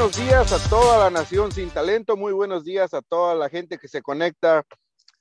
buenos 0.00 0.16
días 0.16 0.52
a 0.54 0.70
toda 0.70 0.98
la 0.98 1.10
nación 1.10 1.52
sin 1.52 1.68
talento, 1.68 2.16
muy 2.16 2.32
buenos 2.32 2.64
días 2.64 2.94
a 2.94 3.02
toda 3.02 3.34
la 3.34 3.50
gente 3.50 3.76
que 3.76 3.86
se 3.86 4.00
conecta 4.00 4.64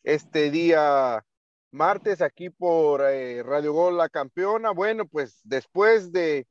este 0.04 0.52
día 0.52 1.21
martes 1.70 2.21
aquí 2.21 2.50
por 2.50 3.02
eh, 3.02 3.44
Radio 3.44 3.74
Gol 3.74 3.98
La 3.98 4.07
Campeona. 4.07 4.71
Bueno, 4.71 5.06
pues 5.06 5.42
después 5.44 6.14
de, 6.14 6.48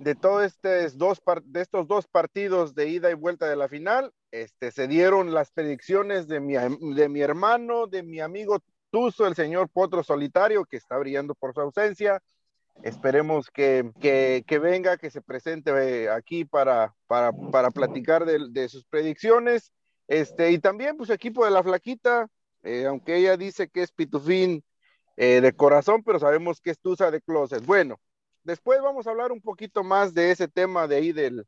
de 0.00 0.14
todos 0.16 0.44
estos 0.44 0.98
dos, 0.98 1.22
de 1.44 1.60
estos 1.60 1.86
dos 1.86 2.08
partidos 2.08 2.74
de 2.74 2.88
ida 2.88 3.12
y 3.12 3.14
vuelta 3.14 3.48
de 3.48 3.54
la 3.54 3.68
final, 3.68 4.12
este, 4.32 4.72
se 4.72 4.88
dieron 4.88 5.32
las 5.32 5.52
predicciones 5.52 6.26
de 6.26 6.40
mi, 6.40 6.54
de 6.54 7.08
mi 7.08 7.20
hermano, 7.20 7.86
de 7.86 8.02
mi 8.02 8.18
amigo 8.18 8.58
Tuzo, 8.90 9.28
el 9.28 9.36
señor 9.36 9.68
Potro 9.68 10.02
Solitario, 10.02 10.64
que 10.64 10.78
está 10.78 10.98
brillando 10.98 11.36
por 11.36 11.54
su 11.54 11.60
ausencia. 11.60 12.20
Esperemos 12.82 13.50
que, 13.50 13.90
que, 14.00 14.44
que 14.46 14.58
venga, 14.58 14.96
que 14.96 15.10
se 15.10 15.22
presente 15.22 15.70
eh, 15.70 16.10
aquí 16.10 16.44
para, 16.44 16.94
para, 17.06 17.32
para 17.32 17.70
platicar 17.70 18.24
de, 18.24 18.48
de, 18.50 18.68
sus 18.68 18.84
predicciones. 18.84 19.72
Este, 20.08 20.50
y 20.50 20.58
también, 20.58 20.96
pues, 20.96 21.10
equipo 21.10 21.44
de 21.44 21.52
la 21.52 21.62
Flaquita, 21.62 22.26
eh, 22.64 22.86
aunque 22.86 23.16
ella 23.16 23.36
dice 23.36 23.68
que 23.68 23.82
es 23.82 23.92
pitufín 23.92 24.64
eh, 25.16 25.40
de 25.40 25.52
corazón, 25.52 26.02
pero 26.02 26.18
sabemos 26.18 26.60
que 26.60 26.70
es 26.70 26.80
tusa 26.80 27.10
de 27.10 27.20
closet. 27.20 27.64
Bueno, 27.64 28.00
después 28.42 28.80
vamos 28.82 29.06
a 29.06 29.10
hablar 29.10 29.30
un 29.30 29.40
poquito 29.40 29.84
más 29.84 30.12
de 30.14 30.32
ese 30.32 30.48
tema 30.48 30.88
de 30.88 30.96
ahí 30.96 31.12
del, 31.12 31.44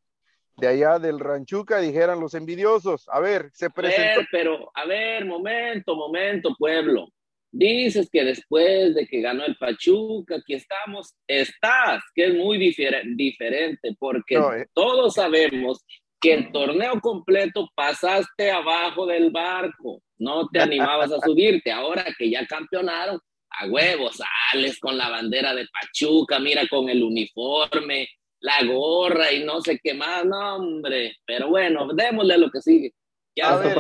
de 0.56 0.68
allá 0.68 0.98
del 0.98 1.18
Ranchuca, 1.18 1.78
dijeran 1.78 2.20
los 2.20 2.34
envidiosos. 2.34 3.08
A 3.08 3.20
ver, 3.20 3.50
se 3.54 3.70
presentó. 3.70 4.02
A 4.02 4.16
ver, 4.16 4.28
pero, 4.30 4.70
a 4.74 4.86
ver, 4.86 5.24
momento, 5.24 5.96
momento, 5.96 6.54
pueblo. 6.56 7.08
Dices 7.56 8.08
que 8.10 8.24
después 8.24 8.96
de 8.96 9.06
que 9.06 9.20
ganó 9.20 9.44
el 9.44 9.56
Pachuca, 9.56 10.34
aquí 10.34 10.54
estamos, 10.54 11.14
estás, 11.24 12.02
que 12.12 12.24
es 12.24 12.34
muy 12.34 12.58
difer 12.58 13.00
diferente, 13.14 13.94
porque 13.96 14.34
no, 14.34 14.52
eh. 14.52 14.66
todos 14.74 15.14
sabemos 15.14 15.84
que 16.20 16.34
el 16.34 16.50
torneo 16.50 17.00
completo 17.00 17.70
pasaste 17.76 18.50
abajo 18.50 19.06
del 19.06 19.30
barco, 19.30 20.02
no 20.18 20.48
te 20.48 20.60
animabas 20.60 21.12
a 21.12 21.20
subirte, 21.24 21.70
ahora 21.70 22.04
que 22.18 22.28
ya 22.28 22.44
campeonaron, 22.44 23.20
a 23.50 23.66
huevos, 23.68 24.16
sales 24.50 24.80
con 24.80 24.98
la 24.98 25.08
bandera 25.08 25.54
de 25.54 25.68
Pachuca, 25.68 26.40
mira 26.40 26.66
con 26.66 26.88
el 26.88 27.04
uniforme, 27.04 28.08
la 28.40 28.64
gorra 28.64 29.30
y 29.30 29.44
no 29.44 29.60
sé 29.60 29.78
qué 29.80 29.94
más, 29.94 30.24
no 30.24 30.56
hombre, 30.56 31.14
pero 31.24 31.50
bueno, 31.50 31.86
démosle 31.94 32.36
lo 32.36 32.50
que 32.50 32.60
sigue. 32.60 32.92
Ya 33.36 33.56
ver, 33.56 33.76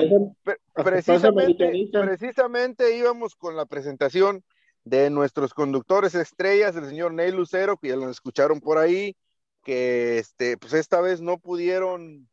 precisamente, 0.74 1.88
precisamente 1.92 2.96
íbamos 2.96 3.36
con 3.36 3.56
la 3.56 3.66
presentación 3.66 4.42
de 4.82 5.10
nuestros 5.10 5.54
conductores 5.54 6.14
estrellas, 6.14 6.76
el 6.76 6.86
señor 6.86 7.14
Ney 7.14 7.30
Lucero, 7.30 7.76
que 7.76 7.88
ya 7.88 7.96
lo 7.96 8.10
escucharon 8.10 8.60
por 8.60 8.78
ahí, 8.78 9.16
que 9.64 10.18
este, 10.18 10.56
pues 10.56 10.74
esta 10.74 11.00
vez 11.00 11.20
no 11.20 11.38
pudieron 11.38 12.28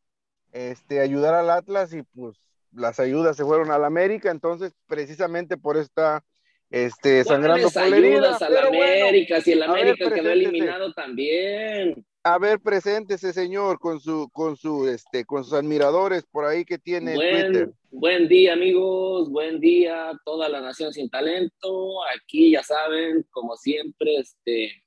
este, 0.52 1.00
ayudar 1.00 1.36
al 1.36 1.50
Atlas 1.50 1.94
y 1.94 2.04
pues 2.04 2.38
las 2.74 3.00
ayudas 3.00 3.38
se 3.38 3.46
fueron 3.46 3.72
al 3.72 3.86
América, 3.86 4.32
entonces 4.32 4.74
precisamente 4.88 5.58
por 5.58 5.78
esta 5.78 6.24
este, 6.70 7.24
sangrando 7.24 7.68
ayudas 7.76 8.42
al 8.42 8.58
América, 8.58 9.36
bueno, 9.36 9.44
si 9.44 9.52
el 9.52 9.64
América 9.64 10.10
ver, 10.10 10.14
quedó 10.14 10.30
eliminado 10.32 10.94
también 10.94 12.06
a 12.24 12.38
ver, 12.38 12.60
preséntese, 12.60 13.34
señor, 13.34 13.80
con 13.80 14.00
su, 14.00 14.30
con 14.32 14.56
su, 14.56 14.88
este, 14.88 15.26
con 15.26 15.44
sus 15.44 15.54
admiradores 15.54 16.24
por 16.32 16.46
ahí 16.46 16.66
que 16.66 16.78
tiene 16.78 17.16
buen, 17.16 17.46
Twitter. 17.52 17.70
Buen 17.90 18.28
día, 18.28 18.54
amigos, 18.54 19.30
buen 19.30 19.60
día, 19.60 20.12
toda 20.24 20.48
la 20.48 20.62
nación 20.62 20.94
sin 20.94 21.10
talento. 21.10 22.04
Aquí, 22.16 22.52
ya 22.52 22.64
saben, 22.64 23.26
como 23.32 23.56
siempre, 23.56 24.18
este, 24.18 24.84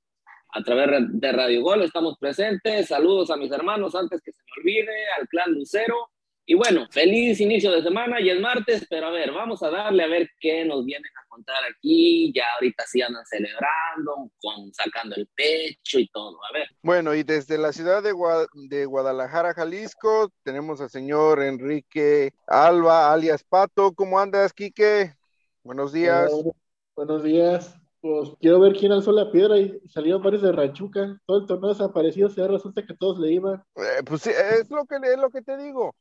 a 0.50 0.62
través 0.62 0.89
de 1.08 1.33
Radio 1.33 1.62
Gol 1.62 1.83
estamos 1.83 2.17
presentes. 2.18 2.86
Saludos 2.86 3.30
a 3.30 3.36
mis 3.36 3.50
hermanos 3.50 3.94
antes 3.94 4.23
que 4.23 4.33
se 4.33 4.42
me 4.42 4.61
olvide, 4.61 4.92
al 5.18 5.28
clan 5.28 5.52
Lucero. 5.52 6.11
Y 6.46 6.55
bueno, 6.55 6.86
feliz 6.90 7.40
inicio 7.40 7.70
de 7.70 7.82
semana 7.82 8.20
y 8.20 8.28
es 8.28 8.38
martes, 8.38 8.86
pero 8.90 9.06
a 9.06 9.10
ver, 9.10 9.32
vamos 9.32 9.62
a 9.62 9.70
darle 9.70 10.05
a 10.05 10.08
ver 10.08 10.28
qué 10.38 10.62
nos 10.66 10.84
vienen 10.84 11.10
a 11.16 11.27
contar 11.28 11.62
aquí. 11.64 12.32
Ya 12.34 12.44
ahorita 12.55 12.84
sí 12.86 13.00
andan 13.00 13.24
celebrando, 13.24 14.30
con, 14.42 14.72
sacando 14.74 15.16
el 15.16 15.27
pecho 15.34 15.98
y 15.98 16.06
todo. 16.08 16.38
A 16.44 16.52
ver. 16.52 16.68
Bueno, 16.82 17.14
y 17.14 17.22
desde 17.22 17.56
la 17.56 17.72
ciudad 17.72 18.02
de, 18.02 18.12
Gua 18.12 18.46
de 18.52 18.84
Guadalajara, 18.84 19.55
Jalisco, 19.55 20.30
tenemos 20.42 20.82
al 20.82 20.90
señor 20.90 21.42
Enrique 21.42 22.34
Alba, 22.46 23.11
alias 23.11 23.42
Pato. 23.42 23.94
¿Cómo 23.94 24.18
andas, 24.18 24.52
Quique? 24.52 25.14
Buenos 25.62 25.94
días. 25.94 26.30
Hola, 26.30 26.52
buenos 26.94 27.22
días. 27.22 27.74
Pues 28.02 28.32
quiero 28.38 28.61
ver 28.61 28.74
quién 28.74 28.92
alzó 28.92 29.12
la 29.12 29.32
piedra 29.32 29.56
y 29.56 29.80
salieron 29.88 30.22
varios 30.22 30.42
de 30.42 30.52
Ranchuca. 30.52 31.18
Todo 31.24 31.38
el 31.38 31.46
torneo 31.46 31.70
desaparecido, 31.70 32.28
se 32.28 32.46
resulta 32.46 32.84
que 32.84 32.92
todos 32.92 33.18
le 33.18 33.32
iban. 33.32 33.64
Eh, 33.76 34.02
pues 34.05 34.20
sí, 34.20 34.28
es 34.28 34.70
lo 34.70 34.84
que, 34.84 34.96
es 34.96 35.18
lo 35.18 35.30
que 35.30 35.40
te 35.40 35.56
digo. 35.56 35.94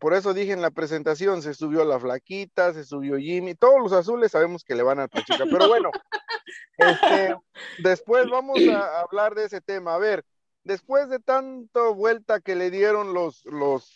Por 0.00 0.14
eso 0.14 0.34
dije 0.34 0.52
en 0.52 0.62
la 0.62 0.70
presentación, 0.70 1.42
se 1.42 1.54
subió 1.54 1.84
la 1.84 2.00
flaquita, 2.00 2.74
se 2.74 2.84
subió 2.84 3.16
Jimmy, 3.16 3.54
todos 3.54 3.80
los 3.80 3.92
azules 3.92 4.32
sabemos 4.32 4.64
que 4.64 4.74
le 4.74 4.82
van 4.82 4.98
a 4.98 5.08
Pachuca, 5.08 5.44
pero 5.50 5.68
bueno, 5.68 5.90
este, 6.78 7.36
después 7.78 8.28
vamos 8.28 8.58
a 8.68 9.00
hablar 9.00 9.34
de 9.34 9.44
ese 9.44 9.60
tema. 9.60 9.94
A 9.94 9.98
ver, 9.98 10.24
después 10.64 11.08
de 11.08 11.20
tanta 11.20 11.88
vuelta 11.90 12.40
que 12.40 12.56
le 12.56 12.70
dieron 12.70 13.14
los, 13.14 13.44
los, 13.44 13.92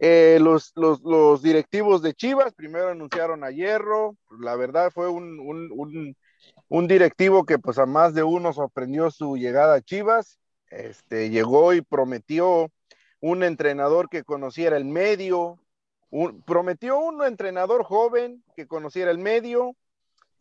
eh, 0.00 0.38
los, 0.40 0.72
los, 0.74 1.02
los, 1.02 1.42
directivos 1.42 2.00
de 2.02 2.14
Chivas, 2.14 2.54
primero 2.54 2.88
anunciaron 2.88 3.44
a 3.44 3.50
Hierro, 3.50 4.16
la 4.40 4.56
verdad 4.56 4.90
fue 4.90 5.08
un, 5.08 5.38
un, 5.38 5.70
un, 5.72 6.16
un 6.68 6.88
directivo 6.88 7.44
que 7.44 7.58
pues 7.58 7.78
a 7.78 7.86
más 7.86 8.14
de 8.14 8.22
uno 8.22 8.52
sorprendió 8.52 9.10
su 9.10 9.36
llegada 9.36 9.74
a 9.74 9.82
Chivas, 9.82 10.38
este, 10.70 11.28
llegó 11.28 11.74
y 11.74 11.82
prometió 11.82 12.70
un 13.20 13.42
entrenador 13.42 14.08
que 14.08 14.24
conociera 14.24 14.76
el 14.76 14.86
medio, 14.86 15.58
prometió 16.46 16.98
un 16.98 17.22
entrenador 17.22 17.84
joven 17.84 18.42
que 18.56 18.66
conociera 18.66 19.10
el 19.10 19.18
medio 19.18 19.76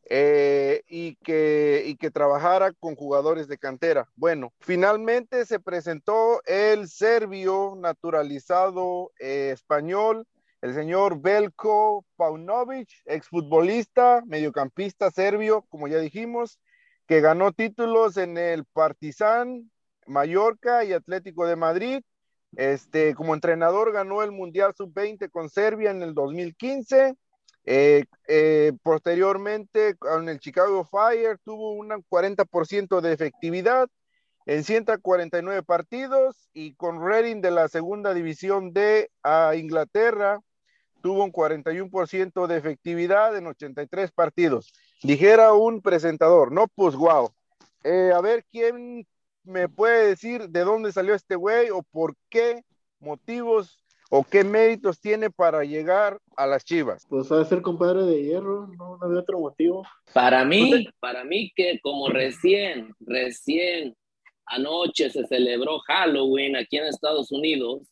eh, 0.09 0.81
y, 0.87 1.15
que, 1.17 1.83
y 1.85 1.95
que 1.95 2.09
trabajara 2.09 2.71
con 2.73 2.95
jugadores 2.95 3.47
de 3.47 3.57
cantera. 3.57 4.09
Bueno, 4.15 4.53
finalmente 4.59 5.45
se 5.45 5.59
presentó 5.59 6.41
el 6.45 6.87
serbio 6.87 7.75
naturalizado 7.77 9.11
eh, 9.19 9.51
español, 9.53 10.25
el 10.61 10.73
señor 10.73 11.21
Belko 11.21 12.05
Paunovic, 12.15 12.89
exfutbolista, 13.05 14.23
mediocampista 14.25 15.11
serbio, 15.11 15.61
como 15.69 15.87
ya 15.87 15.99
dijimos, 15.99 16.59
que 17.05 17.21
ganó 17.21 17.51
títulos 17.51 18.17
en 18.17 18.37
el 18.37 18.65
Partizan, 18.65 19.69
Mallorca 20.07 20.83
y 20.83 20.93
Atlético 20.93 21.45
de 21.45 21.55
Madrid 21.55 22.01
este, 22.55 23.15
como 23.15 23.33
entrenador 23.33 23.91
ganó 23.91 24.23
el 24.23 24.31
Mundial 24.31 24.73
Sub-20 24.75 25.29
con 25.29 25.49
Serbia 25.49 25.91
en 25.91 26.01
el 26.01 26.13
2015. 26.13 27.15
Eh, 27.65 28.05
eh, 28.27 28.73
posteriormente, 28.81 29.95
con 29.95 30.29
el 30.29 30.39
Chicago 30.39 30.83
Fire 30.85 31.37
tuvo 31.43 31.73
un 31.73 31.89
40% 31.89 33.01
de 33.01 33.13
efectividad 33.13 33.87
en 34.45 34.63
149 34.63 35.61
partidos 35.63 36.49
y 36.53 36.73
con 36.73 37.05
Reading 37.05 37.41
de 37.41 37.51
la 37.51 37.67
segunda 37.67 38.13
división 38.13 38.73
de 38.73 39.11
Inglaterra 39.55 40.39
tuvo 41.01 41.23
un 41.23 41.31
41% 41.31 42.47
de 42.47 42.57
efectividad 42.57 43.35
en 43.37 43.47
83 43.47 44.11
partidos. 44.11 44.73
Dijera 45.03 45.53
un 45.53 45.81
presentador, 45.81 46.51
no, 46.51 46.67
pues 46.67 46.95
wow. 46.95 47.31
Eh, 47.83 48.11
a 48.13 48.19
ver 48.21 48.43
quién 48.51 49.07
me 49.43 49.69
puede 49.69 50.07
decir 50.07 50.49
de 50.49 50.61
dónde 50.61 50.91
salió 50.91 51.13
este 51.13 51.35
güey 51.35 51.69
o 51.69 51.83
por 51.83 52.15
qué 52.29 52.63
motivos 52.99 53.83
o 54.09 54.23
qué 54.23 54.43
méritos 54.43 54.99
tiene 54.99 55.29
para 55.29 55.63
llegar 55.63 56.19
a 56.35 56.47
las 56.47 56.65
Chivas? 56.65 57.05
Pues 57.09 57.31
a 57.31 57.45
ser 57.45 57.61
compadre 57.61 58.03
de 58.03 58.23
hierro, 58.23 58.67
no, 58.77 58.97
no 58.97 59.05
había 59.05 59.19
otro 59.19 59.39
motivo. 59.39 59.85
Para 60.13 60.43
mí, 60.43 60.87
para 60.99 61.23
mí 61.23 61.51
que 61.55 61.79
como 61.81 62.09
recién, 62.09 62.93
recién 62.99 63.95
anoche 64.45 65.09
se 65.11 65.25
celebró 65.27 65.79
Halloween 65.79 66.55
aquí 66.55 66.77
en 66.77 66.85
Estados 66.85 67.31
Unidos, 67.31 67.87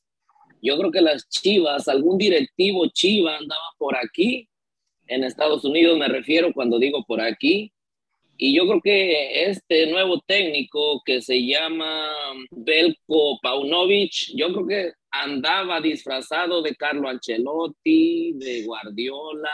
yo 0.62 0.78
creo 0.78 0.92
que 0.92 1.02
las 1.02 1.30
Chivas, 1.30 1.88
algún 1.88 2.18
directivo 2.18 2.88
Chiva 2.88 3.38
andaba 3.38 3.62
por 3.78 3.96
aquí, 3.96 4.50
en 5.08 5.24
Estados 5.24 5.64
Unidos 5.64 5.98
me 5.98 6.08
refiero 6.08 6.52
cuando 6.54 6.80
digo 6.80 7.04
por 7.06 7.22
aquí, 7.22 7.72
y 8.38 8.56
yo 8.56 8.68
creo 8.68 8.82
que 8.82 9.50
este 9.50 9.88
nuevo 9.88 10.20
técnico 10.22 11.02
que 11.04 11.22
se 11.22 11.46
llama 11.46 12.08
Belko 12.52 13.40
Paunovic, 13.42 14.32
yo 14.36 14.54
creo 14.54 14.68
que 14.68 14.92
andaba 15.12 15.82
disfrazado 15.82 16.62
de 16.62 16.76
Carlo 16.76 17.10
Ancelotti, 17.10 18.34
de 18.34 18.64
Guardiola, 18.64 19.50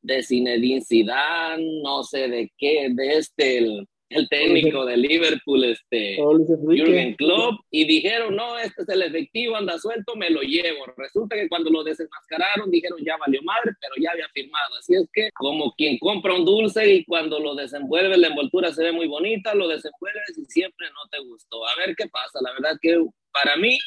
de 0.00 0.22
Zinedine 0.22 0.82
Zidane, 0.82 1.80
no 1.82 2.04
sé 2.04 2.28
de 2.28 2.52
qué, 2.56 2.88
de 2.90 3.18
este, 3.18 3.66
el 4.14 4.28
técnico 4.28 4.84
de 4.86 4.96
Liverpool, 4.96 5.64
este, 5.64 6.16
Jürgen 6.16 7.14
Klopp, 7.14 7.60
y 7.70 7.84
dijeron, 7.84 8.36
no, 8.36 8.58
este 8.58 8.82
es 8.82 8.88
el 8.88 9.02
efectivo, 9.02 9.56
anda 9.56 9.78
suelto, 9.78 10.14
me 10.14 10.30
lo 10.30 10.40
llevo. 10.42 10.86
Resulta 10.96 11.34
que 11.34 11.48
cuando 11.48 11.70
lo 11.70 11.82
desenmascararon 11.82 12.70
dijeron, 12.70 12.98
ya 13.04 13.16
valió 13.16 13.42
madre, 13.42 13.72
pero 13.80 13.94
ya 14.00 14.12
había 14.12 14.28
firmado. 14.32 14.76
Así 14.78 14.94
es 14.94 15.08
que, 15.12 15.30
como 15.34 15.72
quien 15.72 15.98
compra 15.98 16.34
un 16.34 16.44
dulce 16.44 16.94
y 16.94 17.04
cuando 17.04 17.40
lo 17.40 17.56
desenvuelve, 17.56 18.16
la 18.16 18.28
envoltura 18.28 18.72
se 18.72 18.84
ve 18.84 18.92
muy 18.92 19.08
bonita, 19.08 19.54
lo 19.54 19.66
desenvuelves 19.66 20.38
y 20.38 20.44
siempre 20.44 20.86
no 20.90 21.08
te 21.10 21.18
gustó. 21.18 21.66
A 21.66 21.76
ver 21.76 21.96
qué 21.96 22.08
pasa. 22.08 22.38
La 22.40 22.52
verdad 22.52 22.78
que 22.80 23.04
para 23.32 23.56
mí, 23.56 23.78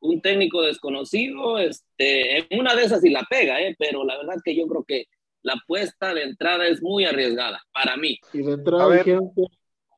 un 0.00 0.22
técnico 0.22 0.62
desconocido, 0.62 1.58
este, 1.58 2.38
en 2.38 2.60
una 2.60 2.74
de 2.74 2.84
esas 2.84 3.02
sí 3.02 3.10
la 3.10 3.26
pega, 3.28 3.60
¿eh? 3.60 3.74
pero 3.78 4.04
la 4.04 4.16
verdad 4.16 4.36
que 4.42 4.56
yo 4.56 4.66
creo 4.66 4.84
que 4.84 5.04
la 5.42 5.54
apuesta 5.54 6.14
de 6.14 6.22
entrada 6.22 6.66
es 6.66 6.82
muy 6.82 7.04
arriesgada 7.04 7.62
para 7.72 7.96
mí. 7.96 8.18
Y 8.32 8.38
de 8.38 8.52
entrada 8.52 8.96
dijeron 8.96 9.30
que, 9.36 9.42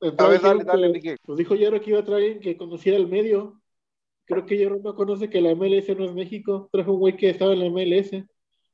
a 0.00 0.28
ver, 0.28 0.40
dale, 0.40 0.64
dale, 0.64 1.16
Nos 1.26 1.36
dijo 1.36 1.54
Yaro 1.54 1.80
que 1.80 1.90
iba 1.90 2.00
a 2.00 2.04
traer 2.04 2.40
que 2.40 2.56
conociera 2.56 2.96
el 2.96 3.08
medio. 3.08 3.60
Creo 4.24 4.44
que 4.44 4.58
Yaro 4.58 4.78
no 4.78 4.94
conoce 4.94 5.30
que 5.30 5.40
la 5.40 5.54
MLS 5.54 5.88
no 5.96 6.04
es 6.04 6.12
México. 6.12 6.68
Trajo 6.72 6.92
un 6.92 7.00
güey 7.00 7.16
que 7.16 7.30
estaba 7.30 7.52
en 7.52 7.60
la 7.60 7.70
MLS. 7.70 8.24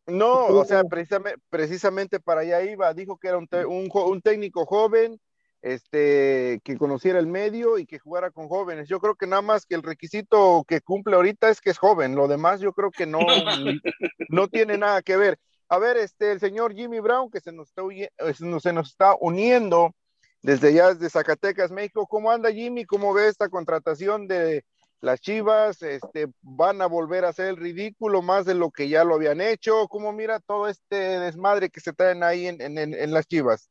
No, 0.07 0.47
o 0.47 0.65
sea, 0.65 0.83
precisamente, 0.85 1.41
precisamente 1.49 2.21
para 2.21 2.41
allá 2.41 2.63
iba. 2.63 2.93
Dijo 2.95 3.19
que 3.19 3.29
era 3.29 3.39
un, 3.39 3.49
un, 3.69 3.89
un 3.93 4.21
técnico 4.21 4.67
joven, 4.67 5.21
este, 5.63 6.61
que 6.65 6.77
conociera 6.77 7.21
el 7.21 7.29
medio 7.29 7.79
y 7.79 7.87
que 7.87 8.01
jugara 8.01 8.31
con 8.31 8.49
jóvenes. 8.49 8.89
Yo 8.89 8.99
creo 8.99 9.15
que 9.15 9.29
nada 9.29 9.43
más 9.43 9.65
que 9.65 9.77
el 9.77 9.83
requisito 9.83 10.65
que 10.67 10.81
cumple 10.81 11.15
ahorita 11.15 11.51
es 11.51 11.61
que 11.61 11.71
es 11.71 11.79
joven, 11.79 12.17
lo 12.17 12.27
demás 12.27 12.61
yo 12.61 12.73
creo 12.73 12.91
que 12.91 13.07
no, 13.07 13.21
no 14.29 14.49
tiene 14.49 14.77
nada 14.77 15.03
que 15.03 15.17
ver. 15.17 15.39
A 15.69 15.79
ver, 15.79 15.97
este, 15.97 16.33
el 16.33 16.41
señor 16.41 16.75
Jimmy 16.75 17.01
Brown, 17.01 17.31
que 17.31 17.41
se 17.41 17.53
nos 17.53 17.69
está, 17.69 17.83
eh, 17.91 18.11
se 18.35 18.73
nos 18.73 18.89
está 18.89 19.15
uniendo 19.21 19.95
desde 20.43 20.75
ya 20.75 20.89
desde 20.89 21.11
Zacatecas, 21.11 21.71
México. 21.71 22.07
¿Cómo 22.07 22.31
anda 22.31 22.53
Jimmy? 22.53 22.85
¿Cómo 22.85 23.15
ve 23.15 23.29
esta 23.29 23.49
contratación 23.49 24.27
de 24.27 24.65
las 25.01 25.21
Chivas? 25.21 25.83
Este, 25.83 26.27
¿Van 26.43 26.83
a 26.83 26.87
volver 26.87 27.25
a 27.25 27.29
hacer 27.29 27.49
el 27.49 27.57
ridículo 27.57 28.23
más 28.23 28.45
de 28.45 28.55
lo 28.55 28.71
que 28.71 28.89
ya 28.89 29.05
lo 29.05 29.15
habían 29.15 29.41
hecho? 29.41 29.89
¿Cómo 29.89 30.13
mira 30.13 30.41
todo 30.41 30.69
este 30.69 30.97
desmadre 30.97 31.71
que 31.71 31.81
se 31.81 31.93
traen 31.93 32.23
ahí 32.23 32.47
en, 32.47 32.61
en, 32.61 32.79
en 32.79 33.13
las 33.13 33.27
Chivas? 33.27 33.71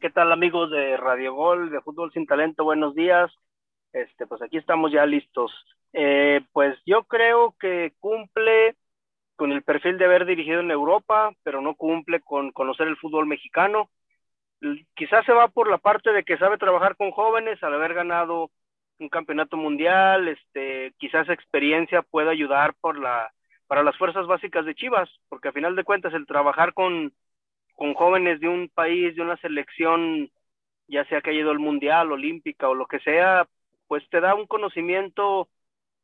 ¿Qué 0.00 0.10
tal 0.10 0.30
amigos 0.30 0.70
de 0.70 0.96
Radio 0.98 1.34
Gol, 1.34 1.70
de 1.70 1.80
Fútbol 1.80 2.12
Sin 2.12 2.26
Talento? 2.26 2.64
Buenos 2.64 2.94
días. 2.94 3.32
Este, 3.92 4.26
pues 4.26 4.42
aquí 4.42 4.58
estamos 4.58 4.92
ya 4.92 5.06
listos. 5.06 5.50
Eh, 5.94 6.42
pues 6.52 6.76
yo 6.84 7.04
creo 7.04 7.54
que 7.58 7.94
cumple 7.98 8.76
con 9.36 9.52
el 9.52 9.62
perfil 9.62 9.96
de 9.96 10.04
haber 10.04 10.26
dirigido 10.26 10.60
en 10.60 10.70
Europa, 10.70 11.32
pero 11.42 11.62
no 11.62 11.74
cumple 11.74 12.20
con 12.20 12.52
conocer 12.52 12.88
el 12.88 12.98
fútbol 12.98 13.26
mexicano. 13.26 13.88
Quizás 14.94 15.24
se 15.26 15.32
va 15.32 15.48
por 15.48 15.68
la 15.70 15.78
parte 15.78 16.12
de 16.12 16.24
que 16.24 16.38
sabe 16.38 16.58
trabajar 16.58 16.96
con 16.96 17.10
jóvenes 17.10 17.62
al 17.62 17.74
haber 17.74 17.94
ganado 17.94 18.50
un 18.98 19.08
campeonato 19.08 19.56
mundial, 19.56 20.28
este, 20.28 20.94
quizás 20.98 21.28
experiencia 21.28 22.02
pueda 22.02 22.30
ayudar 22.30 22.74
por 22.80 22.98
la, 22.98 23.30
para 23.66 23.82
las 23.82 23.96
fuerzas 23.98 24.26
básicas 24.26 24.64
de 24.64 24.74
Chivas, 24.74 25.10
porque 25.28 25.48
a 25.48 25.52
final 25.52 25.76
de 25.76 25.84
cuentas 25.84 26.14
el 26.14 26.26
trabajar 26.26 26.72
con 26.72 27.12
con 27.76 27.94
jóvenes 27.94 28.40
de 28.40 28.48
un 28.48 28.68
país, 28.68 29.14
de 29.14 29.22
una 29.22 29.36
selección, 29.36 30.30
ya 30.88 31.04
sea 31.06 31.20
que 31.20 31.30
haya 31.30 31.40
ido 31.40 31.50
al 31.50 31.58
mundial, 31.58 32.10
olímpica 32.10 32.68
o 32.68 32.74
lo 32.74 32.86
que 32.86 32.98
sea, 33.00 33.46
pues 33.86 34.02
te 34.10 34.20
da 34.20 34.34
un 34.34 34.46
conocimiento 34.46 35.48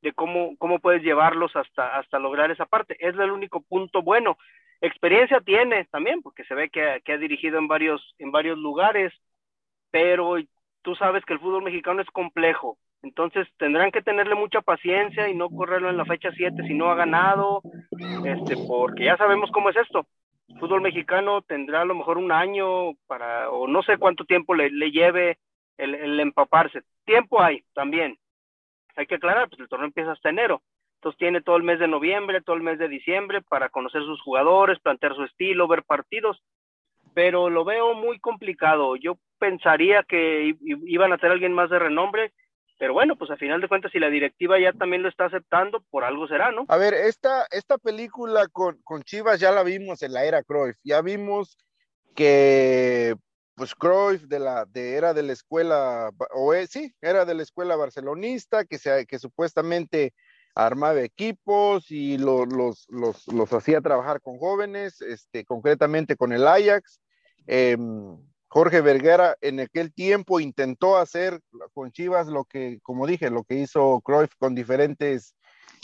de 0.03 0.13
cómo, 0.13 0.57
cómo 0.59 0.79
puedes 0.81 1.03
llevarlos 1.03 1.57
hasta, 1.57 1.99
hasta 1.99 2.19
lograr 2.19 2.51
esa 2.51 2.67
parte. 2.67 2.97
Es 3.01 3.15
el 3.17 3.31
único 3.33 3.63
punto 3.63 4.03
bueno. 4.03 4.37
Experiencia 4.83 5.41
tiene 5.41 5.87
también, 5.87 6.21
porque 6.21 6.45
se 6.45 6.55
ve 6.55 6.69
que, 6.69 7.01
que 7.05 7.13
ha 7.13 7.19
dirigido 7.19 7.59
en 7.59 7.69
varios, 7.69 8.15
en 8.19 8.31
varios 8.31 8.59
lugares, 8.59 9.13
pero 9.91 10.37
tú 10.83 10.95
sabes 10.97 11.25
que 11.25 11.33
el 11.33 11.39
fútbol 11.39 11.63
mexicano 11.63 12.03
es 12.03 12.11
complejo. 12.11 12.77
Entonces 13.03 13.49
tendrán 13.57 13.91
que 13.91 14.03
tenerle 14.03 14.35
mucha 14.35 14.61
paciencia 14.61 15.29
y 15.29 15.35
no 15.35 15.49
correrlo 15.49 15.89
en 15.89 15.97
la 15.97 16.05
fecha 16.05 16.31
7 16.37 16.63
si 16.67 16.75
no 16.75 16.91
ha 16.91 16.95
ganado, 16.95 17.63
este, 18.25 18.57
porque 18.69 19.05
ya 19.05 19.17
sabemos 19.17 19.51
cómo 19.51 19.71
es 19.71 19.77
esto 19.77 20.07
fútbol 20.59 20.81
mexicano 20.81 21.43
tendrá 21.43 21.83
a 21.83 21.85
lo 21.85 21.95
mejor 21.95 22.19
un 22.19 22.33
año 22.33 22.95
para, 23.07 23.51
o 23.51 23.67
no 23.67 23.83
sé 23.83 23.99
cuánto 23.99 24.25
tiempo 24.25 24.55
le, 24.55 24.71
lleve 24.91 25.39
el, 25.77 26.21
empaparse. 26.21 26.83
Tiempo 27.05 27.43
hay 27.43 27.65
también. 27.75 28.17
Hay 28.97 29.07
que 29.07 29.17
aclarar, 29.17 29.49
pues 29.49 29.61
el 29.61 29.69
torneo 29.69 29.87
empieza 29.87 30.13
hasta 30.13 30.31
enero. 30.31 30.63
Entonces 31.03 31.19
tiene 31.19 31.43
todo 31.43 31.57
el 31.57 31.65
mes 31.65 31.81
de 31.81 31.89
noviembre, 31.89 32.43
todo 32.43 32.55
el 32.55 32.63
mes 32.63 32.79
de 32.79 32.87
diciembre 32.87 33.43
para 33.43 33.71
conocer 33.71 34.03
sus 34.03 34.23
jugadores, 34.23 34.79
plantear 34.79 35.17
su 35.17 35.25
estilo, 35.25 35.67
ver 35.67 35.83
partidos, 35.83 36.41
pero 37.13 37.51
lo 37.51 37.65
veo 37.65 37.95
muy 37.95 38.21
complicado. 38.21 38.95
Yo 38.95 39.17
pensaría 39.41 40.05
que 40.05 40.55
iban 40.63 41.13
a 41.13 41.19
tener 41.19 41.33
alguien 41.33 41.55
más 41.55 41.71
de 41.71 41.81
renombre 41.81 42.33
pero 42.79 42.95
bueno, 42.95 43.15
pues 43.15 43.31
a 43.31 43.37
final 43.37 43.61
de 43.61 43.69
cuentas, 43.69 43.93
si 43.93 44.01
la 44.01 44.11
directiva 44.11 44.59
ya 44.59 44.73
también 44.73 45.05
lo 45.05 45.09
está 45.09 45.27
aceptando, 45.27 45.85
por 45.89 46.03
algo 46.03 46.27
será, 46.27 46.51
¿no? 46.51 46.65
A 46.67 46.77
ver, 46.77 46.95
esta, 46.95 47.47
esta 47.53 47.79
película 47.79 48.49
con, 48.49 48.77
con 48.83 49.05
Chivas 49.05 49.39
ya 49.39 49.53
la 49.53 49.63
vimos 49.63 50.03
en 50.03 50.13
la 50.13 50.25
era 50.25 50.43
Cruyff. 50.43 50.77
Ya 50.83 51.01
vimos 51.01 51.57
que 52.17 53.15
pues 53.55 53.77
Cruyff 53.77 54.23
de 54.23 54.41
la 54.41 54.65
de 54.65 54.97
era 54.97 55.15
de 55.15 55.23
la 55.23 55.33
escuela 55.33 56.11
o 56.35 56.53
sí, 56.69 56.93
era 57.01 57.25
de 57.25 57.35
la 57.35 57.45
escuela 57.45 57.77
barcelonista 57.77 58.65
que 58.65 58.79
se 58.79 59.07
que 59.07 59.21
supuestamente 59.21 60.13
armaba 60.55 61.01
equipos 61.03 61.91
y 61.91 62.19
los, 62.19 62.49
los, 62.89 63.27
los, 63.29 63.53
hacía 63.53 63.81
trabajar 63.81 64.21
con 64.21 64.39
jóvenes, 64.39 65.01
este, 65.01 65.45
concretamente 65.45 66.17
con 66.17 66.33
el 66.33 66.47
Ajax. 66.47 67.01
Eh, 67.47 67.77
Jorge 68.49 68.83
Vergara 68.83 69.35
en 69.41 69.61
aquel 69.61 69.95
tiempo 69.95 70.39
intentó 70.39 70.99
hacer 70.99 71.41
con 71.73 71.91
Chivas 71.91 72.27
lo 72.27 72.45
que, 72.45 72.81
como 72.83 73.07
dije, 73.07 73.31
lo 73.31 73.45
que 73.45 73.55
hizo 73.55 74.03
Cruyff 74.03 74.35
con 74.39 74.55
diferentes 74.55 75.35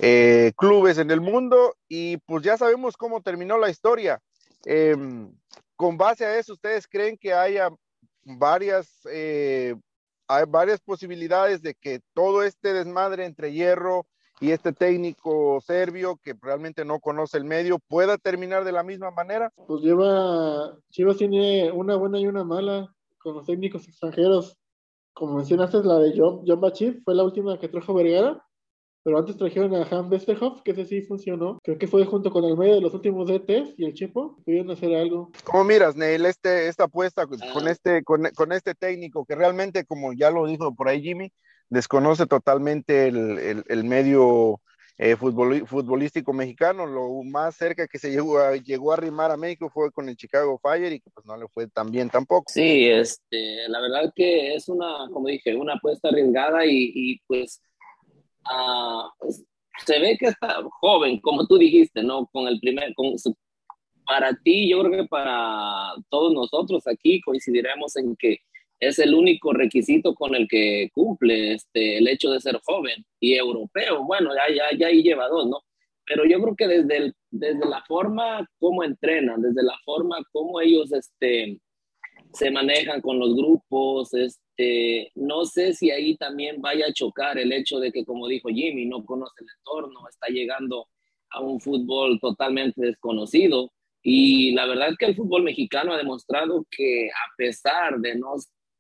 eh, 0.01 0.53
clubes 0.55 0.99
en 0.99 1.11
el 1.11 1.23
mundo 1.23 1.75
y 1.89 2.19
pues 2.19 2.45
ya 2.45 2.59
sabemos 2.59 2.97
cómo 2.99 3.23
terminó 3.23 3.57
la 3.57 3.71
historia. 3.71 4.21
Em, 4.67 5.33
con 5.77 5.97
base 5.97 6.27
a 6.27 6.39
eso, 6.39 6.53
¿ustedes 6.53 6.87
creen 6.87 7.17
que 7.17 7.33
haya 7.33 7.71
varias, 8.23 9.01
eh, 9.11 9.75
hay 10.27 10.45
varias 10.47 10.81
posibilidades 10.81 11.63
de 11.63 11.75
que 11.75 12.01
todo 12.13 12.43
este 12.43 12.75
desmadre 12.75 13.25
entre 13.25 13.53
Hierro 13.53 14.07
y 14.41 14.51
este 14.51 14.73
técnico 14.73 15.61
serbio 15.61 16.19
que 16.23 16.35
realmente 16.41 16.85
no 16.85 17.01
conoce 17.01 17.39
el 17.39 17.45
medio 17.45 17.79
pueda 17.79 18.19
terminar 18.19 18.65
de 18.65 18.73
la 18.73 18.83
misma 18.83 19.11
manera? 19.11 19.53
Pues 19.67 19.83
lleva, 19.83 20.77
Chivas 20.91 21.17
tiene 21.17 21.73
una 21.73 21.97
buena 21.97 22.21
y 22.21 22.27
una 22.27 22.45
mala 22.45 22.95
con 23.19 23.35
los 23.35 23.47
técnicos 23.47 23.87
extranjeros. 23.89 24.57
Como 25.13 25.35
mencionaste, 25.35 25.79
la 25.83 25.99
de 25.99 26.15
John, 26.17 26.43
John 26.47 26.61
Bachir 26.61 27.03
fue 27.05 27.15
la 27.15 27.25
última 27.25 27.59
que 27.59 27.69
trajo 27.69 27.93
Vergara, 27.93 28.45
pero 29.03 29.19
antes 29.19 29.37
trajeron 29.37 29.75
a 29.75 29.83
Han 29.91 30.11
Westerhoff, 30.11 30.63
que 30.63 30.73
ese 30.73 30.85
sí 30.85 31.03
funcionó. 31.03 31.59
Creo 31.65 31.79
que 31.79 31.89
fue 31.89 32.05
junto 32.05 32.31
con 32.31 32.45
el 32.45 32.57
medio 32.57 32.77
de 32.77 32.81
los 32.81 32.95
últimos 32.95 33.27
DTs 33.27 33.75
y 33.77 33.85
el 33.85 33.95
Chepo, 33.95 34.37
pudieron 34.45 34.71
hacer 34.71 34.95
algo. 34.95 35.33
¿Cómo 35.45 35.65
miras, 35.65 35.97
Neil, 35.97 36.27
este, 36.27 36.69
esta 36.69 36.85
apuesta 36.85 37.27
con 37.27 37.41
ah. 37.43 37.71
este, 37.71 38.05
con, 38.05 38.29
con 38.37 38.53
este 38.53 38.75
técnico 38.75 39.25
que 39.25 39.35
realmente, 39.35 39.85
como 39.85 40.13
ya 40.13 40.31
lo 40.31 40.47
dijo 40.47 40.75
por 40.75 40.89
ahí 40.89 41.03
Jimmy, 41.03 41.33
desconoce 41.71 42.27
totalmente 42.27 43.09
el, 43.09 43.85
medio 43.85 44.61
eh, 44.97 45.17
futbolístico 45.17 46.33
mexicano. 46.33 46.87
Lo 46.87 47.23
más 47.25 47.57
cerca 47.57 47.87
que 47.87 47.99
se 47.99 48.11
llegó 48.11 48.39
a, 48.39 48.57
llegó 48.57 48.91
a 48.91 48.95
arrimar 48.95 49.31
a 49.31 49.37
México 49.37 49.71
fue 49.71 49.91
con 49.93 50.09
el 50.09 50.17
Chicago 50.17 50.59
Fire 50.63 50.93
y 50.93 51.01
que 51.01 51.11
pues 51.11 51.27
no 51.27 51.37
le 51.37 51.47
fue 51.49 51.69
tan 51.69 51.91
bien 51.91 52.11
tampoco. 52.11 52.45
Sí, 52.49 52.89
este, 52.89 53.69
la 53.69 53.81
verdad 53.81 54.13
que 54.15 54.55
es 54.55 54.69
una, 54.69 55.09
como 55.13 55.29
dije, 55.29 55.55
una 55.55 55.75
apuesta 55.75 56.09
arriesgada 56.09 56.67
y, 56.67 57.21
pues, 57.27 57.63
ah, 58.45 59.11
pues, 59.19 59.45
se 59.85 59.99
ve 60.01 60.17
que 60.19 60.27
está 60.27 60.57
joven, 60.81 61.21
como 61.21 61.47
tú 61.47 61.57
dijiste, 61.57 62.03
¿no? 62.03 62.27
Con 62.33 62.49
el 62.49 62.59
primer, 62.61 62.95
con 62.95 63.15
para 64.09 64.33
ti, 64.33 64.71
yo 64.71 64.83
creo 64.83 65.03
que 65.03 65.09
para 65.09 65.93
todos 66.09 66.33
nosotros 66.33 66.87
aquí 66.87 67.21
coincidiremos 67.21 67.95
en 67.97 68.17
que 68.17 68.39
es 68.81 68.99
el 68.99 69.15
único 69.15 69.53
requisito 69.53 70.15
con 70.15 70.35
el 70.35 70.47
que 70.49 70.91
cumple 70.93 71.55
este, 71.55 71.99
el 71.99 72.09
hecho 72.09 72.31
de 72.31 72.41
ser 72.41 72.61
joven 72.65 73.05
y 73.21 73.35
europeo. 73.35 74.05
Bueno, 74.05 74.31
ya, 74.35 74.55
ya, 74.55 74.79
ya 74.79 74.87
ahí 74.89 75.03
lleva 75.03 75.29
dos, 75.29 75.49
¿no? 75.49 75.61
Pero 76.05 76.25
yo 76.25 76.41
creo 76.41 76.57
que 76.57 76.69
desde, 76.69 77.13
desde 77.31 77.69
la 77.69 77.83
forma 77.87 78.49
como 78.59 78.83
entrenan, 78.83 79.43
desde 79.43 79.63
la 79.63 79.77
forma 79.85 80.17
como 80.33 80.61
ellos 80.61 80.93
este, 80.93 81.59
se 82.33 82.51
manejan 82.51 83.01
con 83.01 83.19
los 83.19 83.35
grupos, 83.35 84.15
este, 84.15 85.11
no 85.15 85.45
sé 85.45 85.75
si 85.75 85.91
ahí 85.91 86.17
también 86.17 86.61
vaya 86.61 86.87
a 86.87 86.93
chocar 86.93 87.39
el 87.39 87.53
hecho 87.53 87.79
de 87.79 87.93
que, 87.93 88.05
como 88.05 88.29
dijo 88.29 88.49
Jimmy, 88.49 88.87
no 88.87 89.05
conoce 89.05 89.35
el 89.41 89.49
entorno, 89.59 90.09
está 90.09 90.29
llegando 90.29 90.87
a 91.31 91.41
un 91.41 91.61
fútbol 91.61 92.19
totalmente 92.21 92.81
desconocido. 92.81 93.71
Y 94.03 94.53
la 94.53 94.67
verdad 94.67 94.91
es 94.91 94.97
que 94.97 95.07
el 95.07 95.17
fútbol 95.17 95.43
mexicano 95.43 95.93
ha 95.93 95.99
demostrado 95.99 96.65
que 96.71 97.09
a 97.09 97.37
pesar 97.37 97.99
de 97.99 98.15
no 98.15 98.37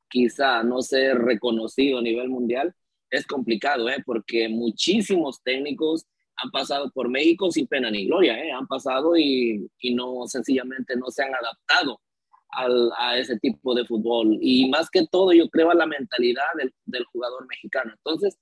quizá 0.08 0.62
no 0.62 0.82
ser 0.82 1.18
reconocido 1.18 1.98
a 1.98 2.02
nivel 2.02 2.28
mundial, 2.28 2.74
es 3.10 3.26
complicado, 3.26 3.88
¿eh? 3.88 4.02
porque 4.04 4.48
muchísimos 4.48 5.42
técnicos 5.42 6.06
han 6.36 6.50
pasado 6.50 6.90
por 6.92 7.08
México 7.08 7.50
sin 7.50 7.66
pena 7.66 7.90
ni 7.90 8.06
gloria, 8.06 8.38
¿eh? 8.42 8.52
han 8.52 8.66
pasado 8.66 9.16
y, 9.16 9.68
y 9.80 9.94
no 9.94 10.26
sencillamente 10.26 10.96
no 10.96 11.10
se 11.10 11.24
han 11.24 11.34
adaptado 11.34 12.00
al, 12.50 12.90
a 12.96 13.18
ese 13.18 13.38
tipo 13.38 13.74
de 13.74 13.84
fútbol. 13.84 14.38
Y 14.40 14.68
más 14.68 14.90
que 14.90 15.06
todo, 15.06 15.32
yo 15.32 15.48
creo 15.48 15.70
a 15.70 15.74
la 15.74 15.86
mentalidad 15.86 16.44
del, 16.56 16.72
del 16.84 17.04
jugador 17.06 17.46
mexicano. 17.48 17.92
Entonces, 17.92 18.38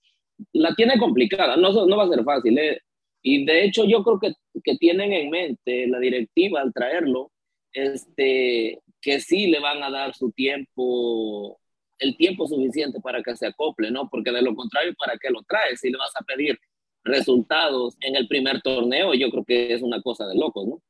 la 0.52 0.74
tiene 0.74 0.98
complicada, 0.98 1.56
no, 1.56 1.86
no 1.86 1.96
va 1.96 2.04
a 2.04 2.08
ser 2.08 2.24
fácil. 2.24 2.58
¿eh? 2.58 2.80
Y 3.22 3.44
de 3.44 3.64
hecho, 3.64 3.84
yo 3.84 4.02
creo 4.04 4.20
que, 4.20 4.32
que 4.62 4.76
tienen 4.76 5.12
en 5.12 5.30
mente 5.30 5.86
la 5.88 5.98
directiva 5.98 6.60
al 6.60 6.72
traerlo, 6.72 7.32
este, 7.72 8.80
que 9.06 9.20
sí 9.20 9.46
le 9.46 9.60
van 9.60 9.80
a 9.84 9.90
dar 9.90 10.16
su 10.16 10.32
tiempo, 10.32 11.60
el 12.00 12.16
tiempo 12.16 12.48
suficiente 12.48 12.98
para 13.00 13.22
que 13.22 13.36
se 13.36 13.46
acople, 13.46 13.92
¿no? 13.92 14.08
Porque 14.10 14.32
de 14.32 14.42
lo 14.42 14.56
contrario, 14.56 14.94
¿para 14.98 15.16
qué 15.16 15.30
lo 15.30 15.44
traes? 15.44 15.78
Si 15.78 15.92
le 15.92 15.96
vas 15.96 16.10
a 16.16 16.24
pedir 16.24 16.58
resultados 17.04 17.96
en 18.00 18.16
el 18.16 18.26
primer 18.26 18.60
torneo, 18.62 19.14
yo 19.14 19.30
creo 19.30 19.44
que 19.44 19.72
es 19.72 19.82
una 19.82 20.02
cosa 20.02 20.26
de 20.26 20.34
locos, 20.34 20.66
¿no? 20.66 20.82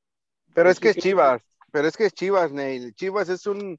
Pero 0.54 0.70
es 0.70 0.80
que 0.80 0.88
es 0.88 0.96
Chivas, 0.96 1.42
pero 1.70 1.87
es 1.88 1.94
que 1.94 2.06
es 2.06 2.14
Chivas, 2.14 2.50
Neil. 2.52 2.94
Chivas 2.94 3.28
es 3.28 3.46
un, 3.46 3.78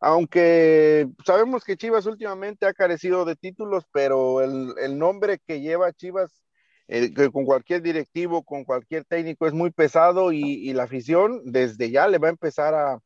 aunque 0.00 1.06
sabemos 1.24 1.62
que 1.62 1.76
Chivas 1.76 2.06
últimamente 2.06 2.66
ha 2.66 2.74
carecido 2.74 3.24
de 3.24 3.36
títulos, 3.36 3.84
pero 3.92 4.42
el, 4.42 4.74
el 4.82 4.98
nombre 4.98 5.38
que 5.46 5.60
lleva 5.60 5.92
Chivas 5.92 6.42
eh, 6.88 7.14
con 7.30 7.44
cualquier 7.44 7.82
directivo, 7.82 8.42
con 8.42 8.64
cualquier 8.64 9.04
técnico 9.04 9.46
es 9.46 9.52
muy 9.52 9.70
pesado 9.70 10.32
y, 10.32 10.42
y 10.42 10.72
la 10.72 10.82
afición 10.82 11.40
desde 11.44 11.92
ya 11.92 12.08
le 12.08 12.18
va 12.18 12.26
a 12.26 12.30
empezar 12.30 12.74
a, 12.74 13.00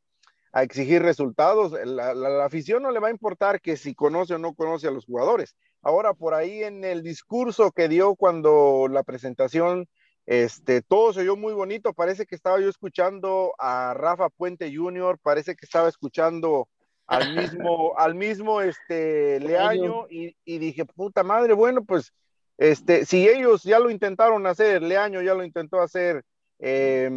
a 0.51 0.63
exigir 0.63 1.01
resultados. 1.01 1.71
La, 1.71 2.13
la, 2.13 2.29
la, 2.29 2.45
afición 2.45 2.83
no 2.83 2.91
le 2.91 2.99
va 2.99 3.07
a 3.07 3.11
importar 3.11 3.61
que 3.61 3.77
si 3.77 3.95
conoce 3.95 4.35
o 4.35 4.37
no 4.37 4.53
conoce 4.53 4.87
a 4.87 4.91
los 4.91 5.05
jugadores. 5.05 5.55
Ahora, 5.81 6.13
por 6.13 6.33
ahí 6.33 6.63
en 6.63 6.83
el 6.83 7.03
discurso 7.03 7.71
que 7.71 7.87
dio 7.87 8.15
cuando 8.15 8.87
la 8.89 9.03
presentación, 9.03 9.87
este, 10.25 10.81
todo 10.81 11.13
se 11.13 11.21
oyó 11.21 11.35
muy 11.35 11.53
bonito. 11.53 11.93
Parece 11.93 12.25
que 12.25 12.35
estaba 12.35 12.59
yo 12.59 12.69
escuchando 12.69 13.53
a 13.57 13.93
Rafa 13.95 14.29
Puente 14.29 14.75
Jr., 14.75 15.17
parece 15.21 15.55
que 15.55 15.65
estaba 15.65 15.89
escuchando 15.89 16.67
al 17.07 17.35
mismo, 17.35 17.93
al 17.97 18.15
mismo 18.15 18.61
este, 18.61 19.39
Leaño 19.39 20.07
y, 20.09 20.35
y 20.45 20.57
dije, 20.59 20.85
puta 20.85 21.23
madre, 21.23 21.53
bueno, 21.53 21.83
pues 21.83 22.13
este, 22.57 23.05
si 23.05 23.27
ellos 23.27 23.63
ya 23.63 23.79
lo 23.79 23.89
intentaron 23.89 24.45
hacer, 24.45 24.83
Leaño 24.83 25.21
ya 25.21 25.33
lo 25.33 25.43
intentó 25.43 25.81
hacer, 25.81 26.23
eh, 26.59 27.09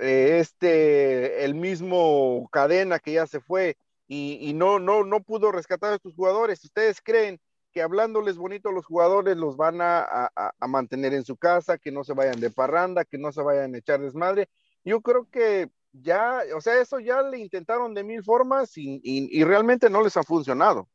este, 0.00 1.44
el 1.44 1.54
mismo 1.54 2.48
cadena 2.50 2.98
que 2.98 3.12
ya 3.12 3.26
se 3.26 3.40
fue 3.40 3.76
y, 4.08 4.52
no, 4.54 4.80
no, 4.80 5.04
no 5.04 5.22
pudo 5.22 5.52
rescatar 5.52 5.92
a 5.92 5.98
sus 5.98 6.14
jugadores. 6.14 6.64
¿Ustedes 6.64 7.00
creen 7.00 7.40
que 7.72 7.80
hablándoles 7.80 8.36
bonito 8.36 8.68
a 8.68 8.72
los 8.72 8.84
jugadores 8.84 9.36
los 9.36 9.56
van 9.56 9.80
a, 9.80 10.30
a, 10.34 10.66
mantener 10.66 11.14
en 11.14 11.24
su 11.24 11.36
casa, 11.36 11.78
que 11.78 11.92
no 11.92 12.02
se 12.02 12.14
vayan 12.14 12.40
de 12.40 12.50
parranda, 12.50 13.04
que 13.04 13.18
no 13.18 13.30
se 13.30 13.42
vayan 13.42 13.74
a 13.74 13.78
echar 13.78 14.00
desmadre? 14.00 14.48
Yo 14.84 15.00
creo 15.00 15.28
que 15.30 15.70
ya, 15.92 16.42
o 16.56 16.60
sea, 16.60 16.80
eso 16.80 16.98
ya 16.98 17.22
le 17.22 17.38
intentaron 17.38 17.94
de 17.94 18.02
mil 18.02 18.24
formas 18.24 18.76
y, 18.76 19.00
y, 19.04 19.38
y 19.38 19.44
realmente 19.44 19.88
no 19.88 20.02
les 20.02 20.16
ha 20.16 20.24
funcionado. 20.24 20.88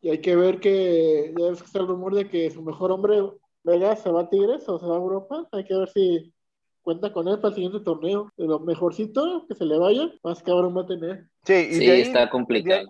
Y 0.00 0.10
hay 0.10 0.20
que 0.20 0.36
ver 0.36 0.60
que 0.60 1.34
ya 1.36 1.50
ves 1.50 1.58
que 1.58 1.66
está 1.66 1.80
el 1.80 1.88
rumor 1.88 2.14
de 2.14 2.28
que 2.28 2.50
su 2.50 2.62
mejor 2.62 2.92
hombre, 2.92 3.20
Vega, 3.64 3.96
se 3.96 4.10
va 4.10 4.22
a 4.22 4.30
Tigres 4.30 4.68
o 4.68 4.78
se 4.78 4.86
va 4.86 4.94
a 4.94 4.98
Europa. 4.98 5.48
Hay 5.52 5.64
que 5.64 5.74
ver 5.74 5.88
si 5.88 6.32
cuenta 6.82 7.12
con 7.12 7.28
él 7.28 7.36
para 7.36 7.48
el 7.48 7.54
siguiente 7.54 7.80
torneo. 7.80 8.32
De 8.36 8.46
lo 8.46 8.60
mejorcito 8.60 9.46
que 9.48 9.54
se 9.54 9.64
le 9.64 9.78
vaya, 9.78 10.10
más 10.22 10.42
cabrón 10.42 10.76
va 10.76 10.82
a 10.82 10.86
tener. 10.86 11.26
Sí, 11.44 11.54
y 11.54 11.74
sí 11.74 11.86
de 11.86 11.92
ahí, 11.92 12.00
está 12.02 12.30
complicado. 12.30 12.88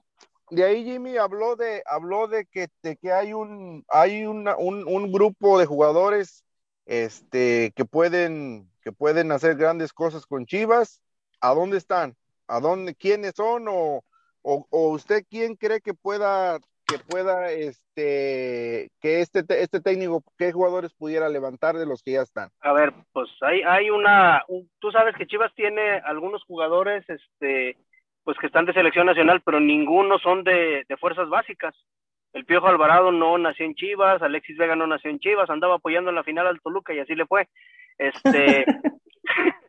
De, 0.51 0.57
de, 0.57 0.65
ahí 0.65 0.85
Jimmy 0.85 1.17
habló 1.17 1.57
de, 1.57 1.83
habló 1.87 2.29
de 2.29 2.47
que, 2.47 2.69
de 2.83 2.97
que 2.97 3.13
hay 3.13 3.33
un, 3.33 3.85
hay 3.89 4.25
una, 4.25 4.57
un, 4.57 4.87
un 4.87 5.13
grupo 5.13 5.59
de 5.59 5.67
jugadores 5.67 6.45
este, 6.87 7.73
que 7.77 7.85
pueden, 7.85 8.71
que 8.83 8.93
pueden 8.93 9.33
hacer 9.33 9.57
grandes 9.57 9.93
cosas 9.93 10.27
con 10.27 10.47
Chivas. 10.47 11.01
¿A 11.41 11.55
dónde 11.55 11.79
están? 11.79 12.17
¿A 12.49 12.61
dónde, 12.61 12.95
quiénes 12.95 13.35
son? 13.37 13.67
O, 13.69 14.05
o, 14.43 14.67
o 14.71 14.89
usted 14.91 15.25
quién 15.29 15.55
cree 15.57 15.81
que 15.81 15.95
pueda 15.95 16.59
que 16.91 16.99
pueda, 16.99 17.51
este, 17.51 18.91
que 19.01 19.21
este, 19.21 19.45
este 19.49 19.81
técnico, 19.81 20.23
qué 20.39 20.53
jugadores 20.53 20.93
pudiera 20.95 21.29
levantar 21.29 21.77
de 21.77 21.87
los 21.87 22.03
que 22.03 22.13
ya 22.13 22.23
están? 22.23 22.51
A 22.61 22.73
ver, 22.73 22.93
pues 23.13 23.29
hay, 23.43 23.63
hay 23.63 23.91
una, 23.91 24.43
un, 24.49 24.69
tú 24.79 24.91
sabes 24.91 25.15
que 25.17 25.27
Chivas 25.27 25.55
tiene 25.55 25.99
algunos 26.05 26.43
jugadores, 26.45 27.05
este, 27.09 27.77
pues 28.25 28.39
que 28.39 28.47
están 28.47 28.67
de 28.67 28.73
selección 28.73 29.07
nacional, 29.07 29.43
pero 29.45 29.61
ninguno 29.61 30.19
son 30.19 30.45
de, 30.45 30.85
de 30.89 30.97
fuerzas 30.97 31.29
básicas. 31.29 31.75
El 32.33 32.45
Piojo 32.45 32.69
Alvarado 32.69 33.11
no 33.11 33.39
nació 33.39 33.67
en 33.67 33.75
Chivas, 33.75 34.23
Alexis 34.23 34.57
Vega 34.57 34.77
no 34.77 34.87
nació 34.87 35.11
en 35.11 35.19
Chivas, 35.19 35.51
andaba 35.51 35.77
apoyando 35.77 36.11
en 36.11 36.17
la 36.17 36.25
final 36.25 36.47
al 36.47 36.61
Toluca 36.61 36.95
y 36.95 37.01
así 37.01 37.15
le 37.15 37.27
fue. 37.27 37.49
Este, 37.99 38.65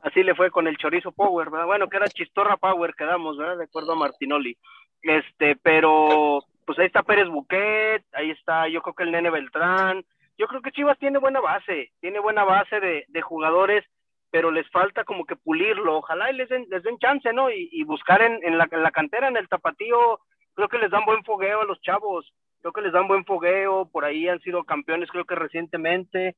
así 0.00 0.22
le 0.22 0.34
fue 0.34 0.50
con 0.50 0.66
el 0.66 0.76
Chorizo 0.76 1.12
Power, 1.12 1.50
¿verdad? 1.50 1.66
Bueno, 1.66 1.88
que 1.88 1.96
era 1.96 2.08
Chistorra 2.08 2.56
Power, 2.56 2.94
quedamos, 2.94 3.38
¿verdad? 3.38 3.58
De 3.58 3.64
acuerdo 3.64 3.92
a 3.92 3.96
Martinoli. 3.96 4.56
Este, 5.02 5.56
pero 5.56 6.44
pues 6.64 6.78
ahí 6.78 6.86
está 6.86 7.02
Pérez 7.02 7.28
Buquet, 7.28 8.04
ahí 8.12 8.30
está 8.30 8.68
yo 8.68 8.82
creo 8.82 8.94
que 8.94 9.02
el 9.04 9.12
Nene 9.12 9.30
Beltrán. 9.30 10.04
Yo 10.36 10.46
creo 10.46 10.62
que 10.62 10.70
Chivas 10.70 10.98
tiene 10.98 11.18
buena 11.18 11.40
base, 11.40 11.90
tiene 12.00 12.20
buena 12.20 12.44
base 12.44 12.78
de, 12.78 13.04
de 13.08 13.22
jugadores, 13.22 13.84
pero 14.30 14.50
les 14.50 14.68
falta 14.70 15.04
como 15.04 15.24
que 15.24 15.34
pulirlo. 15.34 15.96
Ojalá 15.96 16.30
y 16.30 16.36
les 16.36 16.48
den, 16.48 16.66
les 16.70 16.82
den 16.82 16.98
chance, 16.98 17.32
¿no? 17.32 17.50
Y, 17.50 17.68
y 17.72 17.82
buscar 17.84 18.22
en, 18.22 18.38
en, 18.44 18.56
la, 18.56 18.68
en 18.70 18.82
la 18.82 18.90
cantera, 18.92 19.28
en 19.28 19.36
el 19.36 19.48
tapatío, 19.48 20.20
creo 20.54 20.68
que 20.68 20.78
les 20.78 20.90
dan 20.90 21.04
buen 21.04 21.24
fogueo 21.24 21.62
a 21.62 21.64
los 21.64 21.80
chavos. 21.80 22.32
Creo 22.60 22.72
que 22.72 22.82
les 22.82 22.92
dan 22.92 23.08
buen 23.08 23.24
fogueo, 23.24 23.88
por 23.90 24.04
ahí 24.04 24.28
han 24.28 24.40
sido 24.40 24.64
campeones 24.64 25.10
creo 25.10 25.24
que 25.24 25.34
recientemente. 25.34 26.36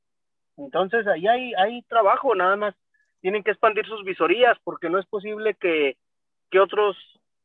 Entonces 0.57 1.05
ahí 1.07 1.27
hay, 1.27 1.53
hay 1.55 1.81
trabajo, 1.83 2.35
nada 2.35 2.55
más 2.55 2.75
tienen 3.21 3.43
que 3.43 3.51
expandir 3.51 3.85
sus 3.85 4.03
visorías 4.03 4.57
porque 4.63 4.89
no 4.89 4.99
es 4.99 5.05
posible 5.05 5.55
que, 5.55 5.95
que 6.49 6.59
otros 6.59 6.97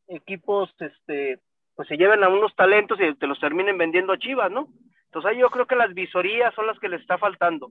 equipos 0.09 0.71
este 0.81 1.41
pues 1.75 1.89
se 1.89 1.97
lleven 1.97 2.25
a 2.25 2.29
unos 2.29 2.55
talentos 2.57 2.99
y 3.01 3.15
te 3.15 3.27
los 3.27 3.39
terminen 3.39 3.77
vendiendo 3.77 4.15
a 4.15 4.19
Chivas, 4.19 4.51
¿no? 4.51 4.69
Entonces 5.07 5.31
ahí 5.31 5.39
yo 5.39 5.51
creo 5.51 5.67
que 5.67 5.77
las 5.77 5.93
visorías 5.93 6.55
son 6.55 6.67
las 6.67 6.79
que 6.79 6.89
les 6.89 7.03
está 7.03 7.19
faltando. 7.19 7.71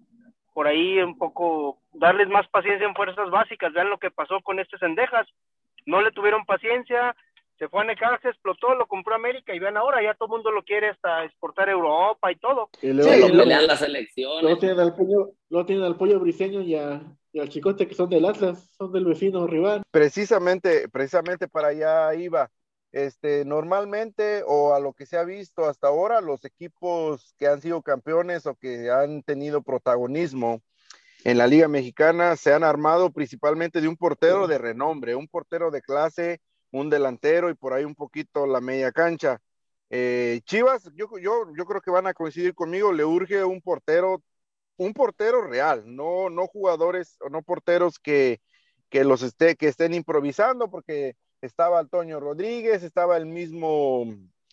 Por 0.53 0.67
ahí 0.67 0.99
un 0.99 1.17
poco 1.17 1.79
darles 1.91 2.29
más 2.29 2.47
paciencia 2.47 2.87
en 2.87 2.95
fuerzas 2.95 3.29
básicas. 3.31 3.73
Vean 3.73 3.89
lo 3.89 3.97
que 3.97 4.11
pasó 4.11 4.39
con 4.41 4.59
este 4.59 4.77
Sendejas. 4.77 5.27
No 5.87 6.01
le 6.01 6.11
tuvieron 6.11 6.45
paciencia, 6.45 7.15
se 7.57 7.69
fue 7.69 7.81
a 7.81 7.83
Necaxa, 7.85 8.29
explotó, 8.29 8.75
lo 8.75 8.85
compró 8.85 9.15
América 9.15 9.55
y 9.55 9.59
vean 9.59 9.77
ahora, 9.77 10.03
ya 10.03 10.13
todo 10.13 10.27
el 10.27 10.31
mundo 10.31 10.51
lo 10.51 10.63
quiere 10.63 10.89
hasta 10.89 11.23
exportar 11.23 11.69
a 11.69 11.73
Europa 11.73 12.31
y 12.31 12.35
todo. 12.35 12.69
Y 12.81 12.91
luego 12.91 13.11
sí, 13.11 13.31
lo, 13.31 13.43
pelean 13.43 13.67
las 13.67 13.81
elecciones. 13.81 14.43
Luego 14.43 14.59
tienen 14.59 14.79
al 14.79 14.95
pollo, 14.95 15.31
luego 15.49 15.65
tienen 15.65 15.85
al 15.85 15.95
pollo 15.95 16.19
briseño 16.19 16.61
y 16.61 16.75
a, 16.75 17.01
al 17.39 17.49
chicote 17.49 17.87
que 17.87 17.95
son 17.95 18.09
del 18.09 18.25
Atlas, 18.25 18.69
son 18.77 18.91
del 18.91 19.05
vecino 19.05 19.47
rival. 19.47 19.83
Precisamente, 19.91 20.89
precisamente 20.89 21.47
para 21.47 21.69
allá 21.69 22.13
iba. 22.15 22.49
Este, 22.91 23.43
normalmente, 23.43 24.43
o 24.47 24.73
a 24.73 24.79
lo 24.79 24.93
que 24.93 25.05
se 25.05 25.17
ha 25.17 25.23
visto 25.25 25.65
hasta 25.65 25.87
ahora, 25.87 26.21
los 26.21 26.45
equipos 26.45 27.35
que 27.37 27.47
han 27.47 27.61
sido 27.61 27.81
campeones 27.81 28.45
o 28.45 28.55
que 28.55 28.89
han 28.89 29.21
tenido 29.21 29.61
protagonismo 29.61 30.61
en 31.25 31.37
la 31.37 31.47
Liga 31.47 31.67
Mexicana 31.67 32.35
se 32.35 32.53
han 32.53 32.63
armado 32.63 33.11
principalmente 33.11 33.81
de 33.81 33.87
un 33.87 33.97
portero 33.97 34.47
de 34.47 34.59
renombre, 34.59 35.15
un 35.15 35.27
portero 35.27 35.71
de 35.71 35.81
clase, 35.81 36.39
un 36.71 36.89
delantero 36.89 37.49
y 37.49 37.55
por 37.55 37.73
ahí 37.73 37.83
un 37.83 37.95
poquito 37.95 38.45
la 38.45 38.61
media 38.61 38.91
cancha. 38.91 39.39
Eh, 39.89 40.41
Chivas, 40.45 40.89
yo, 40.93 41.09
yo, 41.19 41.47
yo 41.57 41.65
creo 41.65 41.81
que 41.81 41.91
van 41.91 42.07
a 42.07 42.13
coincidir 42.13 42.53
conmigo, 42.53 42.93
le 42.93 43.05
urge 43.05 43.43
un 43.43 43.59
portero 43.59 44.21
un 44.77 44.93
portero 44.93 45.41
real, 45.47 45.83
no, 45.85 46.29
no 46.29 46.47
jugadores 46.47 47.17
o 47.21 47.29
no 47.29 47.41
porteros 47.41 47.99
que, 47.99 48.39
que 48.89 49.03
los 49.03 49.21
esté, 49.21 49.55
que 49.55 49.67
estén 49.67 49.93
improvisando, 49.93 50.69
porque 50.69 51.15
estaba 51.41 51.79
Antonio 51.79 52.19
Rodríguez, 52.19 52.83
estaba 52.83 53.17
el 53.17 53.25
mismo 53.25 54.05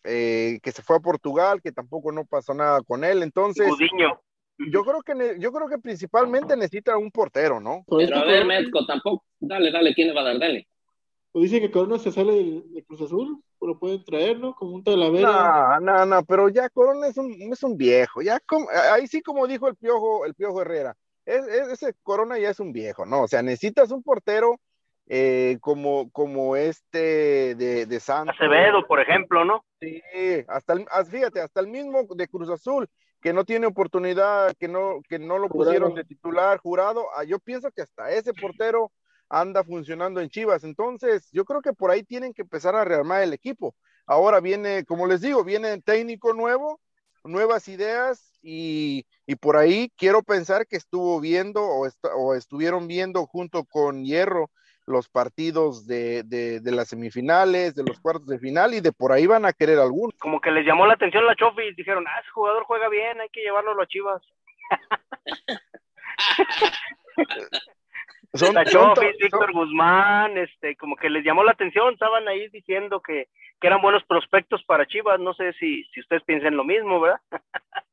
eh, 0.05 0.59
que 0.62 0.73
se 0.73 0.83
fue 0.83 0.97
a 0.97 1.00
Portugal, 1.00 1.61
que 1.62 1.73
tampoco 1.73 2.12
no 2.12 2.25
pasó 2.25 2.55
nada 2.55 2.81
con 2.83 3.05
él, 3.05 3.23
entonces 3.23 3.69
Gudiño. 3.69 4.21
yo 4.59 4.85
creo 4.85 5.02
que 5.02 5.37
yo 5.38 5.52
creo 5.52 5.69
que 5.69 5.79
principalmente 5.79 6.57
necesita 6.57 6.97
un 6.97 7.11
portero, 7.11 7.61
¿no? 7.61 7.85
Pero 7.87 8.17
a 8.17 8.25
ver, 8.25 8.47
tampoco, 8.87 9.25
dale, 9.38 9.71
dale, 9.71 9.95
¿quién 9.95 10.09
le 10.09 10.14
va 10.14 10.23
a 10.23 10.25
dar? 10.25 10.38
Dale. 10.38 10.69
Pues 11.33 11.51
dice 11.51 11.61
que 11.61 11.71
Corona 11.71 11.99
se 11.99 12.12
sale 12.12 12.33
de, 12.33 12.62
de 12.67 12.85
Cruz 12.85 13.01
Azul, 13.01 13.43
lo 13.61 13.79
pueden 13.79 14.05
traer, 14.05 14.39
¿no? 14.39 14.55
Como 14.55 14.73
un 14.73 14.85
talavera. 14.85 15.79
No, 15.81 15.81
no, 15.81 16.07
no, 16.07 16.25
pero 16.25 16.49
ya 16.51 16.69
Corona 16.69 17.07
es 17.07 17.17
un, 17.17 17.33
es 17.53 17.62
un 17.62 17.77
viejo, 17.77 18.21
ya 18.21 18.39
como, 18.41 18.69
ahí 18.93 19.07
sí 19.07 19.23
como 19.23 19.47
dijo 19.47 19.67
el 19.67 19.77
Piojo, 19.77 20.27
el 20.27 20.35
Piojo 20.35 20.61
Herrera, 20.61 20.95
es, 21.25 21.47
es, 21.47 21.69
ese 21.69 21.95
Corona 22.03 22.39
ya 22.39 22.51
es 22.51 22.61
un 22.61 22.73
viejo, 22.73 23.07
¿no? 23.07 23.23
O 23.23 23.29
sea, 23.29 23.43
necesitas 23.43 23.91
un 23.93 24.03
portero 24.03 24.61
eh, 25.09 25.59
como, 25.61 26.11
como 26.11 26.57
este 26.57 27.55
de, 27.55 27.87
de 27.87 28.01
Santos. 28.01 28.37
Acevedo, 28.39 28.87
por 28.87 29.01
ejemplo, 29.01 29.45
¿no? 29.45 29.65
Sí, 29.81 30.03
hasta 30.49 30.75
el, 30.75 30.87
fíjate, 31.11 31.41
hasta 31.41 31.61
el 31.61 31.69
mismo 31.69 32.03
de 32.15 32.29
Cruz 32.29 32.51
Azul, 32.51 32.89
que 33.21 33.33
no 33.33 33.45
tiene 33.45 33.67
oportunidad, 33.67 34.55
que 34.59 34.69
no, 34.69 35.01
que 35.09 35.19
no 35.19 35.39
lo 35.39 35.49
pusieron 35.49 35.95
de 35.95 36.05
titular, 36.05 36.59
jurado, 36.59 37.07
ah, 37.17 37.25
yo 37.25 37.39
pienso 37.39 37.71
que 37.71 37.83
hasta 37.83 38.11
ese 38.11 38.35
portero 38.35 38.91
anda 39.33 39.65
funcionando 39.65 40.21
en 40.21 40.29
Chivas. 40.29 40.62
Entonces, 40.62 41.29
yo 41.33 41.47
creo 41.47 41.62
que 41.62 41.73
por 41.73 41.91
ahí 41.91 42.05
tienen 42.05 42.35
que 42.35 42.43
empezar 42.43 42.77
a 42.77 42.85
rearmar 42.85 43.23
el 43.23 43.33
equipo. 43.33 43.75
Ahora 44.07 44.41
viene, 44.41 44.85
como 44.85 45.07
les 45.07 45.23
digo, 45.23 45.43
viene 45.43 45.81
técnico 45.81 46.35
nuevo, 46.35 46.81
nuevas 47.25 47.67
ideas 47.69 48.39
y, 48.43 49.07
y 49.27 49.37
por 49.37 49.57
ahí 49.57 49.91
quiero 49.97 50.23
pensar 50.23 50.67
que 50.67 50.77
estuvo 50.77 51.19
viendo 51.19 51.62
o, 51.62 51.87
est 51.87 51.99
o, 52.15 52.35
estuvieron 52.35 52.89
viendo 52.89 53.25
junto 53.27 53.65
con 53.65 54.05
Hierro 54.05 54.51
los 54.85 55.09
partidos 55.09 55.87
de, 55.87 56.25
de, 56.25 56.61
de, 56.61 56.73
las 56.73 56.89
semifinales, 56.89 57.75
de 57.75 57.85
los 57.85 58.01
cuartos 58.01 58.27
de 58.27 58.39
final 58.39 58.75
y 58.75 58.81
de 58.81 58.93
por 58.93 59.12
ahí 59.12 59.27
van 59.27 59.47
a 59.47 59.55
querer 59.55 59.79
algunos. 59.79 60.15
Como 60.19 60.41
que 60.41 60.51
les 60.51 60.67
llamó 60.67 60.87
la 60.87 60.95
atención 60.95 61.25
la 61.25 61.37
Chofi 61.37 61.62
y 61.62 61.75
dijeron, 61.75 62.05
ah, 62.07 62.21
ese 62.21 62.31
jugador 62.31 62.65
juega 62.65 62.89
bien, 62.89 63.21
hay 63.21 63.29
que 63.31 63.41
llevarlo 63.41 63.81
a 63.81 63.87
Chivas. 63.87 64.23
Son, 68.35 68.55
la 68.55 68.65
Chofis, 68.65 69.17
Víctor 69.19 69.53
Guzmán, 69.53 70.39
este, 70.39 70.75
como 70.77 70.97
que 70.97 71.11
les 71.11 71.25
llamó 71.25 71.45
la 71.45 71.53
atención, 71.53 71.93
estaban 71.93 72.27
ahí 72.29 72.49
diciendo 72.49 73.01
que, 73.01 73.29
que 73.61 73.67
eran 73.67 73.83
buenos 73.83 74.03
prospectos 74.05 74.62
para 74.65 74.87
Chivas, 74.87 75.21
no 75.21 75.35
sé 75.35 75.53
si, 75.55 75.85
si 75.93 76.01
ustedes 76.01 76.23
piensan 76.25 76.57
lo 76.57 76.65
mismo, 76.65 77.01
¿verdad? 77.01 77.21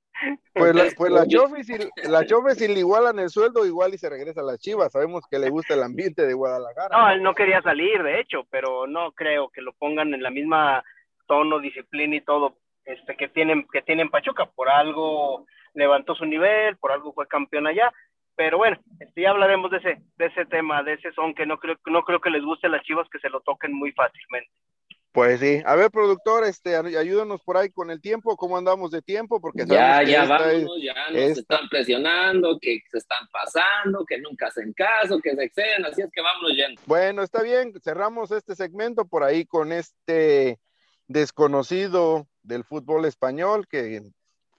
Pues 0.53 0.75
la, 0.75 0.83
pues 0.97 1.11
la 1.11 1.25
Chofi, 1.25 1.63
si, 1.63 1.77
la 2.09 2.25
si 2.53 2.67
le 2.67 2.79
igualan 2.79 3.19
el 3.19 3.29
sueldo, 3.29 3.65
igual 3.65 3.93
y 3.93 3.97
se 3.97 4.09
regresa 4.09 4.41
a 4.41 4.43
las 4.43 4.59
Chivas. 4.59 4.91
Sabemos 4.91 5.23
que 5.29 5.39
le 5.39 5.49
gusta 5.49 5.75
el 5.75 5.83
ambiente 5.83 6.25
de 6.25 6.33
Guadalajara. 6.33 6.97
No, 6.97 7.09
él 7.09 7.23
no 7.23 7.33
quería 7.33 7.61
salir, 7.61 8.03
de 8.03 8.19
hecho, 8.19 8.45
pero 8.49 8.85
no 8.85 9.13
creo 9.13 9.49
que 9.49 9.61
lo 9.61 9.73
pongan 9.73 10.13
en 10.13 10.21
la 10.21 10.29
misma 10.29 10.83
tono, 11.27 11.59
disciplina 11.59 12.17
y 12.17 12.21
todo 12.21 12.57
este 12.83 13.15
que 13.15 13.29
tienen 13.29 13.65
que 13.71 13.81
tienen 13.81 14.09
Pachuca. 14.09 14.45
Por 14.47 14.69
algo 14.69 15.45
levantó 15.73 16.15
su 16.15 16.25
nivel, 16.25 16.75
por 16.77 16.91
algo 16.91 17.13
fue 17.13 17.27
campeón 17.27 17.67
allá. 17.67 17.93
Pero 18.39 18.57
bueno, 18.57 18.79
este, 19.01 19.23
ya 19.23 19.31
hablaremos 19.31 19.69
de 19.69 19.79
ese, 19.79 20.01
de 20.17 20.27
ese 20.27 20.45
tema, 20.45 20.81
de 20.81 20.93
ese 20.93 21.11
son 21.11 21.35
que 21.35 21.45
no 21.45 21.57
creo, 21.57 21.75
no 21.87 22.03
creo 22.03 22.21
que 22.21 22.29
les 22.29 22.41
guste 22.41 22.67
a 22.67 22.69
las 22.69 22.81
Chivas 22.83 23.05
que 23.11 23.19
se 23.19 23.27
lo 23.27 23.41
toquen 23.41 23.73
muy 23.73 23.91
fácilmente. 23.91 24.49
Pues 25.11 25.41
sí, 25.41 25.61
a 25.65 25.75
ver, 25.75 25.91
productor, 25.91 26.45
este, 26.45 26.77
ayúdanos 26.77 27.41
por 27.41 27.57
ahí 27.57 27.69
con 27.69 27.91
el 27.91 27.99
tiempo, 27.99 28.37
cómo 28.37 28.57
andamos 28.57 28.91
de 28.91 29.01
tiempo, 29.01 29.41
porque 29.41 29.65
ya, 29.67 30.03
ya 30.03 30.23
vámonos, 30.23 30.81
ya 30.81 30.93
nos 31.11 31.37
están 31.37 31.67
presionando, 31.67 32.57
que 32.61 32.79
se 32.89 32.99
están 32.99 33.27
pasando, 33.29 34.05
que 34.05 34.17
nunca 34.19 34.47
hacen 34.47 34.71
caso, 34.71 35.19
que 35.19 35.35
se 35.35 35.43
exceden, 35.43 35.83
así 35.83 36.01
es 36.01 36.09
que 36.09 36.21
vámonos 36.21 36.55
yendo. 36.55 36.81
Bueno, 36.85 37.23
está 37.23 37.43
bien, 37.43 37.73
cerramos 37.83 38.31
este 38.31 38.55
segmento 38.55 39.05
por 39.05 39.25
ahí 39.25 39.45
con 39.45 39.73
este 39.73 40.61
desconocido 41.07 42.25
del 42.41 42.63
fútbol 42.63 43.03
español 43.03 43.67
que 43.67 44.01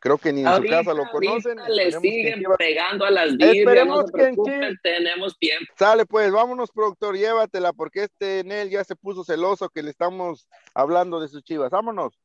creo 0.00 0.19
que 0.19 0.33
ni 0.33 0.40
en 0.40 0.57
su 0.57 0.62
casa 0.64 0.92
lo 0.95 1.04
conocen. 1.11 1.59
Le 1.69 1.92
siguen 1.92 2.42
pegando 2.59 3.04
a 3.04 3.11
las 3.11 3.37
birrias, 3.37 3.57
Esperemos 3.59 4.07
no 4.07 4.12
que 4.12 4.23
en 4.25 4.78
tenemos 4.83 5.38
tiempo. 5.38 5.73
Sale 5.78 6.07
pues, 6.07 6.33
vámonos 6.33 6.71
productor, 6.73 7.16
llévatela 7.16 7.73
porque 7.73 8.04
este 8.04 8.42
Nel 8.45 8.71
ya 8.71 8.83
se 8.83 8.97
puso 8.97 9.23
celoso 9.23 9.69
que 9.69 9.83
le 9.83 9.90
estamos 9.90 10.49
hablando 10.75 11.21
de 11.21 11.28
sus 11.28 11.45
chivas. 11.45 11.71
Vámonos. 11.71 12.19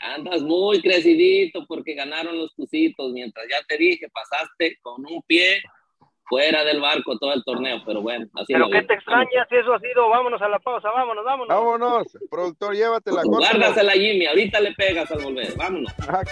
Andas 0.00 0.42
muy 0.42 0.82
crecidito 0.82 1.64
porque 1.66 1.94
ganaron 1.94 2.36
los 2.36 2.52
tucitos, 2.56 3.12
mientras 3.12 3.46
ya 3.48 3.62
te 3.68 3.78
dije, 3.78 4.08
pasaste 4.10 4.78
con 4.82 5.06
un 5.06 5.22
pie 5.22 5.62
fuera 6.32 6.64
del 6.64 6.80
barco 6.80 7.18
todo 7.18 7.34
el 7.34 7.44
torneo, 7.44 7.82
pero 7.84 8.00
bueno, 8.00 8.24
así 8.36 8.54
Pero 8.54 8.70
qué 8.70 8.80
te 8.84 8.94
extraña 8.94 9.46
si 9.50 9.56
eso 9.56 9.74
ha 9.74 9.80
sido, 9.80 10.08
vámonos 10.08 10.40
a 10.40 10.48
la 10.48 10.58
pausa, 10.60 10.90
vámonos, 10.90 11.22
vámonos. 11.26 11.54
Vámonos, 11.54 12.18
productor, 12.30 12.74
llévate 12.74 13.10
la 13.10 13.22
cosa. 13.22 13.50
Guárdasela, 13.50 13.92
Jimmy, 13.92 14.24
ahorita 14.24 14.58
le 14.60 14.72
pegas 14.72 15.10
al 15.10 15.22
volver, 15.22 15.54
vámonos. 15.58 15.92
Ah, 16.08 16.22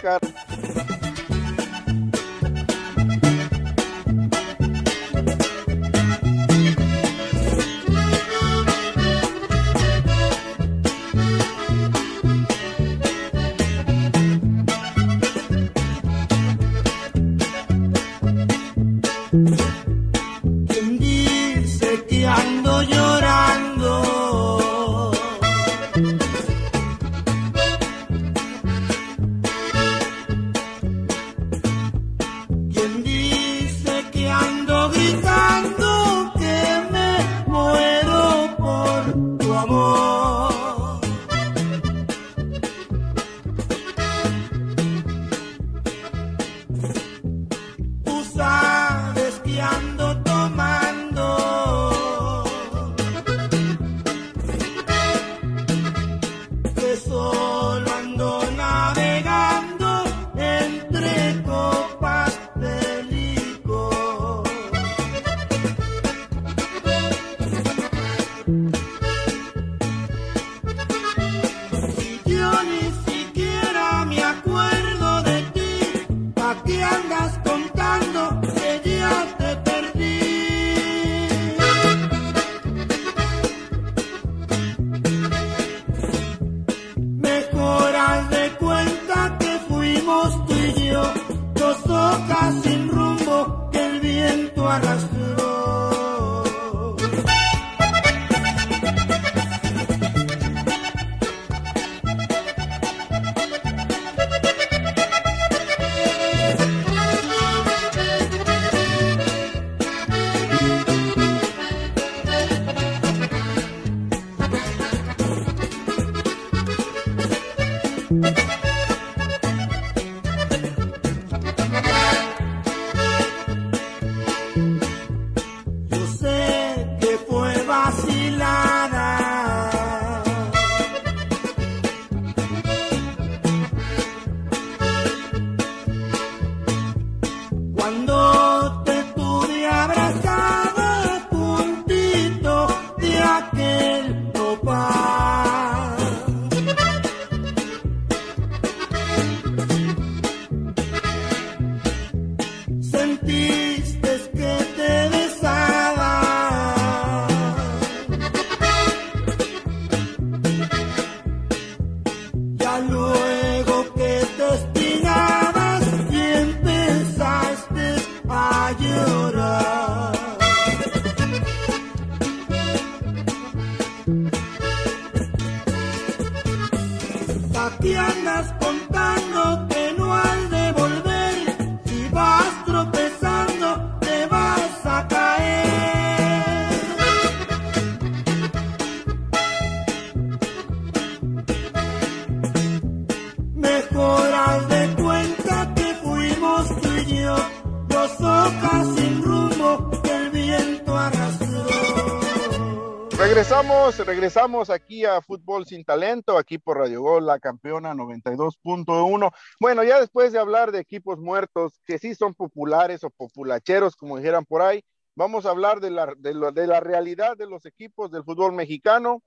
regresamos 204.05 204.71
aquí 204.71 205.05
a 205.05 205.21
Fútbol 205.21 205.67
Sin 205.67 205.85
Talento, 205.85 206.39
aquí 206.39 206.59
por 206.59 206.79
Radio 206.79 207.03
Gol, 207.03 207.27
la 207.27 207.39
campeona 207.39 207.95
92.1. 207.95 209.33
Bueno, 209.61 209.85
ya 209.85 210.01
después 210.01 210.33
de 210.33 210.39
hablar 210.39 210.73
de 210.73 210.81
equipos 210.81 211.19
muertos 211.19 211.81
que 211.85 211.99
sí 211.99 212.15
son 212.15 212.35
populares 212.35 213.05
o 213.05 213.11
populacheros, 213.11 213.97
como 213.97 214.17
dijeran 214.17 214.45
por 214.45 214.63
ahí, 214.63 214.83
vamos 215.15 215.45
a 215.45 215.51
hablar 215.51 215.81
de 215.81 215.91
la, 215.91 216.15
de, 216.17 216.67
la 216.67 216.81
realidad 216.81 217.37
de 217.37 217.47
los 217.47 217.67
equipos 217.67 218.11
del 218.11 218.25
fútbol 218.25 218.53
mexicano. 218.53 219.23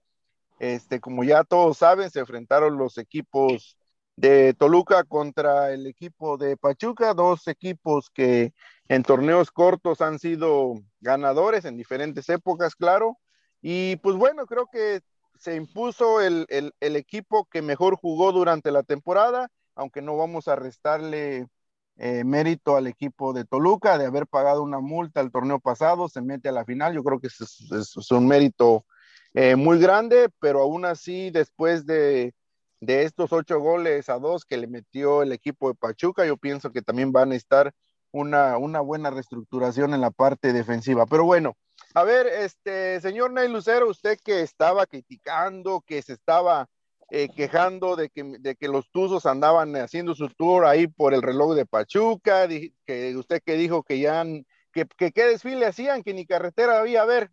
Este, 0.60 1.00
como 1.00 1.24
ya 1.24 1.44
todos 1.44 1.78
saben, 1.78 2.10
se 2.10 2.20
enfrentaron 2.20 2.78
los 2.78 2.98
equipos 2.98 3.78
de 4.16 4.54
Toluca 4.54 5.04
contra 5.04 5.72
el 5.72 5.88
equipo 5.88 6.38
de 6.38 6.58
Pachuca, 6.58 7.14
dos 7.14 7.48
equipos 7.48 8.10
que 8.10 8.54
en 8.88 9.04
torneos 9.04 9.52
cortos 9.52 10.02
han 10.02 10.20
sido 10.20 10.76
ganadores 11.00 11.66
en 11.66 11.78
diferentes 11.78 12.30
épocas, 12.30 12.76
claro. 12.76 13.18
Y 13.63 13.95
pues 13.97 14.17
bueno, 14.17 14.45
creo 14.45 14.67
que 14.67 14.99
se 15.39 15.56
impuso 15.56 16.21
el, 16.21 16.45
equipo 16.82 17.45
que 17.45 17.62
mejor 17.62 17.95
jugó 17.95 18.34
durante 18.34 18.71
la 18.71 18.84
temporada, 18.84 19.49
aunque 19.73 20.02
no 20.02 20.17
vamos 20.17 20.49
a 20.49 20.58
restarle 20.58 21.47
eh, 21.95 22.26
mérito 22.26 22.76
al 22.76 22.88
equipo 22.88 23.32
de 23.32 23.45
Toluca 23.45 23.97
de 23.97 24.06
haber 24.06 24.28
pagado 24.28 24.63
una 24.63 24.82
multa 24.82 25.21
el 25.21 25.32
torneo 25.32 25.62
pasado, 25.62 26.10
se 26.10 26.21
mete 26.21 26.49
a 26.49 26.52
la 26.52 26.65
final, 26.65 26.93
yo 26.93 27.04
creo 27.06 27.21
que 27.21 27.28
es, 27.28 28.12
un 28.12 28.28
mérito 28.28 28.86
eh, 29.34 29.56
muy 29.56 29.80
grande, 29.80 30.28
pero 30.39 30.62
aún 30.62 30.84
así 30.84 31.32
después 31.32 31.86
de, 31.86 32.34
de 32.82 33.04
estos 33.04 33.32
ocho 33.32 33.62
goles 33.62 34.10
a 34.10 34.19
dos 34.19 34.43
que 34.43 34.58
le 34.58 34.67
metió 34.67 35.23
el 35.23 35.32
equipo 35.32 35.69
de 35.69 35.76
Pachuca, 35.76 36.26
yo 36.26 36.36
pienso 36.36 36.73
que 36.73 36.82
también 36.82 37.13
van 37.13 37.32
a 37.32 37.36
estar 37.36 37.73
una, 38.12 38.58
una 38.58 38.82
buena 38.82 39.10
reestructuración 39.10 39.93
en 39.93 40.02
la 40.02 40.12
parte 40.12 40.52
defensiva. 40.52 41.06
Pero 41.06 41.23
bueno, 41.23 41.56
a 41.93 42.03
ver, 42.03 42.27
este 42.27 42.99
señor 43.01 43.32
Ney 43.32 43.49
Lucero, 43.49 43.89
usted 43.89 44.17
que 44.23 44.41
estaba 44.41 44.86
criticando, 44.86 45.82
que 45.86 46.01
se 46.01 46.13
estaba 46.13 46.67
eh, 47.12 47.29
quejando 47.36 47.95
de 47.95 48.10
que, 48.10 48.23
de 48.39 48.56
que 48.56 48.67
los 48.67 48.89
Tuzos 48.89 49.25
andaban 49.25 49.75
haciendo 49.75 50.15
su 50.15 50.29
tour 50.29 50.65
ahí 50.65 50.88
por 50.88 51.13
el 51.13 51.21
reloj 51.21 51.53
de 51.53 51.65
Pachuca, 51.65 52.47
que 52.47 53.15
usted 53.15 53.41
que 53.45 53.53
dijo 53.53 53.84
que 53.84 53.99
ya, 53.99 54.25
que, 54.71 54.86
que 54.97 55.12
qué 55.12 55.25
desfile 55.25 55.65
hacían, 55.65 56.01
que 56.01 56.13
ni 56.13 56.25
carretera 56.25 56.79
había, 56.79 57.03
a 57.03 57.06
ver, 57.06 57.29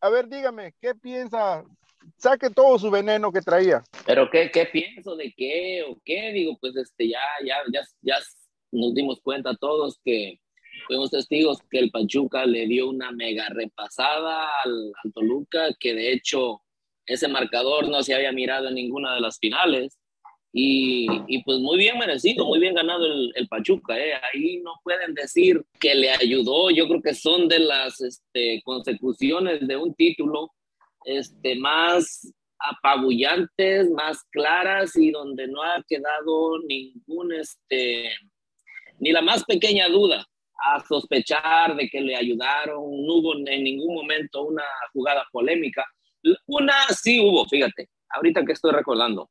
a 0.00 0.08
ver, 0.08 0.28
dígame, 0.28 0.74
¿qué 0.80 0.94
piensa? 0.94 1.64
Saque 2.16 2.50
todo 2.50 2.78
su 2.78 2.90
veneno 2.90 3.30
que 3.30 3.40
traía. 3.40 3.82
Pero 4.06 4.28
qué, 4.30 4.50
qué 4.50 4.66
pienso 4.66 5.14
de 5.16 5.32
qué 5.36 5.84
o 5.88 5.96
qué, 6.04 6.32
digo, 6.32 6.56
pues 6.60 6.74
este 6.76 7.08
ya, 7.08 7.20
ya, 7.44 7.56
ya, 7.72 7.82
ya 8.02 8.16
nos 8.72 8.94
dimos 8.94 9.20
cuenta 9.22 9.56
todos 9.56 10.00
que 10.04 10.40
fuimos 10.88 11.10
testigos 11.10 11.58
que 11.70 11.78
el 11.78 11.90
Pachuca 11.90 12.46
le 12.46 12.66
dio 12.66 12.88
una 12.88 13.12
mega 13.12 13.46
repasada 13.50 14.48
al, 14.64 15.12
Toluca, 15.14 15.68
que 15.78 15.94
de 15.94 16.12
hecho 16.12 16.62
ese 17.06 17.28
marcador 17.28 17.88
no 17.88 18.02
se 18.02 18.14
había 18.14 18.32
mirado 18.32 18.68
en 18.68 18.74
ninguna 18.74 19.14
de 19.14 19.20
las 19.20 19.38
finales. 19.38 19.98
Y, 20.50 21.06
y 21.28 21.42
pues 21.44 21.58
muy 21.58 21.76
bien 21.76 21.98
merecido, 21.98 22.46
muy 22.46 22.58
bien 22.58 22.74
ganado 22.74 23.04
el, 23.04 23.32
el 23.36 23.48
Pachuca. 23.48 23.98
¿eh? 23.98 24.14
Ahí 24.32 24.60
no 24.62 24.72
pueden 24.82 25.12
decir 25.12 25.62
que 25.78 25.94
le 25.94 26.10
ayudó. 26.10 26.70
Yo 26.70 26.88
creo 26.88 27.02
que 27.02 27.14
son 27.14 27.48
de 27.48 27.58
las 27.58 28.00
este, 28.00 28.62
consecuciones 28.64 29.68
de 29.68 29.76
un 29.76 29.94
título 29.94 30.50
este, 31.04 31.54
más 31.54 32.32
apabullantes, 32.58 33.90
más 33.90 34.24
claras 34.30 34.96
y 34.96 35.10
donde 35.10 35.46
no 35.48 35.62
ha 35.62 35.84
quedado 35.86 36.58
ningún, 36.66 37.34
este, 37.34 38.10
ni 38.98 39.12
la 39.12 39.20
más 39.20 39.44
pequeña 39.44 39.86
duda 39.88 40.26
a 40.58 40.84
sospechar 40.86 41.76
de 41.76 41.88
que 41.88 42.00
le 42.00 42.16
ayudaron, 42.16 42.82
no 43.06 43.14
hubo 43.14 43.34
en 43.36 43.64
ningún 43.64 43.94
momento 43.94 44.42
una 44.42 44.64
jugada 44.92 45.26
polémica. 45.30 45.84
Una 46.46 46.74
sí 46.88 47.20
hubo, 47.20 47.46
fíjate, 47.46 47.88
ahorita 48.10 48.44
que 48.44 48.52
estoy 48.52 48.72
recordando. 48.72 49.30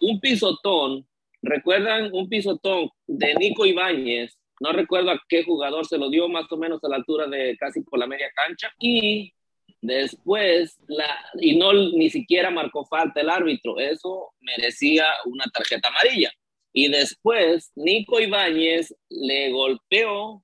Un 0.00 0.20
pisotón, 0.20 1.06
¿recuerdan 1.42 2.10
un 2.12 2.28
pisotón 2.28 2.90
de 3.06 3.34
Nico 3.34 3.66
Ibáñez? 3.66 4.38
No 4.60 4.72
recuerdo 4.72 5.10
a 5.10 5.20
qué 5.28 5.44
jugador 5.44 5.86
se 5.86 5.98
lo 5.98 6.08
dio, 6.08 6.28
más 6.28 6.50
o 6.50 6.56
menos 6.56 6.82
a 6.84 6.88
la 6.88 6.96
altura 6.96 7.26
de 7.26 7.56
casi 7.58 7.82
por 7.82 7.98
la 7.98 8.06
media 8.06 8.30
cancha. 8.34 8.72
Y 8.78 9.34
después, 9.82 10.78
la, 10.86 11.06
y 11.40 11.56
no 11.56 11.72
ni 11.72 12.08
siquiera 12.08 12.50
marcó 12.50 12.86
falta 12.86 13.20
el 13.20 13.28
árbitro, 13.28 13.78
eso 13.78 14.32
merecía 14.40 15.04
una 15.26 15.44
tarjeta 15.52 15.88
amarilla. 15.88 16.32
Y 16.72 16.88
después, 16.88 17.72
Nico 17.76 18.20
Ibáñez 18.20 18.94
le 19.08 19.50
golpeó 19.50 20.43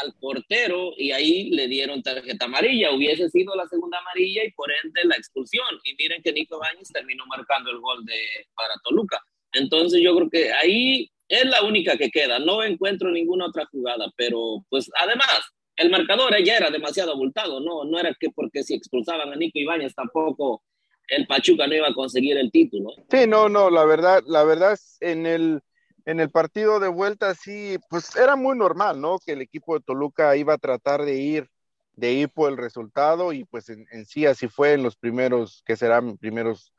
al 0.00 0.14
portero 0.20 0.92
y 0.96 1.12
ahí 1.12 1.50
le 1.50 1.68
dieron 1.68 2.02
tarjeta 2.02 2.46
amarilla. 2.46 2.92
Hubiese 2.92 3.28
sido 3.30 3.54
la 3.54 3.66
segunda 3.66 3.98
amarilla 3.98 4.44
y 4.44 4.52
por 4.52 4.70
ende 4.82 5.04
la 5.04 5.16
expulsión. 5.16 5.66
Y 5.84 5.94
miren 5.96 6.22
que 6.22 6.32
Nico 6.32 6.58
Bañez 6.58 6.88
terminó 6.92 7.24
marcando 7.26 7.70
el 7.70 7.78
gol 7.78 8.04
de, 8.04 8.20
para 8.54 8.74
Toluca. 8.84 9.20
Entonces 9.52 10.00
yo 10.02 10.14
creo 10.16 10.30
que 10.30 10.52
ahí 10.52 11.10
es 11.28 11.44
la 11.46 11.62
única 11.62 11.96
que 11.96 12.10
queda. 12.10 12.38
No 12.38 12.62
encuentro 12.62 13.10
ninguna 13.10 13.46
otra 13.46 13.66
jugada, 13.66 14.10
pero 14.16 14.64
pues 14.68 14.90
además 14.98 15.40
el 15.76 15.90
marcador 15.90 16.36
ya 16.42 16.56
era 16.56 16.70
demasiado 16.70 17.12
abultado, 17.12 17.60
¿no? 17.60 17.84
No 17.84 17.98
era 17.98 18.14
que 18.18 18.30
porque 18.30 18.62
si 18.62 18.74
expulsaban 18.74 19.32
a 19.32 19.36
Nico 19.36 19.58
Ibáñez 19.58 19.94
tampoco 19.94 20.62
el 21.08 21.26
Pachuca 21.26 21.66
no 21.66 21.74
iba 21.74 21.88
a 21.88 21.94
conseguir 21.94 22.36
el 22.38 22.50
título. 22.50 22.90
Sí, 23.10 23.26
no, 23.26 23.48
no, 23.48 23.70
la 23.70 23.84
verdad, 23.84 24.22
la 24.26 24.44
verdad 24.44 24.78
en 25.00 25.26
el 25.26 25.60
en 26.04 26.20
el 26.20 26.30
partido 26.30 26.80
de 26.80 26.88
vuelta 26.88 27.34
sí, 27.34 27.78
pues 27.88 28.14
era 28.16 28.36
muy 28.36 28.56
normal, 28.56 29.00
¿no? 29.00 29.18
Que 29.18 29.32
el 29.32 29.42
equipo 29.42 29.74
de 29.74 29.84
Toluca 29.84 30.36
iba 30.36 30.54
a 30.54 30.58
tratar 30.58 31.04
de 31.04 31.14
ir, 31.14 31.50
de 31.94 32.12
ir 32.12 32.30
por 32.30 32.50
el 32.50 32.56
resultado 32.56 33.32
y 33.32 33.44
pues 33.44 33.68
en, 33.68 33.86
sí 34.06 34.26
así 34.26 34.48
fue 34.48 34.72
en 34.72 34.82
los 34.82 34.96
primeros, 34.96 35.62
que 35.66 35.76
serán 35.76 36.16
primeros 36.18 36.72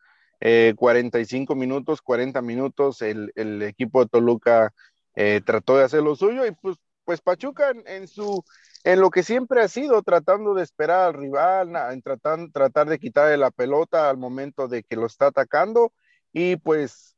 45 0.76 1.54
eh, 1.54 1.56
minutos, 1.56 2.02
40 2.02 2.42
minutos, 2.42 3.02
el, 3.02 3.62
equipo 3.62 4.04
de 4.04 4.10
Toluca 4.10 4.74
eh, 5.16 5.42
trató 5.46 5.78
de 5.78 5.86
hacer 5.86 6.04
lo 6.04 6.16
suyo 6.16 6.46
y 6.46 6.52
pues, 6.52 6.78
pues 7.06 7.22
Pachuca 7.22 7.72
en, 7.86 8.08
su, 8.08 8.44
en 8.84 9.00
lo 9.00 9.10
que 9.10 9.24
siempre 9.24 9.62
ha 9.62 9.68
sido, 9.70 10.02
tratando 10.02 10.54
de 10.54 10.64
esperar 10.64 11.08
al 11.08 11.14
rival, 11.14 11.74
en 11.92 12.02
tratar, 12.02 12.40
tratar 12.52 12.90
de 12.90 13.00
quitarle 13.00 13.38
la 13.38 13.52
pelota 13.52 14.10
al 14.10 14.18
momento 14.18 14.68
de 14.68 14.84
que 14.84 14.98
lo 14.98 15.06
está 15.06 15.28
atacando 15.28 15.94
y 16.34 16.58
pues 16.58 17.13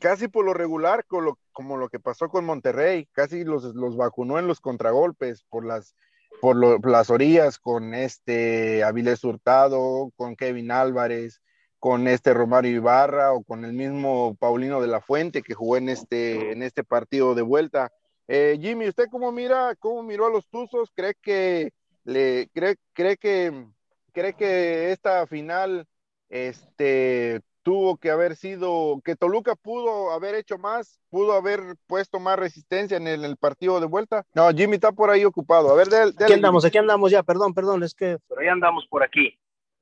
casi 0.00 0.28
por 0.28 0.44
lo 0.44 0.54
regular, 0.54 1.04
como 1.06 1.76
lo, 1.76 1.88
que 1.88 2.00
pasó 2.00 2.28
con 2.28 2.44
Monterrey, 2.44 3.06
casi 3.12 3.44
los, 3.44 3.62
los 3.74 3.96
vacunó 3.96 4.38
en 4.38 4.46
los 4.46 4.60
contragolpes 4.60 5.44
por 5.44 5.64
las, 5.64 5.94
por 6.40 6.88
las 6.88 7.10
orillas 7.10 7.58
con 7.58 7.94
este 7.94 8.82
Avilés 8.82 9.22
Hurtado, 9.22 10.10
con 10.16 10.34
Kevin 10.34 10.70
Álvarez, 10.70 11.40
con 11.78 12.08
este 12.08 12.34
Romario 12.34 12.72
Ibarra 12.72 13.32
o 13.32 13.42
con 13.42 13.64
el 13.64 13.72
mismo 13.72 14.36
Paulino 14.38 14.80
de 14.80 14.88
la 14.88 15.00
Fuente 15.00 15.42
que 15.42 15.54
jugó 15.54 15.76
en 15.76 15.88
este, 15.88 16.52
en 16.52 16.62
este 16.62 16.82
partido 16.82 17.34
de 17.34 17.42
vuelta. 17.42 17.92
Eh, 18.28 18.58
Jimmy, 18.60 18.88
¿usted 18.88 19.06
cómo 19.10 19.32
mira, 19.32 19.74
cómo 19.78 20.02
miró 20.02 20.26
a 20.26 20.30
los 20.30 20.46
Tuzos? 20.48 20.90
¿Cree 20.94 21.14
que 21.20 21.72
cree, 22.04 22.76
cree 22.92 23.16
que 23.16 23.66
cree 24.12 24.34
que 24.34 24.92
esta 24.92 25.26
final 25.26 25.86
este 26.28 27.40
tuvo 27.62 27.96
que 27.96 28.10
haber 28.10 28.36
sido, 28.36 29.00
que 29.04 29.16
Toluca 29.16 29.54
pudo 29.54 30.12
haber 30.12 30.34
hecho 30.34 30.58
más, 30.58 31.00
pudo 31.10 31.34
haber 31.34 31.60
puesto 31.86 32.20
más 32.20 32.38
resistencia 32.38 32.96
en 32.96 33.06
el, 33.06 33.36
partido 33.36 33.80
de 33.80 33.86
vuelta. 33.86 34.24
No, 34.34 34.50
Jimmy 34.50 34.74
está 34.74 34.92
por 34.92 35.10
ahí 35.10 35.24
ocupado. 35.24 35.70
A 35.70 35.76
ver, 35.76 35.88
dele. 35.88 36.12
Aquí 36.20 36.32
andamos, 36.32 36.64
aquí 36.64 36.78
andamos 36.78 37.10
ya, 37.10 37.22
perdón, 37.22 37.54
perdón, 37.54 37.82
es 37.82 37.94
que... 37.94 38.18
Pero 38.28 38.42
ya 38.42 38.52
andamos 38.52 38.86
por 38.88 39.02
aquí. 39.02 39.38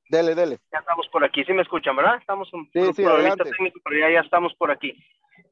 Dele, 0.09 0.33
dele. 0.33 0.59
Ya 0.71 0.79
andamos 0.79 1.07
por 1.09 1.23
aquí, 1.23 1.43
sí 1.43 1.53
me 1.53 1.61
escuchan, 1.61 1.95
¿verdad? 1.95 2.17
Estamos 2.19 2.51
un 2.53 2.65
sí, 2.73 2.81
sí, 2.93 3.03
técnico, 3.03 3.79
pero 3.83 3.99
ya, 3.99 4.11
ya 4.11 4.21
estamos 4.21 4.53
por 4.55 4.71
aquí. 4.71 4.93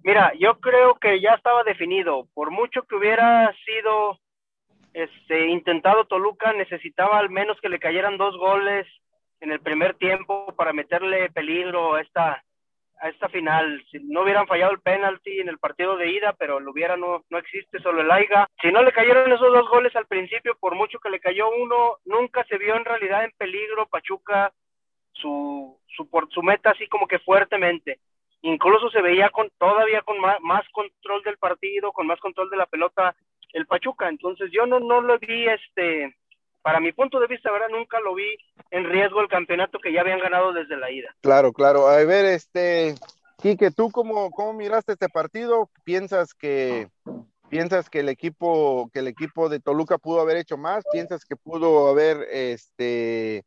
Mira, 0.03 0.33
yo 0.39 0.59
creo 0.59 0.95
que 0.95 1.21
ya 1.21 1.33
estaba 1.33 1.63
definido, 1.63 2.27
por 2.33 2.51
mucho 2.51 2.83
que 2.83 2.95
hubiera 2.95 3.53
sido 3.65 4.19
este, 4.93 5.47
intentado 5.47 6.05
Toluca, 6.05 6.53
necesitaba 6.53 7.19
al 7.19 7.29
menos 7.29 7.59
que 7.61 7.69
le 7.69 7.79
cayeran 7.79 8.17
dos 8.17 8.35
goles 8.37 8.87
en 9.39 9.51
el 9.51 9.59
primer 9.59 9.95
tiempo 9.95 10.53
para 10.55 10.73
meterle 10.73 11.29
peligro 11.29 11.95
a 11.95 12.01
esta, 12.01 12.43
a 12.99 13.09
esta 13.09 13.29
final. 13.29 13.83
Si 13.91 13.99
no 13.99 14.23
hubieran 14.23 14.47
fallado 14.47 14.71
el 14.71 14.79
penalti 14.79 15.39
en 15.39 15.49
el 15.49 15.59
partido 15.59 15.97
de 15.97 16.11
ida, 16.11 16.33
pero 16.33 16.59
lo 16.59 16.71
hubiera, 16.71 16.97
no, 16.97 17.23
no 17.29 17.37
existe, 17.37 17.79
solo 17.79 18.01
el 18.01 18.11
AIGA. 18.11 18.47
Si 18.61 18.71
no 18.71 18.81
le 18.83 18.91
cayeron 18.91 19.31
esos 19.31 19.53
dos 19.53 19.69
goles 19.69 19.95
al 19.95 20.07
principio, 20.07 20.55
por 20.59 20.75
mucho 20.75 20.99
que 20.99 21.09
le 21.09 21.19
cayó 21.19 21.49
uno, 21.49 21.97
nunca 22.05 22.43
se 22.45 22.57
vio 22.57 22.75
en 22.75 22.85
realidad 22.85 23.23
en 23.23 23.31
peligro 23.37 23.87
Pachuca 23.87 24.51
su, 25.13 25.77
su, 25.95 26.09
por, 26.09 26.29
su 26.31 26.41
meta 26.43 26.71
así 26.71 26.87
como 26.87 27.07
que 27.07 27.19
fuertemente. 27.19 27.99
Incluso 28.41 28.89
se 28.89 29.01
veía 29.01 29.29
con 29.29 29.49
todavía 29.57 30.01
con 30.01 30.19
más, 30.19 30.39
más 30.41 30.67
control 30.69 31.23
del 31.23 31.37
partido, 31.37 31.91
con 31.91 32.07
más 32.07 32.19
control 32.19 32.49
de 32.49 32.57
la 32.57 32.65
pelota 32.67 33.15
el 33.53 33.65
Pachuca. 33.65 34.09
Entonces 34.09 34.51
yo 34.51 34.65
no, 34.65 34.79
no 34.79 35.01
lo 35.01 35.17
vi 35.19 35.47
este 35.47 36.15
para 36.67 36.81
mi 36.81 36.91
punto 36.91 37.17
de 37.21 37.27
vista, 37.27 37.49
¿verdad? 37.49 37.69
Nunca 37.71 37.97
lo 38.01 38.13
vi 38.13 38.27
en 38.71 38.83
riesgo 38.89 39.21
el 39.21 39.29
campeonato 39.29 39.79
que 39.79 39.93
ya 39.93 40.01
habían 40.01 40.19
ganado 40.19 40.51
desde 40.51 40.75
la 40.75 40.91
ida. 40.91 41.15
Claro, 41.21 41.53
claro. 41.53 41.87
A 41.87 41.95
ver, 42.03 42.25
este, 42.25 42.93
Quique, 43.41 43.71
¿tú 43.71 43.89
cómo, 43.89 44.29
cómo 44.31 44.51
miraste 44.51 44.91
este 44.91 45.07
partido? 45.07 45.69
¿Piensas 45.85 46.33
que, 46.33 46.89
piensas 47.47 47.89
que 47.89 48.01
el 48.01 48.09
equipo, 48.09 48.89
que 48.91 48.99
el 48.99 49.07
equipo 49.07 49.47
de 49.47 49.61
Toluca 49.61 49.97
pudo 49.97 50.19
haber 50.19 50.35
hecho 50.35 50.57
más? 50.57 50.83
¿Piensas 50.91 51.23
que 51.23 51.37
pudo 51.37 51.87
haber, 51.87 52.17
este, 52.29 53.45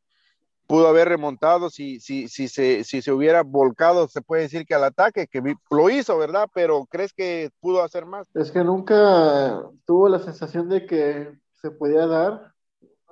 pudo 0.66 0.88
haber 0.88 1.10
remontado 1.10 1.68
si, 1.68 2.00
si, 2.00 2.26
si, 2.26 2.48
se, 2.48 2.84
si 2.84 3.02
se 3.02 3.12
hubiera 3.12 3.42
volcado, 3.42 4.08
se 4.08 4.22
puede 4.22 4.44
decir 4.44 4.64
que 4.64 4.74
al 4.74 4.84
ataque, 4.84 5.26
que 5.26 5.42
lo 5.70 5.90
hizo, 5.90 6.16
¿verdad? 6.16 6.48
Pero 6.54 6.86
¿crees 6.86 7.12
que 7.12 7.50
pudo 7.60 7.82
hacer 7.82 8.06
más? 8.06 8.26
Es 8.32 8.50
que 8.50 8.64
nunca 8.64 9.62
tuvo 9.84 10.08
la 10.08 10.20
sensación 10.20 10.70
de 10.70 10.86
que 10.86 11.38
se 11.60 11.70
podía 11.70 12.06
dar 12.06 12.54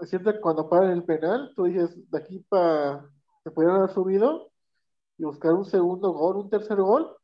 siempre 0.07 0.41
cuando 0.41 0.69
paran 0.69 0.93
el 0.93 1.05
penal, 1.05 1.53
tú 1.57 1.65
dices, 1.65 1.97
de 2.11 2.19
aquí 2.19 2.41
para, 2.49 3.11
se 3.45 3.51
pudieran 3.51 3.79
haber 3.79 3.91
subido 3.91 4.51
y 5.19 5.25
buscar 5.25 5.53
un 5.55 5.65
segundo 5.65 6.13
gol, 6.13 6.37
un 6.37 6.51
tercer 6.51 6.79
gol, 6.81 7.17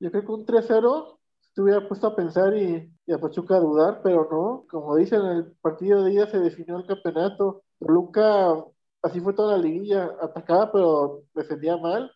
Yo 0.00 0.10
creo 0.10 0.24
que 0.24 0.32
un 0.32 0.46
3-0 0.46 1.18
estuviera 1.42 1.86
puesto 1.88 2.06
a 2.08 2.16
pensar 2.16 2.56
y, 2.56 2.92
y, 3.06 3.12
a 3.12 3.18
Pachuca 3.18 3.56
a 3.56 3.60
dudar, 3.60 4.00
pero 4.02 4.28
no. 4.30 4.66
Como 4.70 4.96
dicen, 4.96 5.20
en 5.22 5.36
el 5.38 5.52
partido 5.62 6.02
de 6.04 6.12
ida 6.14 6.26
se 6.30 6.40
definió 6.40 6.78
el 6.78 6.86
campeonato. 6.86 7.64
Toluca, 7.78 8.64
así 9.02 9.20
fue 9.20 9.34
toda 9.34 9.56
la 9.56 9.62
liguilla, 9.62 10.10
atacaba 10.20 10.72
pero 10.72 11.22
defendía 11.34 11.76
mal. 11.76 12.10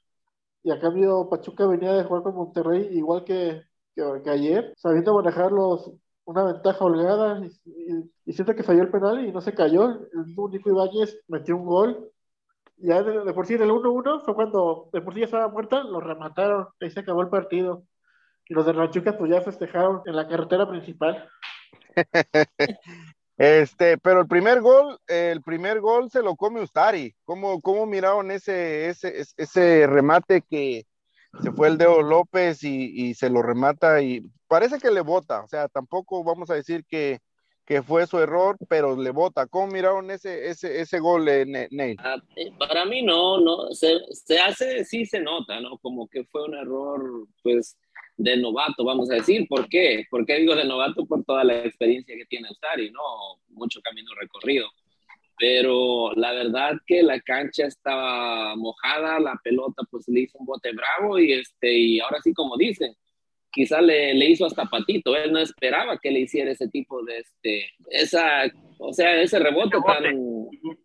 Y 0.62 0.70
a 0.72 0.80
cambio, 0.80 1.28
Pachuca 1.30 1.66
venía 1.66 1.92
de 1.92 2.04
jugar 2.04 2.22
con 2.24 2.34
Monterrey 2.36 2.88
igual 2.92 3.24
que, 3.24 3.62
que, 3.94 4.30
ayer, 4.30 4.74
sabiendo 4.76 5.14
manejar 5.14 5.52
los, 5.52 5.92
una 6.26 6.44
ventaja 6.44 6.84
holgada. 6.84 7.40
Y, 8.26 8.32
siento 8.32 8.54
que 8.54 8.62
falló 8.62 8.82
el 8.82 8.90
penal 8.90 9.24
y 9.24 9.32
no 9.32 9.40
se 9.40 9.54
cayó. 9.54 10.08
El 10.12 10.34
único 10.36 10.68
Ibáñez 10.68 11.18
metió 11.28 11.56
un 11.56 11.64
gol. 11.64 12.12
Ya 12.78 13.02
de, 13.02 13.32
por 13.32 13.46
sí, 13.46 13.54
en 13.54 13.62
el 13.62 13.70
1-1 13.70 14.22
fue 14.22 14.34
cuando 14.34 14.90
de 14.92 15.00
por 15.00 15.14
sí 15.14 15.20
ya 15.20 15.26
estaba 15.26 15.48
muerta, 15.48 15.82
lo 15.82 16.00
remataron. 16.00 16.68
Ahí 16.80 16.90
se 16.90 17.00
acabó 17.00 17.22
el 17.22 17.30
partido 17.30 17.84
y 18.48 18.54
los 18.54 18.66
de 18.66 18.72
Ranchuca 18.72 19.16
pues 19.16 19.30
ya 19.30 19.40
festejaron 19.40 20.02
en 20.04 20.14
la 20.14 20.28
carretera 20.28 20.68
principal. 20.68 21.28
este, 23.38 23.96
pero 23.98 24.20
el 24.20 24.28
primer 24.28 24.60
gol, 24.60 24.98
el 25.06 25.42
primer 25.42 25.80
gol 25.80 26.10
se 26.10 26.22
lo 26.22 26.36
come 26.36 26.60
Ustari. 26.60 27.14
¿Cómo, 27.24 27.62
cómo 27.62 27.86
miraron 27.86 28.30
ese, 28.30 28.88
ese, 28.88 29.24
ese 29.36 29.86
remate 29.86 30.42
que 30.42 30.84
se 31.42 31.52
fue 31.52 31.68
el 31.68 31.78
Deo 31.78 32.02
López 32.02 32.62
y, 32.64 33.08
y 33.08 33.14
se 33.14 33.30
lo 33.30 33.42
remata 33.42 34.02
y 34.02 34.22
parece 34.48 34.78
que 34.78 34.90
le 34.90 35.00
bota, 35.00 35.42
o 35.42 35.48
sea, 35.48 35.68
tampoco 35.68 36.24
vamos 36.24 36.50
a 36.50 36.54
decir 36.54 36.84
que, 36.88 37.18
que 37.66 37.82
fue 37.82 38.06
su 38.06 38.18
error, 38.18 38.56
pero 38.68 38.96
le 38.96 39.10
bota. 39.10 39.46
¿Cómo 39.46 39.66
miraron 39.66 40.10
ese, 40.10 40.48
ese, 40.48 40.80
ese 40.80 41.00
gol, 41.00 41.28
eh? 41.28 41.68
Ah, 41.98 42.16
eh, 42.36 42.52
para 42.58 42.84
mí 42.84 43.02
no, 43.02 43.40
no, 43.40 43.72
se, 43.72 43.98
se, 44.12 44.38
hace, 44.38 44.84
sí 44.84 45.04
se 45.04 45.20
nota, 45.20 45.60
¿no? 45.60 45.76
Como 45.78 46.06
que 46.08 46.24
fue 46.24 46.44
un 46.44 46.54
error, 46.54 47.26
pues, 47.42 47.76
de 48.16 48.36
novato, 48.36 48.84
vamos 48.84 49.10
a 49.10 49.14
decir. 49.14 49.46
¿Por 49.48 49.68
qué? 49.68 50.04
¿Por 50.08 50.24
qué 50.24 50.36
digo 50.36 50.54
de 50.54 50.64
novato? 50.64 51.04
Por 51.06 51.24
toda 51.24 51.42
la 51.42 51.64
experiencia 51.64 52.16
que 52.16 52.24
tiene 52.26 52.50
Ustari, 52.50 52.90
¿no? 52.92 53.00
Mucho 53.48 53.80
camino 53.82 54.12
recorrido. 54.18 54.68
Pero 55.38 56.12
la 56.14 56.32
verdad 56.32 56.76
que 56.86 57.02
la 57.02 57.20
cancha 57.20 57.66
estaba 57.66 58.56
mojada, 58.56 59.20
la 59.20 59.38
pelota 59.44 59.82
pues 59.90 60.08
le 60.08 60.20
hizo 60.20 60.38
un 60.38 60.46
bote 60.46 60.72
bravo 60.72 61.18
y, 61.18 61.32
este, 61.32 61.72
y 61.72 62.00
ahora 62.00 62.20
sí 62.22 62.32
como 62.32 62.56
dicen, 62.56 62.94
quizá 63.52 63.80
le, 63.80 64.14
le 64.14 64.30
hizo 64.30 64.46
hasta 64.46 64.64
patito, 64.64 65.14
él 65.14 65.32
no 65.32 65.38
esperaba 65.38 65.98
que 65.98 66.10
le 66.10 66.20
hiciera 66.20 66.50
ese 66.50 66.68
tipo 66.68 67.02
de, 67.04 67.18
este, 67.18 67.70
esa, 67.90 68.44
o 68.78 68.92
sea, 68.92 69.20
ese 69.20 69.38
rebote 69.38 69.76
tan, 69.86 70.04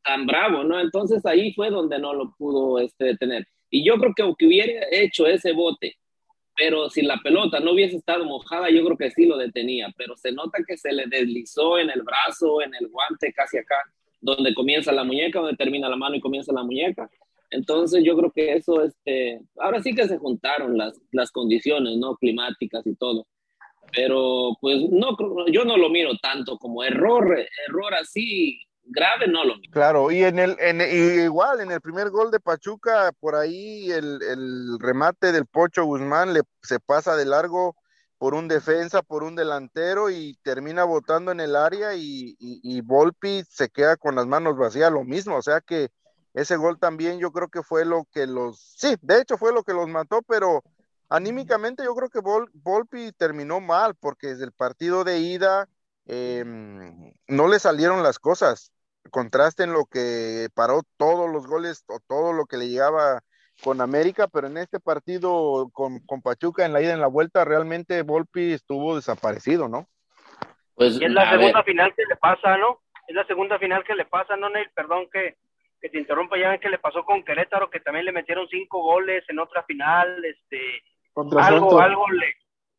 tan 0.03 0.25
bravo, 0.25 0.63
¿no? 0.63 0.79
Entonces 0.79 1.25
ahí 1.25 1.53
fue 1.53 1.69
donde 1.69 1.99
no 1.99 2.13
lo 2.13 2.35
pudo 2.37 2.79
este, 2.79 3.05
detener. 3.05 3.47
Y 3.69 3.85
yo 3.85 3.95
creo 3.95 4.13
que 4.13 4.23
aunque 4.23 4.47
hubiera 4.47 4.85
hecho 4.91 5.27
ese 5.27 5.53
bote 5.53 5.97
pero 6.55 6.89
si 6.89 7.01
la 7.01 7.17
pelota 7.17 7.59
no 7.59 7.71
hubiese 7.71 7.97
estado 7.97 8.25
mojada, 8.25 8.69
yo 8.69 8.83
creo 8.85 8.97
que 8.97 9.11
sí 9.11 9.25
lo 9.25 9.37
detenía, 9.37 9.91
pero 9.97 10.15
se 10.15 10.31
nota 10.31 10.59
que 10.67 10.77
se 10.77 10.91
le 10.91 11.07
deslizó 11.07 11.79
en 11.79 11.89
el 11.89 12.03
brazo, 12.03 12.61
en 12.61 12.75
el 12.75 12.87
guante, 12.89 13.33
casi 13.33 13.57
acá, 13.57 13.77
donde 14.21 14.53
comienza 14.53 14.91
la 14.91 15.03
muñeca, 15.03 15.39
donde 15.39 15.57
termina 15.57 15.89
la 15.89 15.97
mano 15.97 16.15
y 16.15 16.21
comienza 16.21 16.53
la 16.53 16.63
muñeca. 16.63 17.09
Entonces 17.49 18.03
yo 18.03 18.15
creo 18.15 18.31
que 18.31 18.53
eso, 18.53 18.81
este, 18.83 19.41
ahora 19.57 19.81
sí 19.81 19.93
que 19.93 20.07
se 20.07 20.17
juntaron 20.17 20.77
las, 20.77 21.01
las 21.11 21.31
condiciones, 21.31 21.97
¿no? 21.97 22.15
Climáticas 22.15 22.85
y 22.87 22.95
todo. 22.95 23.27
Pero 23.93 24.57
pues 24.61 24.89
no, 24.89 25.17
yo 25.51 25.65
no 25.65 25.75
lo 25.75 25.89
miro 25.89 26.11
tanto 26.21 26.57
como 26.57 26.83
error, 26.83 27.37
error 27.67 27.93
así 27.95 28.61
grave 28.83 29.27
no 29.27 29.43
lo 29.43 29.55
Claro, 29.71 30.11
y 30.11 30.23
en 30.23 30.39
el, 30.39 30.55
igual 31.23 31.61
en 31.61 31.71
el 31.71 31.81
primer 31.81 32.09
gol 32.09 32.31
de 32.31 32.39
Pachuca, 32.39 33.11
por 33.19 33.35
ahí 33.35 33.91
el, 33.91 34.19
el 34.23 34.79
remate 34.79 35.31
del 35.31 35.45
Pocho 35.45 35.85
Guzmán 35.85 36.33
le, 36.33 36.41
se 36.61 36.79
pasa 36.79 37.15
de 37.15 37.25
largo 37.25 37.75
por 38.21 38.35
un 38.35 38.47
defensa, 38.47 39.01
por 39.01 39.23
un 39.23 39.35
delantero 39.35 40.11
y 40.11 40.37
termina 40.43 40.83
botando 40.83 41.31
en 41.31 41.39
el 41.39 41.55
área 41.55 41.95
y, 41.95 42.35
y, 42.37 42.81
Volpi 42.81 43.43
se 43.49 43.69
queda 43.69 43.97
con 43.97 44.13
las 44.13 44.27
manos 44.27 44.55
vacías, 44.57 44.91
lo 44.91 45.03
mismo, 45.03 45.37
o 45.37 45.41
sea 45.41 45.59
que 45.59 45.89
ese 46.35 46.55
gol 46.55 46.77
también 46.77 47.17
yo 47.17 47.31
creo 47.31 47.47
que 47.47 47.63
fue 47.63 47.83
lo 47.83 48.03
que 48.11 48.27
los, 48.27 48.75
sí, 48.77 48.93
de 49.01 49.21
hecho 49.21 49.37
fue 49.39 49.51
lo 49.51 49.63
que 49.63 49.73
los 49.73 49.87
mató, 49.87 50.21
pero 50.21 50.63
anímicamente 51.09 51.83
yo 51.83 51.95
creo 51.95 52.09
que 52.09 52.19
Vol, 52.19 52.51
Volpi 52.53 53.11
terminó 53.13 53.59
mal 53.59 53.95
porque 53.95 54.27
desde 54.27 54.45
el 54.45 54.51
partido 54.51 55.03
de 55.03 55.17
ida 55.17 55.67
eh, 56.05 56.45
no 57.27 57.47
le 57.47 57.57
salieron 57.57 58.03
las 58.03 58.19
cosas. 58.19 58.71
Contraste 59.09 59.63
en 59.63 59.73
lo 59.73 59.85
que 59.85 60.47
paró 60.53 60.83
todos 60.97 61.27
los 61.27 61.47
goles 61.47 61.83
o 61.87 61.99
todo 62.07 62.33
lo 62.33 62.45
que 62.45 62.57
le 62.57 62.69
llegaba 62.69 63.23
con 63.63 63.81
América, 63.81 64.27
pero 64.27 64.47
en 64.47 64.57
este 64.57 64.79
partido 64.79 65.69
con, 65.73 65.99
con 66.05 66.21
Pachuca 66.21 66.65
en 66.65 66.73
la 66.73 66.81
ida 66.81 66.91
y 66.91 66.93
en 66.93 67.01
la 67.01 67.07
vuelta, 67.07 67.45
realmente 67.45 68.01
Volpi 68.01 68.53
estuvo 68.53 68.95
desaparecido, 68.95 69.67
¿no? 69.67 69.87
Pues 70.75 70.99
y 70.99 71.05
es 71.05 71.11
la 71.11 71.29
segunda 71.29 71.59
ver. 71.59 71.65
final 71.65 71.93
que 71.95 72.03
le 72.09 72.15
pasa, 72.15 72.57
¿no? 72.57 72.79
Es 73.07 73.15
la 73.15 73.25
segunda 73.25 73.59
final 73.59 73.83
que 73.83 73.95
le 73.95 74.05
pasa, 74.05 74.35
¿no, 74.35 74.49
Neil? 74.49 74.69
Perdón 74.73 75.07
que, 75.11 75.37
que 75.79 75.89
te 75.89 75.99
interrumpa, 75.99 76.37
ya 76.37 76.49
ven 76.49 76.59
que 76.59 76.69
le 76.69 76.79
pasó 76.79 77.03
con 77.03 77.23
Querétaro, 77.23 77.69
que 77.69 77.79
también 77.79 78.05
le 78.05 78.11
metieron 78.11 78.47
cinco 78.47 78.81
goles 78.81 79.23
en 79.27 79.39
otra 79.39 79.63
final, 79.63 80.23
este, 80.25 80.81
Contra 81.13 81.45
algo, 81.47 81.71
Santos. 81.71 81.81
algo 81.81 82.09
le, 82.09 82.35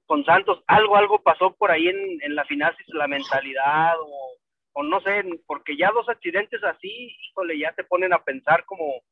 con 0.07 0.25
Santos, 0.25 0.63
algo, 0.67 0.97
algo 0.97 1.23
pasó 1.23 1.55
por 1.55 1.71
ahí 1.71 1.89
en, 1.89 2.19
en 2.23 2.35
la 2.35 2.45
final, 2.45 2.75
si 2.77 2.83
es 2.83 2.95
la 2.95 3.07
mentalidad 3.09 3.95
o, 4.01 4.37
o, 4.75 4.83
no 4.83 5.01
sé, 5.01 5.25
porque 5.47 5.77
ya 5.77 5.91
dos 5.93 6.09
accidentes 6.09 6.63
así, 6.65 7.17
híjole, 7.29 7.59
ya 7.59 7.73
te 7.73 7.85
ponen 7.85 8.13
a 8.13 8.23
pensar 8.23 8.65
como 8.65 9.03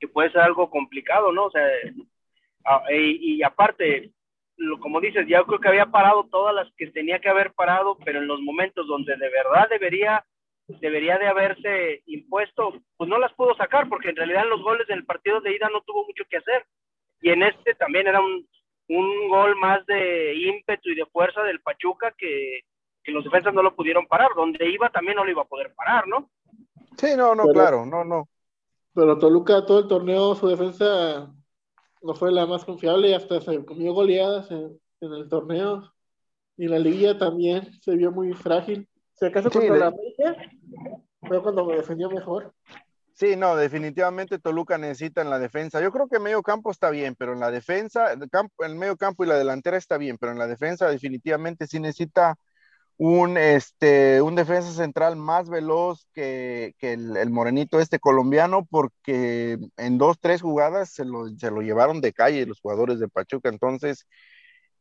que 0.00 0.08
puede 0.08 0.32
ser 0.32 0.40
algo 0.40 0.70
complicado, 0.70 1.30
¿no? 1.30 1.44
O 1.44 1.50
sea, 1.50 1.68
y, 2.90 3.36
y 3.36 3.42
aparte, 3.42 4.10
lo, 4.56 4.80
como 4.80 5.00
dices, 5.00 5.26
ya 5.28 5.44
creo 5.44 5.60
que 5.60 5.68
había 5.68 5.86
parado 5.86 6.24
todas 6.30 6.54
las 6.54 6.72
que 6.76 6.88
tenía 6.88 7.20
que 7.20 7.28
haber 7.28 7.52
parado, 7.52 7.98
pero 8.04 8.18
en 8.18 8.26
los 8.26 8.40
momentos 8.40 8.86
donde 8.86 9.16
de 9.16 9.30
verdad 9.30 9.68
debería 9.68 10.24
debería 10.78 11.18
de 11.18 11.26
haberse 11.26 12.02
impuesto, 12.06 12.74
pues 12.96 13.10
no 13.10 13.18
las 13.18 13.32
pudo 13.32 13.54
sacar, 13.56 13.88
porque 13.88 14.10
en 14.10 14.16
realidad 14.16 14.44
en 14.44 14.50
los 14.50 14.62
goles 14.62 14.86
del 14.86 15.04
partido 15.04 15.40
de 15.40 15.54
ida 15.54 15.68
no 15.72 15.80
tuvo 15.82 16.06
mucho 16.06 16.24
que 16.28 16.36
hacer. 16.36 16.64
Y 17.20 17.30
en 17.30 17.42
este 17.42 17.74
también 17.74 18.06
era 18.06 18.20
un, 18.20 18.46
un 18.88 19.28
gol 19.28 19.56
más 19.56 19.84
de 19.86 20.34
ímpetu 20.34 20.90
y 20.90 20.94
de 20.94 21.06
fuerza 21.06 21.42
del 21.42 21.60
Pachuca 21.60 22.14
que, 22.16 22.60
que, 23.02 23.12
los 23.12 23.24
defensas 23.24 23.52
no 23.52 23.62
lo 23.62 23.74
pudieron 23.74 24.06
parar. 24.06 24.30
Donde 24.36 24.70
iba 24.70 24.88
también 24.90 25.16
no 25.16 25.24
lo 25.24 25.30
iba 25.30 25.42
a 25.42 25.48
poder 25.48 25.74
parar, 25.74 26.06
¿no? 26.06 26.30
Sí, 26.96 27.08
no, 27.16 27.34
no, 27.34 27.42
pero, 27.44 27.54
claro, 27.54 27.86
no, 27.86 28.04
no. 28.04 28.28
Pero 28.94 29.18
Toluca 29.18 29.64
todo 29.64 29.80
el 29.80 29.88
torneo, 29.88 30.34
su 30.34 30.48
defensa 30.48 31.32
no 32.02 32.14
fue 32.14 32.32
la 32.32 32.46
más 32.46 32.64
confiable 32.64 33.10
y 33.10 33.14
hasta 33.14 33.40
se 33.40 33.64
comió 33.64 33.92
goleadas 33.92 34.50
en, 34.50 34.80
en 35.00 35.12
el 35.12 35.28
torneo. 35.28 35.92
Y 36.56 36.66
la 36.68 36.78
liguilla 36.78 37.16
también 37.16 37.72
se 37.80 37.96
vio 37.96 38.10
muy 38.10 38.32
frágil. 38.32 38.88
Si 39.14 39.26
acaso 39.26 39.50
contra 39.50 39.74
sí, 39.74 39.80
la 39.80 39.86
América 39.86 40.36
fue 41.22 41.42
cuando 41.42 41.64
me 41.64 41.76
defendió 41.76 42.10
mejor. 42.10 42.52
Sí, 43.20 43.36
no, 43.36 43.54
definitivamente 43.54 44.38
Toluca 44.38 44.78
necesita 44.78 45.20
en 45.20 45.28
la 45.28 45.38
defensa. 45.38 45.82
Yo 45.82 45.92
creo 45.92 46.08
que 46.08 46.18
medio 46.18 46.42
campo 46.42 46.70
está 46.70 46.88
bien, 46.88 47.14
pero 47.14 47.34
en 47.34 47.40
la 47.40 47.50
defensa, 47.50 48.12
el, 48.14 48.30
campo, 48.30 48.64
el 48.64 48.76
medio 48.76 48.96
campo 48.96 49.24
y 49.24 49.26
la 49.26 49.36
delantera 49.36 49.76
está 49.76 49.98
bien, 49.98 50.16
pero 50.18 50.32
en 50.32 50.38
la 50.38 50.46
defensa 50.46 50.88
definitivamente 50.88 51.66
sí 51.66 51.80
necesita 51.80 52.36
un, 53.02 53.38
este, 53.38 54.20
un 54.20 54.34
defensa 54.34 54.72
central 54.72 55.16
más 55.16 55.48
veloz 55.48 56.06
que, 56.12 56.74
que 56.78 56.92
el, 56.92 57.30
morenito 57.30 57.80
este 57.80 57.98
colombiano, 57.98 58.66
porque 58.70 59.58
en 59.78 59.96
dos, 59.96 60.18
tres 60.20 60.42
jugadas 60.42 60.90
se 60.90 61.06
lo, 61.06 61.26
se 61.30 61.50
lo 61.50 61.62
llevaron 61.62 62.02
de 62.02 62.12
calle 62.12 62.44
los 62.44 62.60
jugadores 62.60 63.00
de 63.00 63.08
Pachuca. 63.08 63.48
Entonces, 63.48 64.06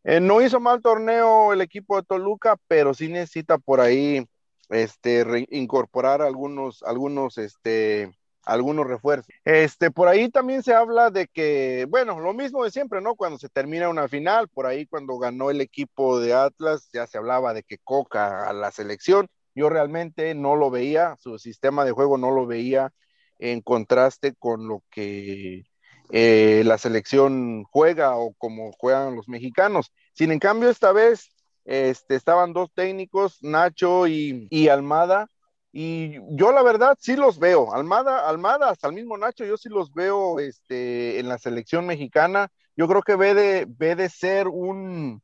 eh, 0.03 0.19
no 0.19 0.41
hizo 0.41 0.59
mal 0.59 0.81
torneo 0.81 1.53
el 1.53 1.61
equipo 1.61 1.95
de 1.95 2.03
Toluca, 2.03 2.57
pero 2.67 2.93
sí 2.93 3.07
necesita 3.07 3.57
por 3.57 3.79
ahí 3.79 4.25
este, 4.67 5.23
reincorporar 5.23 6.21
algunos, 6.21 6.83
algunos, 6.83 7.37
este, 7.37 8.11
algunos 8.45 8.87
refuerzos. 8.87 9.27
Este, 9.45 9.91
por 9.91 10.07
ahí 10.07 10.29
también 10.29 10.63
se 10.63 10.73
habla 10.73 11.11
de 11.11 11.27
que, 11.27 11.85
bueno, 11.89 12.19
lo 12.19 12.33
mismo 12.33 12.63
de 12.63 12.71
siempre, 12.71 13.01
¿no? 13.01 13.15
Cuando 13.15 13.37
se 13.37 13.49
termina 13.49 13.89
una 13.89 14.07
final, 14.07 14.47
por 14.49 14.65
ahí 14.65 14.85
cuando 14.85 15.17
ganó 15.17 15.49
el 15.51 15.61
equipo 15.61 16.19
de 16.19 16.33
Atlas, 16.33 16.89
ya 16.93 17.07
se 17.07 17.17
hablaba 17.17 17.53
de 17.53 17.63
que 17.63 17.77
Coca 17.77 18.47
a 18.49 18.53
la 18.53 18.71
selección. 18.71 19.27
Yo 19.55 19.69
realmente 19.69 20.33
no 20.35 20.55
lo 20.55 20.69
veía, 20.69 21.15
su 21.19 21.37
sistema 21.39 21.85
de 21.85 21.91
juego 21.91 22.17
no 22.17 22.31
lo 22.31 22.45
veía 22.45 22.91
en 23.39 23.61
contraste 23.61 24.35
con 24.35 24.67
lo 24.67 24.83
que 24.89 25.63
eh, 26.11 26.63
la 26.65 26.77
selección 26.77 27.63
juega 27.71 28.15
o 28.17 28.33
como 28.33 28.71
juegan 28.73 29.15
los 29.15 29.27
mexicanos. 29.27 29.91
Sin 30.13 30.31
en 30.31 30.39
cambio, 30.39 30.69
esta 30.69 30.91
vez 30.91 31.29
este, 31.65 32.15
estaban 32.15 32.53
dos 32.53 32.69
técnicos, 32.73 33.37
Nacho 33.41 34.07
y, 34.07 34.47
y 34.49 34.69
Almada, 34.69 35.27
y 35.71 36.19
yo 36.35 36.51
la 36.51 36.63
verdad 36.63 36.97
sí 36.99 37.15
los 37.15 37.39
veo. 37.39 37.73
Almada, 37.73 38.27
Almada, 38.27 38.69
hasta 38.69 38.87
el 38.87 38.93
mismo 38.93 39.17
Nacho, 39.17 39.45
yo 39.45 39.57
sí 39.57 39.69
los 39.69 39.93
veo 39.93 40.39
este, 40.39 41.19
en 41.19 41.29
la 41.29 41.37
selección 41.37 41.85
mexicana. 41.85 42.49
Yo 42.75 42.87
creo 42.87 43.01
que 43.01 43.15
ve 43.15 43.33
de, 43.33 43.65
ve 43.67 43.95
de 43.95 44.09
ser 44.09 44.47
un, 44.47 45.21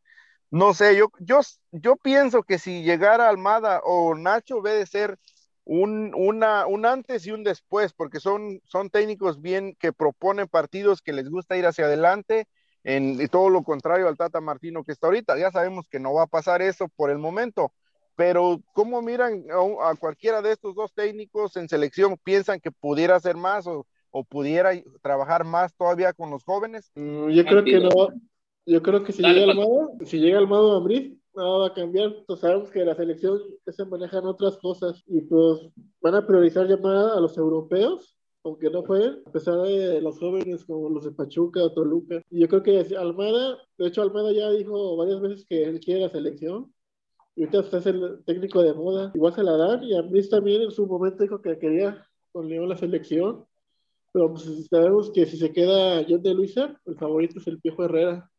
no 0.52 0.74
sé, 0.74 0.96
yo, 0.96 1.08
yo, 1.20 1.42
yo 1.72 1.96
pienso 1.98 2.44
que 2.44 2.60
si 2.60 2.84
llegara 2.84 3.30
Almada 3.30 3.82
o 3.84 4.16
Nacho, 4.16 4.62
ve 4.62 4.74
de 4.74 4.86
ser 4.86 5.18
un, 5.66 6.14
una, 6.16 6.68
un 6.68 6.86
antes 6.86 7.26
y 7.26 7.32
un 7.32 7.44
después, 7.44 7.94
porque 7.94 8.20
son, 8.20 8.62
son 8.66 8.90
técnicos 8.90 9.42
bien 9.42 9.76
que 9.80 9.94
proponen 9.94 10.48
partidos 10.48 11.02
que 11.02 11.14
les 11.14 11.30
gusta 11.30 11.58
ir 11.58 11.66
hacia 11.66 11.86
adelante 11.86 12.48
en 12.84 13.20
y 13.20 13.28
todo 13.28 13.50
lo 13.50 13.64
contrario 13.64 14.08
al 14.08 14.16
Tata 14.16 14.42
Martino 14.42 14.84
que 14.84 14.92
está 14.92 15.08
ahorita. 15.08 15.38
Ya 15.38 15.52
sabemos 15.52 15.88
que 15.90 16.00
no 16.00 16.14
va 16.14 16.24
a 16.24 16.28
pasar 16.28 16.62
eso 16.62 16.88
por 16.96 17.10
el 17.10 17.18
momento, 17.18 17.74
pero 18.16 18.62
¿cómo 18.74 19.02
miran 19.02 19.46
a, 19.52 19.90
a 19.90 19.96
cualquiera 19.96 20.42
de 20.42 20.52
estos 20.52 20.76
dos 20.76 20.94
técnicos 20.94 21.56
en 21.58 21.68
selección? 21.70 22.18
¿Piensan 22.24 22.60
que 22.60 22.72
pudiera 22.72 23.16
hacer 23.16 23.36
más 23.36 23.68
o, 23.68 23.86
o 24.12 24.24
pudiera 24.24 24.72
trabajar 25.02 25.44
más 25.44 25.76
todavía 25.76 26.14
con 26.14 26.30
los 26.30 26.44
jóvenes? 26.44 26.92
Mm, 26.96 27.30
yo 27.30 27.46
creo 27.46 27.64
que 27.64 27.80
no. 27.80 27.90
Yo 28.66 28.82
creo 28.82 29.04
que 29.04 29.12
si 29.12 29.22
Dale, 29.22 29.42
llega. 29.42 29.52
Almada, 29.52 29.92
si 30.06 30.20
llega 30.20 30.40
Almada 30.40 30.78
a 30.78 30.80
Madrid, 30.80 31.14
nada 31.36 31.58
va 31.60 31.68
a 31.68 31.74
cambiar. 31.74 32.16
Pues 32.26 32.40
sabemos 32.40 32.72
que 32.72 32.84
la 32.84 32.96
selección 32.96 33.40
se 33.68 33.86
manejan 33.86 34.26
otras 34.26 34.58
cosas 34.58 35.04
y 35.06 35.22
pues 35.22 35.70
van 36.02 36.16
a 36.16 36.26
priorizar 36.26 36.66
llamar 36.66 36.96
a 37.16 37.20
los 37.20 37.38
europeos, 37.38 38.18
aunque 38.44 38.70
no 38.72 38.82
jueguen, 38.84 39.22
a 39.26 39.32
pesar 39.32 39.62
de 39.62 40.02
los 40.02 40.18
jóvenes 40.18 40.66
como 40.66 40.90
los 40.90 41.04
de 41.04 41.12
Pachuca 41.12 41.62
o 41.64 41.74
Toluca. 41.74 42.22
Y 42.32 42.40
yo 42.40 42.48
creo 42.48 42.64
que 42.64 42.96
Almada, 42.98 43.58
de 43.78 43.88
hecho 43.88 44.02
Almada 44.02 44.32
ya 44.32 44.50
dijo 44.50 44.98
varias 44.98 45.22
veces 45.22 45.46
que 45.46 45.64
él 45.64 45.80
quiere 45.80 46.02
la 46.02 46.10
selección. 46.10 46.74
Y 47.36 47.42
ahorita 47.42 47.60
usted 47.60 47.78
es 47.80 47.86
el 47.88 48.24
técnico 48.26 48.64
de 48.64 48.74
moda, 48.74 49.12
igual 49.14 49.34
se 49.34 49.44
la 49.44 49.58
dan. 49.58 49.84
Y 49.84 49.96
Ambriz 49.96 50.30
también 50.30 50.62
en 50.62 50.72
su 50.72 50.88
momento 50.88 51.24
dijo 51.24 51.42
que 51.42 51.58
quería 51.58 52.08
con 52.32 52.48
León 52.48 52.70
la 52.70 52.78
selección. 52.78 53.46
Pero 54.14 54.32
pues 54.32 54.68
sabemos 54.70 55.12
que 55.12 55.26
si 55.26 55.38
se 55.38 55.52
queda 55.52 56.06
John 56.08 56.24
de 56.24 56.34
Luisa, 56.34 56.80
el 56.86 56.96
favorito 56.96 57.40
es 57.40 57.48
el 57.48 57.60
Piojo 57.60 57.84
Herrera 57.84 58.32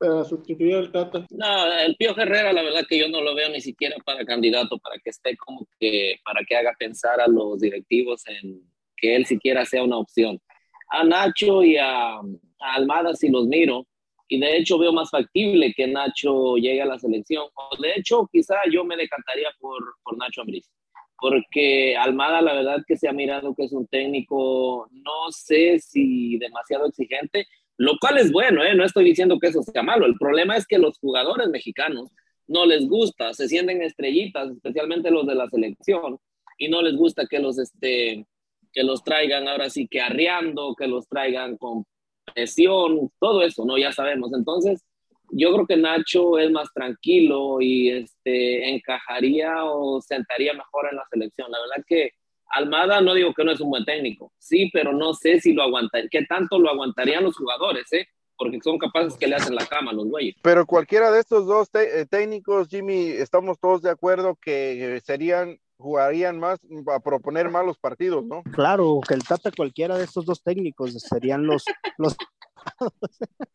para 0.00 0.24
sustituir 0.24 0.76
al 0.76 0.90
Tata. 0.90 1.26
No, 1.30 1.72
el 1.84 1.94
Pío 1.94 2.16
Herrera, 2.16 2.54
la 2.54 2.62
verdad 2.62 2.86
que 2.88 2.98
yo 2.98 3.08
no 3.08 3.20
lo 3.20 3.34
veo 3.34 3.50
ni 3.50 3.60
siquiera 3.60 3.96
para 4.02 4.24
candidato, 4.24 4.78
para 4.78 4.98
que 4.98 5.10
esté 5.10 5.36
como 5.36 5.68
que, 5.78 6.16
para 6.24 6.40
que 6.42 6.56
haga 6.56 6.74
pensar 6.78 7.20
a 7.20 7.28
los 7.28 7.60
directivos 7.60 8.26
en 8.26 8.62
que 8.96 9.14
él 9.14 9.26
siquiera 9.26 9.66
sea 9.66 9.84
una 9.84 9.98
opción. 9.98 10.40
A 10.88 11.04
Nacho 11.04 11.62
y 11.62 11.76
a, 11.76 12.14
a 12.14 12.74
Almada 12.74 13.14
si 13.14 13.28
los 13.28 13.46
miro, 13.46 13.86
y 14.30 14.38
de 14.38 14.56
hecho 14.56 14.78
veo 14.78 14.92
más 14.92 15.10
factible 15.10 15.74
que 15.74 15.88
Nacho 15.88 16.54
llegue 16.56 16.80
a 16.80 16.86
la 16.86 17.00
selección, 17.00 17.46
o 17.52 17.82
de 17.82 17.94
hecho 17.96 18.28
quizá 18.32 18.54
yo 18.70 18.84
me 18.84 18.96
decantaría 18.96 19.48
por, 19.58 19.82
por 20.04 20.16
Nacho 20.16 20.42
Ambriz, 20.42 20.70
porque 21.18 21.96
Almada 21.96 22.40
la 22.40 22.54
verdad 22.54 22.84
que 22.86 22.96
se 22.96 23.08
ha 23.08 23.12
mirado 23.12 23.56
que 23.56 23.64
es 23.64 23.72
un 23.72 23.88
técnico, 23.88 24.88
no 24.92 25.32
sé 25.32 25.80
si 25.80 26.38
demasiado 26.38 26.86
exigente, 26.86 27.48
lo 27.76 27.98
cual 28.00 28.18
es 28.18 28.30
bueno, 28.30 28.62
¿eh? 28.62 28.74
no 28.76 28.84
estoy 28.84 29.04
diciendo 29.04 29.38
que 29.40 29.48
eso 29.48 29.62
sea 29.62 29.82
malo. 29.82 30.06
El 30.06 30.14
problema 30.16 30.56
es 30.56 30.66
que 30.66 30.78
los 30.78 30.98
jugadores 30.98 31.48
mexicanos 31.48 32.10
no 32.46 32.66
les 32.66 32.86
gusta, 32.86 33.34
se 33.34 33.48
sienten 33.48 33.82
estrellitas, 33.82 34.50
especialmente 34.50 35.10
los 35.10 35.26
de 35.26 35.34
la 35.34 35.48
selección, 35.48 36.18
y 36.56 36.68
no 36.68 36.82
les 36.82 36.94
gusta 36.94 37.26
que 37.26 37.40
los, 37.40 37.58
este, 37.58 38.26
que 38.72 38.82
los 38.84 39.02
traigan 39.02 39.48
ahora 39.48 39.70
sí 39.70 39.88
que 39.88 40.00
arreando, 40.00 40.76
que 40.78 40.86
los 40.86 41.08
traigan 41.08 41.56
con 41.56 41.84
presión, 42.32 43.10
todo 43.18 43.42
eso, 43.42 43.64
¿no? 43.64 43.78
Ya 43.78 43.92
sabemos. 43.92 44.32
Entonces, 44.32 44.84
yo 45.32 45.52
creo 45.52 45.66
que 45.66 45.76
Nacho 45.76 46.38
es 46.38 46.50
más 46.50 46.72
tranquilo 46.72 47.60
y 47.60 47.90
este, 47.90 48.70
encajaría 48.70 49.64
o 49.64 50.00
sentaría 50.00 50.52
mejor 50.52 50.88
en 50.90 50.96
la 50.96 51.04
selección. 51.10 51.50
La 51.50 51.60
verdad 51.60 51.84
que 51.86 52.12
Almada 52.50 53.00
no 53.00 53.14
digo 53.14 53.32
que 53.32 53.44
no 53.44 53.52
es 53.52 53.60
un 53.60 53.70
buen 53.70 53.84
técnico, 53.84 54.32
sí, 54.38 54.70
pero 54.72 54.92
no 54.92 55.14
sé 55.14 55.40
si 55.40 55.52
lo 55.52 55.62
aguantaría, 55.62 56.08
qué 56.10 56.24
tanto 56.26 56.58
lo 56.58 56.68
aguantarían 56.68 57.22
los 57.22 57.36
jugadores, 57.36 57.92
¿eh? 57.92 58.08
Porque 58.36 58.58
son 58.60 58.78
capaces 58.78 59.16
que 59.16 59.28
le 59.28 59.36
hacen 59.36 59.54
la 59.54 59.66
cama 59.66 59.92
a 59.92 59.94
los 59.94 60.06
güeyes. 60.08 60.34
Pero 60.42 60.66
cualquiera 60.66 61.12
de 61.12 61.20
estos 61.20 61.46
dos 61.46 61.68
eh, 61.74 62.06
técnicos, 62.10 62.68
Jimmy, 62.68 63.08
estamos 63.08 63.60
todos 63.60 63.82
de 63.82 63.90
acuerdo 63.90 64.36
que 64.40 64.96
eh, 64.96 65.00
serían, 65.00 65.60
jugarían 65.80 66.38
más 66.38 66.60
a 66.94 67.00
proponer 67.00 67.50
más 67.50 67.66
los 67.66 67.78
partidos, 67.78 68.24
¿no? 68.24 68.42
Claro, 68.52 69.00
que 69.06 69.14
el 69.14 69.24
Tata 69.24 69.50
cualquiera 69.50 69.98
de 69.98 70.04
estos 70.04 70.24
dos 70.26 70.42
técnicos 70.42 70.92
serían 70.92 71.46
los, 71.46 71.64
los 71.98 72.16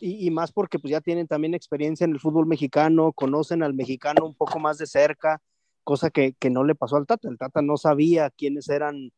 y, 0.00 0.30
más 0.30 0.52
porque 0.52 0.78
pues 0.78 0.92
ya 0.92 1.00
tienen 1.00 1.26
también 1.26 1.54
experiencia 1.54 2.04
en 2.04 2.12
el 2.12 2.20
fútbol 2.20 2.46
mexicano, 2.46 3.12
conocen 3.12 3.62
al 3.62 3.74
mexicano 3.74 4.26
un 4.26 4.34
poco 4.34 4.58
más 4.58 4.78
de 4.78 4.86
cerca, 4.86 5.40
cosa 5.84 6.10
que, 6.10 6.34
que 6.38 6.50
no 6.50 6.64
le 6.64 6.74
pasó 6.74 6.96
al 6.96 7.06
Tata. 7.06 7.28
El 7.28 7.38
Tata 7.38 7.62
no 7.62 7.76
sabía 7.76 8.30
quiénes 8.30 8.68
eran 8.68 9.10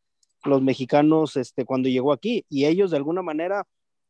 los 0.44 0.62
mexicanos 0.62 1.36
este, 1.36 1.64
cuando 1.64 1.88
llegó 1.88 2.12
aquí 2.12 2.44
y 2.48 2.66
ellos 2.66 2.90
de 2.90 2.98
alguna 2.98 3.22
manera, 3.22 3.64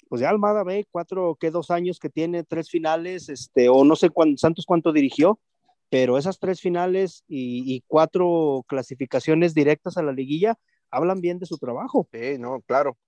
pues 0.08 0.20
ya 0.20 0.30
Almada 0.30 0.64
ve 0.64 0.86
cuatro, 0.90 1.36
que 1.38 1.50
dos 1.50 1.70
años 1.70 1.98
que 1.98 2.10
tiene, 2.10 2.44
tres 2.44 2.68
finales, 2.68 3.28
este, 3.28 3.68
o 3.68 3.84
no 3.84 3.96
sé 3.96 4.10
cuán, 4.10 4.36
Santos 4.36 4.66
cuánto 4.66 4.92
dirigió, 4.92 5.38
pero 5.94 6.18
esas 6.18 6.40
tres 6.40 6.60
finales 6.60 7.22
y, 7.28 7.80
cuatro 7.86 8.64
clasificaciones 8.66 9.54
directas 9.54 9.96
a 9.96 10.02
la 10.02 10.10
liguilla 10.10 10.58
hablan 10.90 11.20
bien 11.20 11.38
de 11.38 11.46
su 11.46 11.56
trabajo. 11.56 12.08
Sí, 12.12 12.36
no, 12.36 12.62
claro, 12.62 12.98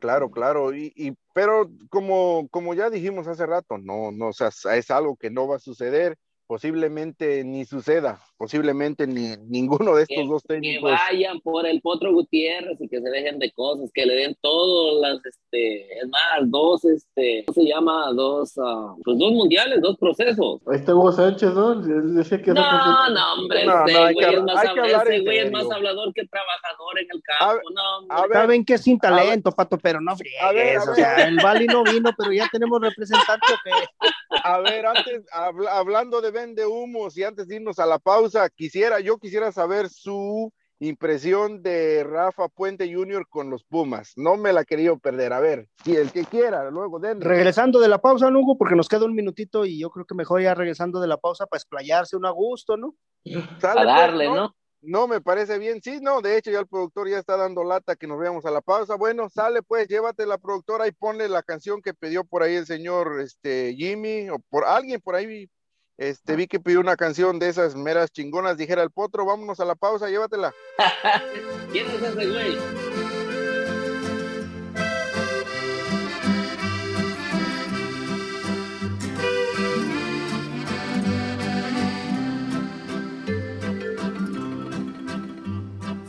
claro, 0.00 0.32
claro. 0.32 0.74
Y, 0.74 0.92
y 0.96 1.12
pero 1.32 1.70
como, 1.90 2.48
como 2.50 2.74
ya 2.74 2.90
dijimos 2.90 3.28
hace 3.28 3.46
rato, 3.46 3.78
no, 3.78 4.10
no, 4.10 4.30
o 4.30 4.32
sea, 4.32 4.48
es 4.48 4.90
algo 4.90 5.14
que 5.14 5.30
no 5.30 5.46
va 5.46 5.56
a 5.56 5.60
suceder, 5.60 6.18
posiblemente 6.46 7.42
ni 7.44 7.64
suceda, 7.64 8.20
posiblemente 8.36 9.06
ni 9.06 9.36
ninguno 9.48 9.94
de 9.96 10.02
estos 10.02 10.16
Que, 10.16 10.26
dos 10.26 10.42
que 10.42 10.54
técnicos. 10.54 10.92
vayan 10.92 11.40
por 11.40 11.66
el 11.66 11.80
Potro 11.80 12.12
Gutiérrez 12.12 12.80
y 12.80 12.88
que 12.88 13.00
se 13.00 13.10
dejen 13.10 13.38
de 13.38 13.50
cosas, 13.52 13.90
que 13.92 14.06
le 14.06 14.14
den 14.14 14.36
todas 14.40 15.00
las, 15.00 15.24
este, 15.26 15.98
es 15.98 16.08
más, 16.08 16.50
dos, 16.50 16.84
este, 16.84 17.44
¿cómo 17.46 17.54
se 17.54 17.64
llama? 17.68 18.12
Dos, 18.14 18.52
ah, 18.58 18.94
pues 19.04 19.18
dos 19.18 19.32
mundiales, 19.32 19.80
dos 19.80 19.96
procesos. 19.98 20.60
Ahí 20.66 20.76
está 20.76 20.94
Hugo 20.94 21.12
Sánchez, 21.12 21.52
¿no? 21.54 21.72
Él 21.72 22.14
Decía 22.14 22.40
que 22.40 22.52
No, 22.52 23.10
no, 23.10 23.32
hombre, 23.34 23.64
No, 23.64 23.84
ese 23.86 23.92
no, 23.98 24.04
hay 24.04 24.14
güey 24.14 24.26
que 24.26 24.32
es 24.32 24.38
hablar- 24.40 24.54
más, 24.54 24.56
hay 24.56 24.74
que 24.74 24.80
habla- 24.80 24.98
hablar 25.00 25.12
ese 25.14 25.24
güey 25.24 25.38
es 25.38 25.50
más 25.52 25.70
hablador 25.70 26.12
que 26.14 26.26
trabajador 26.26 26.98
en 27.00 27.06
el 27.10 27.18
A 27.18 27.38
campo, 27.38 27.54
ver- 27.54 27.64
no, 27.74 27.98
hombre. 27.98 28.16
a 28.16 28.22
ver, 28.22 28.32
Saben 28.32 28.64
que 28.64 28.74
es 28.74 28.80
sin 28.82 28.98
a 29.02 29.10
ver. 29.10 29.18
talento, 29.20 29.52
Pato, 29.52 29.78
pero 29.78 30.00
no 30.00 30.16
friegues. 30.16 30.42
A 30.42 30.52
ver, 30.52 30.76
a 30.78 30.82
o 30.82 30.94
sea, 30.94 31.26
el 31.26 31.36
Bali 31.36 31.66
no 31.66 31.82
vino, 31.84 32.10
pero 32.16 32.32
ya 32.32 32.48
tenemos 32.52 32.80
representante? 32.80 33.46
A 34.44 34.58
ver, 34.58 34.84
antes, 34.84 35.24
habl- 35.32 35.68
hablando 35.68 36.20
de 36.20 36.30
vende 36.34 36.66
humos 36.66 37.16
y 37.16 37.24
antes 37.24 37.48
de 37.48 37.56
irnos 37.56 37.78
a 37.78 37.86
la 37.86 37.98
pausa, 37.98 38.50
quisiera, 38.50 39.00
yo 39.00 39.16
quisiera 39.18 39.52
saber 39.52 39.88
su 39.88 40.52
impresión 40.80 41.62
de 41.62 42.04
Rafa 42.04 42.48
Puente 42.48 42.92
Jr. 42.92 43.26
con 43.28 43.48
los 43.48 43.64
Pumas. 43.64 44.12
No 44.16 44.36
me 44.36 44.52
la 44.52 44.64
querido 44.64 44.98
perder. 44.98 45.32
A 45.32 45.40
ver, 45.40 45.68
si 45.84 45.96
el 45.96 46.12
que 46.12 46.24
quiera, 46.24 46.70
luego 46.70 46.98
den. 46.98 47.20
Regresando 47.20 47.80
de 47.80 47.88
la 47.88 47.98
pausa, 47.98 48.30
¿no, 48.30 48.40
Hugo? 48.40 48.58
Porque 48.58 48.76
nos 48.76 48.88
queda 48.88 49.04
un 49.04 49.14
minutito 49.14 49.64
y 49.64 49.78
yo 49.78 49.90
creo 49.90 50.04
que 50.04 50.14
mejor 50.14 50.42
ya 50.42 50.54
regresando 50.54 51.00
de 51.00 51.08
la 51.08 51.16
pausa 51.16 51.46
para 51.46 51.58
explayarse 51.58 52.16
un 52.16 52.26
a 52.26 52.30
gusto, 52.30 52.76
¿no? 52.76 52.94
Sale, 53.60 53.80
A 53.80 53.84
pues, 53.84 53.86
darle, 53.86 54.26
¿no? 54.26 54.54
No, 54.86 55.08
me 55.08 55.22
parece 55.22 55.58
bien. 55.58 55.80
Sí, 55.82 55.98
no, 56.02 56.20
de 56.20 56.36
hecho 56.36 56.50
ya 56.50 56.58
el 56.58 56.66
productor 56.66 57.08
ya 57.08 57.18
está 57.18 57.38
dando 57.38 57.64
lata 57.64 57.96
que 57.96 58.06
nos 58.06 58.18
veamos 58.18 58.44
a 58.44 58.50
la 58.50 58.60
pausa. 58.60 58.96
Bueno, 58.96 59.30
sale 59.30 59.62
pues, 59.62 59.88
llévate 59.88 60.26
la 60.26 60.36
productora 60.36 60.86
y 60.86 60.92
ponle 60.92 61.28
la 61.28 61.42
canción 61.42 61.80
que 61.80 61.94
pidió 61.94 62.24
por 62.24 62.42
ahí 62.42 62.56
el 62.56 62.66
señor 62.66 63.20
este 63.20 63.74
Jimmy 63.76 64.28
o 64.28 64.38
por 64.50 64.64
alguien 64.64 65.00
por 65.00 65.14
ahí. 65.14 65.48
Este 65.96 66.34
vi 66.34 66.48
que 66.48 66.58
pidió 66.58 66.80
una 66.80 66.96
canción 66.96 67.38
de 67.38 67.48
esas 67.48 67.76
meras 67.76 68.10
chingonas, 68.10 68.56
dijera 68.56 68.82
el 68.82 68.90
potro, 68.90 69.24
vámonos 69.24 69.60
a 69.60 69.64
la 69.64 69.76
pausa, 69.76 70.08
llévatela. 70.08 70.52
¿Quién 71.72 71.86
es 71.86 72.02
ese 72.02 72.26
güey? 72.26 72.58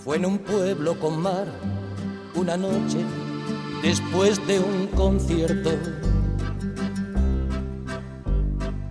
Fue 0.04 0.18
en 0.18 0.26
un 0.26 0.40
pueblo 0.40 1.00
con 1.00 1.22
mar, 1.22 1.46
una 2.34 2.58
noche 2.58 3.06
después 3.84 4.46
de 4.48 4.60
un 4.60 4.88
concierto. 4.88 5.70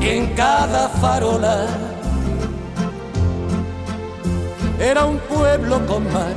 en 0.00 0.34
cada 0.34 0.88
farola. 0.88 1.66
Era 4.78 5.04
un 5.04 5.18
pueblo 5.18 5.84
con 5.86 6.04
mar. 6.12 6.34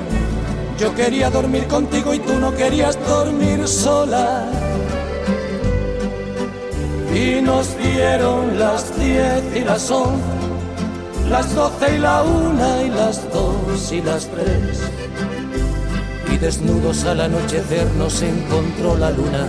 Yo 0.78 0.94
quería 0.96 1.30
dormir 1.30 1.68
contigo 1.68 2.14
y 2.14 2.20
tú 2.20 2.34
no 2.40 2.54
querías 2.54 2.98
dormir 3.08 3.68
sola. 3.68 4.46
Y 7.14 7.42
nos 7.42 7.78
dieron 7.78 8.60
las 8.60 8.98
diez 9.00 9.44
y 9.56 9.60
las 9.60 9.90
once 9.92 10.44
las 11.30 11.56
doce 11.56 11.96
y 11.96 12.00
la 12.00 12.22
una 12.22 12.84
y 12.84 12.90
las 12.90 13.22
dos 13.34 13.92
y 13.92 14.02
las 14.02 14.28
tres. 14.28 14.82
Y 16.32 16.38
desnudos 16.38 17.06
al 17.06 17.22
anochecer 17.22 17.88
nos 17.98 18.22
encontró 18.22 18.98
la 18.98 19.10
luna. 19.10 19.48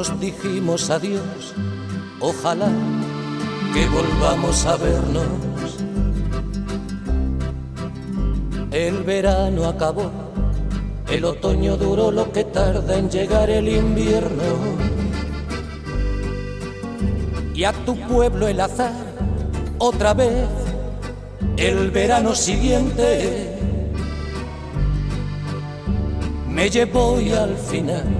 Nos 0.00 0.18
dijimos 0.18 0.88
adiós, 0.88 1.52
ojalá 2.20 2.70
que 3.74 3.86
volvamos 3.86 4.64
a 4.64 4.76
vernos. 4.78 5.76
El 8.70 9.02
verano 9.02 9.66
acabó, 9.66 10.10
el 11.06 11.22
otoño 11.26 11.76
duró 11.76 12.10
lo 12.10 12.32
que 12.32 12.44
tarda 12.44 12.96
en 12.96 13.10
llegar 13.10 13.50
el 13.50 13.68
invierno. 13.68 14.42
Y 17.54 17.64
a 17.64 17.74
tu 17.84 17.94
pueblo 18.08 18.48
el 18.48 18.58
azar, 18.58 19.04
otra 19.76 20.14
vez, 20.14 20.48
el 21.58 21.90
verano 21.90 22.34
siguiente, 22.34 23.54
me 26.48 26.70
llevó 26.70 27.20
y 27.20 27.32
al 27.32 27.54
final 27.54 28.19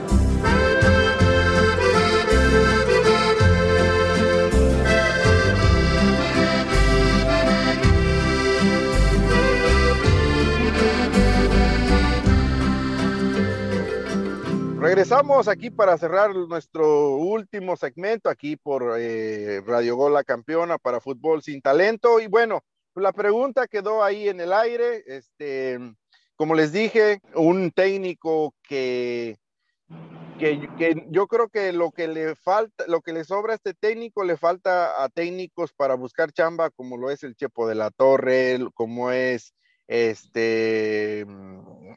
Regresamos 14.91 15.47
aquí 15.47 15.69
para 15.69 15.97
cerrar 15.97 16.35
nuestro 16.35 17.15
último 17.15 17.77
segmento 17.77 18.29
aquí 18.29 18.57
por 18.57 18.97
eh, 18.99 19.61
Radio 19.65 19.95
Gol 19.95 20.21
Campeona 20.25 20.77
para 20.77 20.99
Fútbol 20.99 21.41
Sin 21.41 21.61
Talento. 21.61 22.19
Y 22.19 22.27
bueno, 22.27 22.61
la 22.95 23.13
pregunta 23.13 23.69
quedó 23.69 24.03
ahí 24.03 24.27
en 24.27 24.41
el 24.41 24.51
aire. 24.51 25.01
Este, 25.07 25.79
como 26.35 26.55
les 26.55 26.73
dije, 26.73 27.21
un 27.35 27.71
técnico 27.71 28.53
que, 28.63 29.37
que, 30.37 30.67
que, 30.77 31.07
yo 31.09 31.25
creo 31.27 31.47
que 31.47 31.71
lo 31.71 31.91
que 31.91 32.09
le 32.09 32.35
falta, 32.35 32.85
lo 32.87 32.99
que 32.99 33.13
le 33.13 33.23
sobra 33.23 33.53
a 33.53 33.55
este 33.55 33.73
técnico, 33.73 34.25
le 34.25 34.35
falta 34.35 35.01
a 35.01 35.07
técnicos 35.07 35.71
para 35.71 35.95
buscar 35.95 36.33
chamba, 36.33 36.69
como 36.69 36.97
lo 36.97 37.09
es 37.11 37.23
el 37.23 37.37
Chepo 37.37 37.65
de 37.65 37.75
la 37.75 37.91
Torre, 37.91 38.59
como 38.73 39.09
es 39.13 39.53
este, 39.87 41.25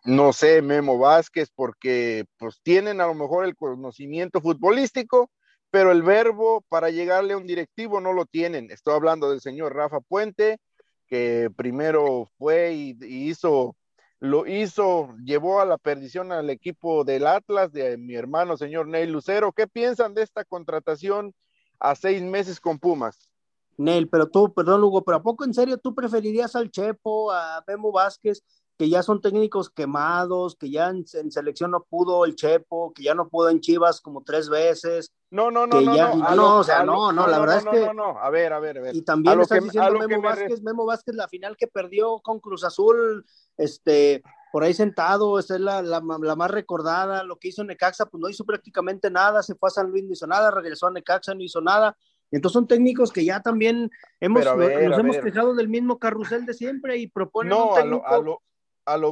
no 0.04 0.32
sé, 0.34 0.60
Memo 0.60 0.98
Vázquez, 0.98 1.50
porque 1.54 2.26
pues 2.38 2.60
tienen 2.62 3.00
a 3.00 3.06
lo 3.06 3.14
mejor 3.14 3.46
el 3.46 3.56
conocimiento 3.56 4.40
futbolístico, 4.40 5.30
pero 5.70 5.90
el 5.92 6.02
verbo 6.02 6.62
para 6.68 6.90
llegarle 6.90 7.32
a 7.32 7.38
un 7.38 7.46
directivo 7.46 8.00
no 8.00 8.12
lo 8.12 8.26
tienen. 8.26 8.70
Estoy 8.70 8.94
hablando 8.94 9.30
del 9.30 9.40
señor 9.40 9.74
Rafa 9.74 10.00
Puente, 10.00 10.58
que 11.06 11.50
primero 11.56 12.28
fue 12.38 12.74
y, 12.74 12.96
hizo, 13.00 13.76
lo 14.20 14.46
hizo, 14.46 15.14
llevó 15.24 15.60
a 15.60 15.64
la 15.64 15.78
perdición 15.78 16.32
al 16.32 16.50
equipo 16.50 17.04
del 17.04 17.26
Atlas, 17.26 17.72
de 17.72 17.96
mi 17.96 18.14
hermano 18.14 18.56
señor 18.58 18.86
Ney 18.86 19.06
Lucero. 19.06 19.52
¿Qué 19.52 19.66
piensan 19.66 20.14
de 20.14 20.22
esta 20.22 20.44
contratación 20.44 21.34
a 21.80 21.94
seis 21.94 22.22
meses 22.22 22.60
con 22.60 22.78
Pumas? 22.78 23.28
Nel, 23.76 24.08
pero 24.08 24.28
tú, 24.28 24.52
perdón, 24.52 24.84
Hugo, 24.84 25.02
pero 25.02 25.16
¿a 25.16 25.22
poco 25.22 25.44
en 25.44 25.54
serio 25.54 25.78
tú 25.78 25.94
preferirías 25.94 26.54
al 26.54 26.70
Chepo, 26.70 27.32
a 27.32 27.64
Memo 27.66 27.90
Vázquez, 27.90 28.42
que 28.76 28.88
ya 28.88 29.02
son 29.02 29.20
técnicos 29.20 29.70
quemados, 29.70 30.56
que 30.56 30.68
ya 30.70 30.88
en, 30.88 31.04
en, 31.12 31.30
selección 31.30 31.70
no 31.70 31.84
pudo 31.84 32.24
el 32.24 32.34
Chepo, 32.34 32.92
que 32.92 33.04
ya 33.04 33.14
no 33.14 33.28
pudo 33.28 33.50
en 33.50 33.60
Chivas 33.60 34.00
como 34.00 34.24
tres 34.24 34.48
veces? 34.48 35.12
No, 35.30 35.50
no, 35.50 35.66
no, 35.66 35.80
no, 35.80 35.96
ya, 35.96 36.14
no, 36.14 36.34
no, 36.34 36.58
o 36.58 36.64
sea, 36.64 36.84
no, 36.84 37.12
no, 37.12 37.26
la 37.26 37.38
verdad 37.38 37.58
es 37.58 37.64
que... 37.64 37.80
No, 37.80 37.92
no, 37.92 38.12
no, 38.12 38.18
a 38.18 38.30
ver, 38.30 38.52
a 38.52 38.58
ver, 38.58 38.78
a 38.78 38.80
ver. 38.80 38.96
Y 38.96 39.02
también 39.02 39.40
estás 39.40 39.58
que, 39.58 39.64
diciendo 39.64 39.92
Memo 39.92 40.08
me 40.08 40.28
Vázquez, 40.28 40.62
Memo 40.62 40.86
Vázquez, 40.86 41.14
la 41.14 41.28
final 41.28 41.56
que 41.56 41.68
perdió 41.68 42.18
con 42.20 42.40
Cruz 42.40 42.64
Azul, 42.64 43.24
este, 43.56 44.22
por 44.50 44.64
ahí 44.64 44.74
sentado, 44.74 45.38
esa 45.38 45.54
es 45.54 45.60
la, 45.60 45.80
la, 45.80 46.00
la 46.00 46.36
más 46.36 46.50
recordada, 46.50 47.22
lo 47.22 47.36
que 47.36 47.48
hizo 47.48 47.62
Necaxa, 47.62 48.06
pues 48.06 48.20
no 48.20 48.28
hizo 48.28 48.44
prácticamente 48.44 49.08
nada, 49.08 49.42
se 49.42 49.54
fue 49.54 49.68
a 49.68 49.70
San 49.70 49.90
Luis, 49.90 50.04
no 50.04 50.12
hizo 50.12 50.26
nada, 50.26 50.50
regresó 50.50 50.88
a 50.88 50.90
Necaxa, 50.90 51.34
no 51.34 51.42
hizo 51.42 51.60
nada, 51.60 51.96
Entonces 52.32 52.54
son 52.54 52.66
técnicos 52.66 53.12
que 53.12 53.24
ya 53.24 53.40
también 53.40 53.88
hemos, 54.18 54.44
nos 54.44 54.98
hemos 54.98 55.18
quejado 55.18 55.54
del 55.54 55.68
mismo 55.68 56.00
carrusel 56.00 56.44
de 56.44 56.54
siempre 56.54 56.96
y 56.98 57.06
proponen 57.06 57.50
no, 57.50 57.68
un 57.68 57.74
técnico. 57.74 58.06
A 58.06 58.10
lo, 58.10 58.16
a 58.16 58.22
lo, 58.22 58.42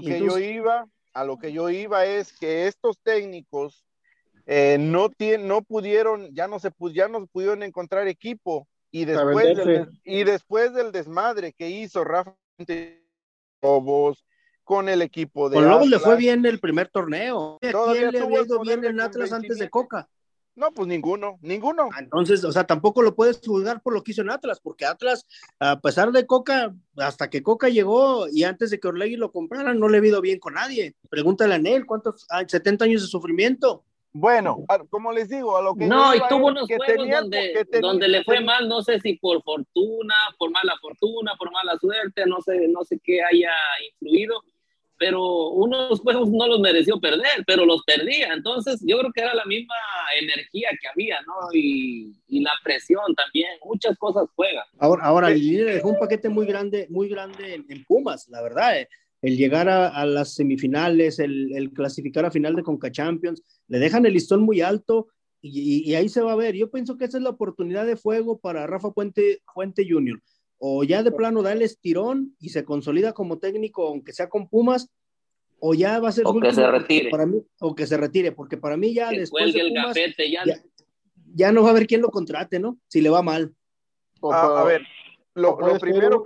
que 0.00 0.18
yo 0.20 0.38
iba, 0.38 0.86
a 1.12 1.24
lo 1.24 1.38
que 1.38 1.52
yo 1.52 1.68
iba 1.70 2.04
es 2.04 2.32
que 2.32 2.66
estos 2.66 2.98
técnicos 3.02 3.84
eh, 4.46 4.76
no, 4.78 5.10
no 5.40 5.62
pudieron, 5.62 6.34
ya 6.34 6.48
no 6.48 6.58
se 6.58 6.70
ya 6.92 7.08
no 7.08 7.26
pudieron 7.26 7.62
encontrar 7.62 8.08
equipo 8.08 8.68
y 8.90 9.04
después, 9.04 9.56
del, 9.56 9.88
y 10.04 10.24
después 10.24 10.74
del 10.74 10.92
desmadre 10.92 11.52
que 11.52 11.70
hizo 11.70 12.04
Rafa 12.04 12.36
Lobos 13.62 14.24
con 14.64 14.88
el 14.88 15.02
equipo 15.02 15.48
de 15.48 15.56
Con 15.56 15.68
Lobos 15.68 15.88
le 15.88 15.98
fue 15.98 16.16
bien 16.16 16.44
el 16.44 16.60
primer 16.60 16.88
torneo. 16.88 17.58
¿Quién 17.60 18.10
le 18.12 18.20
había 18.20 18.42
ido 18.42 18.60
bien 18.60 18.84
en 18.84 19.00
Atlas 19.00 19.32
antes 19.32 19.58
de 19.58 19.70
Coca? 19.70 20.08
No, 20.55 20.70
pues 20.72 20.86
ninguno, 20.86 21.38
ninguno. 21.40 21.88
Ah, 21.92 22.00
entonces, 22.00 22.44
o 22.44 22.53
sea, 22.53 22.64
tampoco 22.64 23.00
lo 23.00 23.14
puedes 23.14 23.40
juzgar 23.44 23.80
por 23.80 23.94
lo 23.94 24.03
que 24.03 24.12
hizo 24.12 24.20
en 24.20 24.30
Atlas, 24.30 24.61
porque 24.61 24.84
Atlas, 24.84 25.26
a 25.59 25.80
pesar 25.80 26.12
de 26.12 26.26
Coca, 26.26 26.74
hasta 26.96 27.30
que 27.30 27.42
Coca 27.42 27.70
llegó 27.70 28.26
y 28.28 28.44
antes 28.44 28.70
de 28.70 28.78
que 28.78 28.88
Orlegui 28.88 29.16
lo 29.16 29.32
comprara, 29.32 29.72
no 29.72 29.88
le 29.88 29.98
ha 29.98 30.07
ido 30.07 30.20
bien 30.20 30.38
con 30.38 30.55
nadie. 30.55 30.94
Pregúntale 31.09 31.55
a 31.55 31.59
Nel, 31.59 31.86
¿cuántos? 31.86 32.26
70 32.46 32.84
años 32.84 33.03
de 33.03 33.09
sufrimiento. 33.09 33.84
Bueno, 34.14 34.66
como 34.90 35.11
les 35.11 35.30
digo, 35.30 35.57
a 35.57 35.62
lo 35.62 35.74
que. 35.74 35.86
No, 35.86 36.14
y 36.14 36.20
tuvo 36.28 36.48
unos 36.48 36.68
juegos 36.68 37.09
donde, 37.09 37.66
donde 37.80 38.09
le 38.09 38.22
fue 38.24 38.40
mal, 38.42 38.68
no 38.68 38.82
sé 38.82 39.00
si 39.00 39.14
por 39.14 39.42
fortuna, 39.42 40.14
por 40.38 40.50
mala 40.50 40.74
fortuna, 40.82 41.32
por 41.38 41.50
mala 41.50 41.78
suerte, 41.78 42.26
no 42.26 42.42
sé, 42.42 42.68
no 42.68 42.84
sé 42.84 43.00
qué 43.03 43.22
haya 43.22 43.50
influido, 43.90 44.42
pero 45.03 45.48
unos 45.48 45.98
juegos 45.98 46.30
no 46.30 46.46
los 46.46 46.61
mereció 46.61 47.00
perder, 47.00 47.42
pero 47.44 47.66
los 47.66 47.82
perdía. 47.82 48.32
Entonces, 48.32 48.80
yo 48.86 49.00
creo 49.00 49.12
que 49.12 49.20
era 49.20 49.34
la 49.34 49.44
misma 49.46 49.74
energía 50.20 50.68
que 50.80 50.86
había, 50.86 51.20
¿no? 51.22 51.34
Y, 51.53 52.12
y 52.28 52.40
la 52.40 52.53
presión 52.62 53.12
también, 53.16 53.50
muchas 53.64 53.98
cosas 53.98 54.28
juegan. 54.36 54.64
Ahora, 54.78 55.03
ahora 55.03 55.30
le 55.30 55.64
dejó 55.64 55.88
un 55.88 55.98
paquete 55.98 56.28
muy 56.28 56.46
grande, 56.46 56.86
muy 56.88 57.09
grande 57.09 57.55
en, 57.55 57.66
en 57.68 57.84
Pumas, 57.84 58.28
la 58.28 58.42
verdad. 58.42 58.78
Eh 58.78 58.88
el 59.22 59.36
llegar 59.36 59.68
a, 59.68 60.05
las 60.05 60.34
semifinales, 60.34 61.20
el, 61.20 61.70
clasificar 61.72 62.24
a 62.24 62.32
final 62.32 62.57
de 62.57 62.64
Conca 62.64 62.90
Champions, 62.90 63.40
le 63.68 63.78
dejan 63.78 64.05
el 64.05 64.14
listón 64.14 64.42
muy 64.42 64.61
alto 64.61 65.07
y, 65.40 65.94
ahí 65.94 66.09
se 66.09 66.22
va 66.22 66.32
a 66.32 66.36
ver. 66.36 66.57
Yo 66.57 66.72
pienso 66.72 66.96
que 66.96 67.05
esa 67.05 67.18
es 67.18 67.22
la 67.22 67.30
oportunidad 67.30 67.86
de 67.86 67.96
fuego 67.96 68.40
para 68.40 68.66
Rafa 68.66 68.90
Puente, 68.90 69.40
Fuente 69.55 69.86
Jr. 69.88 70.20
O 70.64 70.84
ya 70.84 71.02
de 71.02 71.10
plano 71.10 71.42
da 71.42 71.52
el 71.52 71.62
estirón 71.62 72.36
y 72.38 72.50
se 72.50 72.64
consolida 72.64 73.12
como 73.12 73.40
técnico, 73.40 73.88
aunque 73.88 74.12
sea 74.12 74.28
con 74.28 74.48
Pumas, 74.48 74.88
o 75.58 75.74
ya 75.74 75.98
va 75.98 76.10
a 76.10 76.12
ser... 76.12 76.24
O 76.24 76.38
que 76.38 76.52
se 76.52 76.70
retire. 76.70 77.10
Para 77.10 77.26
mí, 77.26 77.42
o 77.58 77.74
que 77.74 77.84
se 77.84 77.96
retire, 77.96 78.30
porque 78.30 78.56
para 78.56 78.76
mí 78.76 78.94
ya 78.94 79.10
después 79.10 79.52
de 79.52 79.60
Pumas, 79.60 79.96
ya... 81.34 81.50
no 81.50 81.62
va 81.62 81.68
a 81.68 81.70
haber 81.72 81.88
quien 81.88 82.00
lo 82.00 82.10
contrate, 82.10 82.60
¿no? 82.60 82.78
Si 82.86 83.00
le 83.00 83.10
va 83.10 83.22
mal. 83.22 83.52
a 84.22 84.62
ver, 84.62 84.82
lo, 85.34 85.58
lo 85.58 85.78
primero, 85.80 86.22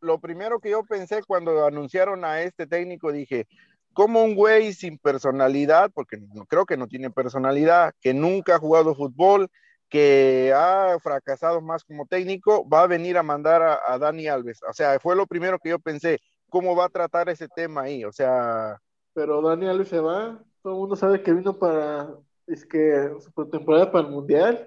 lo 0.00 0.18
primero 0.18 0.58
que 0.58 0.70
yo 0.70 0.82
pensé 0.82 1.22
cuando 1.24 1.64
anunciaron 1.64 2.24
a 2.24 2.42
este 2.42 2.66
técnico, 2.66 3.12
dije, 3.12 3.46
como 3.92 4.24
un 4.24 4.34
güey 4.34 4.72
sin 4.72 4.98
personalidad, 4.98 5.92
porque 5.94 6.16
no, 6.16 6.44
creo 6.46 6.66
que 6.66 6.76
no 6.76 6.88
tiene 6.88 7.10
personalidad, 7.10 7.94
que 8.00 8.14
nunca 8.14 8.56
ha 8.56 8.58
jugado 8.58 8.96
fútbol, 8.96 9.48
que 9.88 10.52
ha 10.54 10.96
fracasado 11.00 11.60
más 11.60 11.84
como 11.84 12.06
técnico, 12.06 12.68
va 12.68 12.82
a 12.82 12.86
venir 12.86 13.16
a 13.18 13.22
mandar 13.22 13.62
a, 13.62 13.98
Dani 13.98 14.26
Alves. 14.26 14.60
O 14.68 14.72
sea, 14.72 14.98
fue 14.98 15.16
lo 15.16 15.26
primero 15.26 15.58
que 15.58 15.70
yo 15.70 15.78
pensé, 15.78 16.18
¿cómo 16.48 16.74
va 16.74 16.86
a 16.86 16.90
tratar 16.90 17.28
ese 17.28 17.48
tema 17.48 17.82
ahí? 17.82 18.04
O 18.04 18.12
sea... 18.12 18.80
Pero 19.14 19.40
Dani 19.40 19.68
Alves 19.68 19.88
se 19.88 20.00
va, 20.00 20.42
todo 20.62 20.74
el 20.74 20.78
mundo 20.80 20.96
sabe 20.96 21.22
que 21.22 21.32
vino 21.32 21.58
para, 21.58 22.14
es 22.46 22.66
que 22.66 23.12
su 23.20 23.48
temporada 23.48 23.90
para 23.90 24.06
el 24.06 24.12
Mundial. 24.12 24.66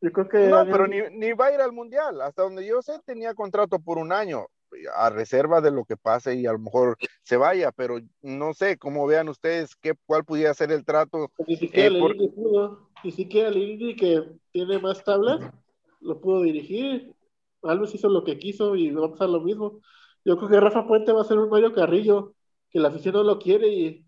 Yo 0.00 0.12
creo 0.12 0.28
que... 0.28 0.38
No, 0.48 0.64
pero 0.64 0.86
ni, 0.86 0.98
ni 1.12 1.32
va 1.32 1.46
a 1.46 1.54
ir 1.54 1.60
al 1.60 1.72
Mundial. 1.72 2.20
Hasta 2.20 2.42
donde 2.42 2.66
yo 2.66 2.82
sé, 2.82 2.98
tenía 3.04 3.34
contrato 3.34 3.78
por 3.78 3.98
un 3.98 4.12
año 4.12 4.46
a 4.94 5.10
reserva 5.10 5.60
de 5.60 5.70
lo 5.70 5.84
que 5.84 5.96
pase 5.96 6.34
y 6.34 6.46
a 6.46 6.52
lo 6.52 6.58
mejor 6.58 6.96
se 7.22 7.36
vaya, 7.36 7.72
pero 7.72 7.98
no 8.22 8.54
sé 8.54 8.78
cómo 8.78 9.06
vean 9.06 9.28
ustedes 9.28 9.74
qué, 9.76 9.94
cuál 10.06 10.24
pudiera 10.24 10.54
ser 10.54 10.72
el 10.72 10.84
trato. 10.84 11.30
Eh, 11.46 11.98
por... 11.98 12.16
pudo, 12.16 12.89
ni 13.04 13.10
siquiera 13.10 13.50
Lili 13.50 13.96
que 13.96 14.22
tiene 14.52 14.78
más 14.78 15.02
tablas, 15.04 15.40
lo 16.00 16.20
pudo 16.20 16.42
dirigir. 16.42 17.14
Alves 17.62 17.94
hizo 17.94 18.08
lo 18.08 18.24
que 18.24 18.38
quiso 18.38 18.76
y 18.76 18.90
va 18.90 19.06
a 19.06 19.10
pasar 19.10 19.28
lo 19.28 19.40
mismo. 19.40 19.80
Yo 20.24 20.36
creo 20.36 20.48
que 20.48 20.60
Rafa 20.60 20.86
Puente 20.86 21.12
va 21.12 21.22
a 21.22 21.24
ser 21.24 21.38
un 21.38 21.50
Mario 21.50 21.72
Carrillo, 21.74 22.34
que 22.70 22.80
la 22.80 22.88
afición 22.88 23.14
no 23.14 23.22
lo 23.22 23.38
quiere 23.38 23.68
y, 23.68 24.06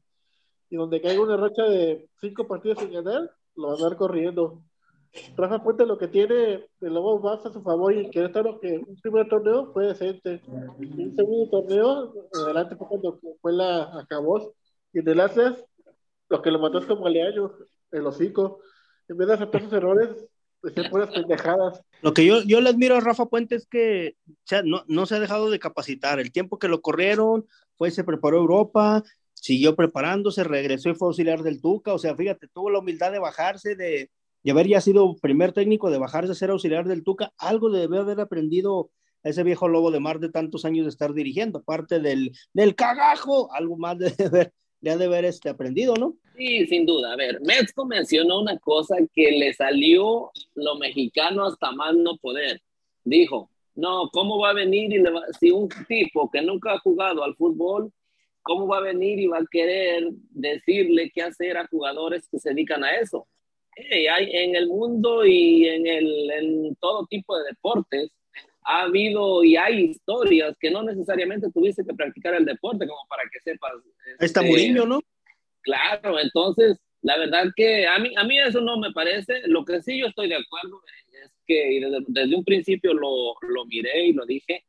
y 0.70 0.76
donde 0.76 1.00
caiga 1.00 1.22
una 1.22 1.36
racha 1.36 1.64
de 1.64 2.08
cinco 2.20 2.46
partidos 2.46 2.78
sin 2.78 2.92
ganar, 2.92 3.30
lo 3.56 3.68
va 3.68 3.74
a 3.74 3.88
dar 3.88 3.96
corriendo. 3.96 4.62
Rafa 5.36 5.62
Puente 5.62 5.84
lo 5.84 5.98
que 5.98 6.08
tiene 6.08 6.34
de 6.80 6.90
Lobo 6.90 7.20
más 7.20 7.44
a 7.44 7.52
su 7.52 7.62
favor 7.62 7.94
y 7.94 8.10
Querétaro 8.10 8.58
que 8.60 8.78
un 8.78 8.96
primer 8.96 9.28
torneo 9.28 9.70
fue 9.72 9.88
decente. 9.88 10.40
Un 10.46 11.14
segundo 11.14 11.50
torneo, 11.50 12.14
adelante 12.32 12.76
fue 12.76 12.88
cuando 12.88 13.18
fue 13.40 13.52
la 13.52 13.98
acabó. 13.98 14.54
Y 14.92 15.00
en 15.00 15.08
el 15.08 15.20
Atlas, 15.20 15.62
lo 16.30 16.40
que 16.40 16.50
lo 16.50 16.58
mató 16.58 16.78
es 16.78 16.86
como 16.86 17.06
Aleaño, 17.06 17.52
el 17.90 18.06
hocico. 18.06 18.60
En 19.12 19.18
vez 19.18 19.28
de 19.28 19.34
aceptar 19.34 19.62
sus 19.62 19.72
errores, 19.74 20.08
decía 20.62 20.88
puras 20.88 21.10
pendejadas. 21.10 21.82
Lo 22.00 22.14
que 22.14 22.24
yo, 22.24 22.42
yo 22.42 22.62
le 22.62 22.70
admiro 22.70 22.96
a 22.96 23.00
Rafa 23.00 23.26
Puente 23.26 23.56
es 23.56 23.66
que 23.66 24.16
no, 24.64 24.84
no 24.88 25.04
se 25.04 25.16
ha 25.16 25.20
dejado 25.20 25.50
de 25.50 25.58
capacitar. 25.58 26.18
El 26.18 26.32
tiempo 26.32 26.58
que 26.58 26.68
lo 26.68 26.80
corrieron, 26.80 27.46
fue, 27.76 27.90
se 27.90 28.04
preparó 28.04 28.38
Europa, 28.38 29.02
siguió 29.34 29.76
preparándose, 29.76 30.44
regresó 30.44 30.88
y 30.88 30.94
fue 30.94 31.08
auxiliar 31.08 31.42
del 31.42 31.60
Tuca. 31.60 31.92
O 31.92 31.98
sea, 31.98 32.16
fíjate, 32.16 32.48
tuvo 32.48 32.70
la 32.70 32.78
humildad 32.78 33.12
de 33.12 33.18
bajarse, 33.18 33.76
de, 33.76 34.10
y 34.42 34.50
haber 34.50 34.66
ya 34.66 34.80
sido 34.80 35.14
primer 35.16 35.52
técnico 35.52 35.90
de 35.90 35.98
bajarse 35.98 36.32
a 36.32 36.34
ser 36.34 36.48
auxiliar 36.48 36.88
del 36.88 37.04
Tuca, 37.04 37.34
algo 37.36 37.70
debe 37.70 37.98
haber 37.98 38.18
aprendido 38.20 38.90
ese 39.22 39.42
viejo 39.42 39.68
lobo 39.68 39.90
de 39.90 40.00
mar 40.00 40.20
de 40.20 40.30
tantos 40.30 40.64
años 40.64 40.86
de 40.86 40.90
estar 40.90 41.12
dirigiendo, 41.12 41.58
aparte 41.58 42.00
del, 42.00 42.32
del 42.54 42.74
cagajo, 42.74 43.52
algo 43.52 43.76
más 43.76 43.98
de 43.98 44.14
haber, 44.24 44.54
le 44.82 44.96
de 44.96 45.04
haber 45.04 45.24
este, 45.24 45.48
aprendido, 45.48 45.94
¿no? 45.94 46.16
Sí, 46.36 46.66
sin 46.66 46.84
duda. 46.84 47.12
A 47.12 47.16
ver, 47.16 47.40
Metzko 47.40 47.86
mencionó 47.86 48.40
una 48.40 48.58
cosa 48.58 48.96
que 49.14 49.30
le 49.30 49.54
salió 49.54 50.30
lo 50.54 50.76
mexicano 50.76 51.46
hasta 51.46 51.70
más 51.72 51.94
no 51.94 52.16
poder. 52.18 52.60
Dijo, 53.04 53.48
no, 53.74 54.10
¿cómo 54.12 54.38
va 54.38 54.50
a 54.50 54.54
venir 54.54 54.92
y 54.92 54.98
le 54.98 55.10
va, 55.10 55.22
si 55.38 55.50
un 55.50 55.68
tipo 55.88 56.30
que 56.30 56.42
nunca 56.42 56.72
ha 56.72 56.78
jugado 56.80 57.22
al 57.22 57.36
fútbol, 57.36 57.92
cómo 58.42 58.66
va 58.66 58.78
a 58.78 58.82
venir 58.82 59.20
y 59.20 59.28
va 59.28 59.38
a 59.38 59.46
querer 59.50 60.08
decirle 60.30 61.10
qué 61.14 61.22
hacer 61.22 61.56
a 61.56 61.68
jugadores 61.68 62.28
que 62.28 62.38
se 62.38 62.50
dedican 62.50 62.84
a 62.84 62.90
eso? 62.96 63.26
hay 63.74 64.30
en 64.30 64.54
el 64.54 64.68
mundo 64.68 65.24
y 65.24 65.66
en, 65.66 65.86
el, 65.86 66.30
en 66.30 66.76
todo 66.76 67.06
tipo 67.06 67.38
de 67.38 67.44
deportes 67.44 68.10
ha 68.64 68.82
habido 68.82 69.44
y 69.44 69.56
hay 69.56 69.84
historias 69.90 70.56
que 70.58 70.70
no 70.70 70.82
necesariamente 70.82 71.50
tuviste 71.50 71.84
que 71.84 71.94
practicar 71.94 72.34
el 72.34 72.44
deporte 72.44 72.86
como 72.86 73.00
para 73.08 73.22
que 73.32 73.40
sepas. 73.40 73.72
Está 74.18 74.44
este, 74.44 74.72
¿no? 74.72 75.00
Claro, 75.62 76.18
entonces, 76.18 76.78
la 77.02 77.18
verdad 77.18 77.46
que 77.54 77.86
a 77.86 77.98
mí, 77.98 78.12
a 78.16 78.24
mí 78.24 78.38
eso 78.38 78.60
no 78.60 78.78
me 78.78 78.92
parece. 78.92 79.42
Lo 79.46 79.64
que 79.64 79.82
sí 79.82 79.98
yo 79.98 80.06
estoy 80.06 80.28
de 80.28 80.36
acuerdo 80.36 80.80
es 81.22 81.32
que 81.46 81.80
desde, 81.80 82.04
desde 82.08 82.36
un 82.36 82.44
principio 82.44 82.94
lo, 82.94 83.34
lo 83.42 83.64
miré 83.66 84.06
y 84.06 84.12
lo 84.12 84.26
dije, 84.26 84.64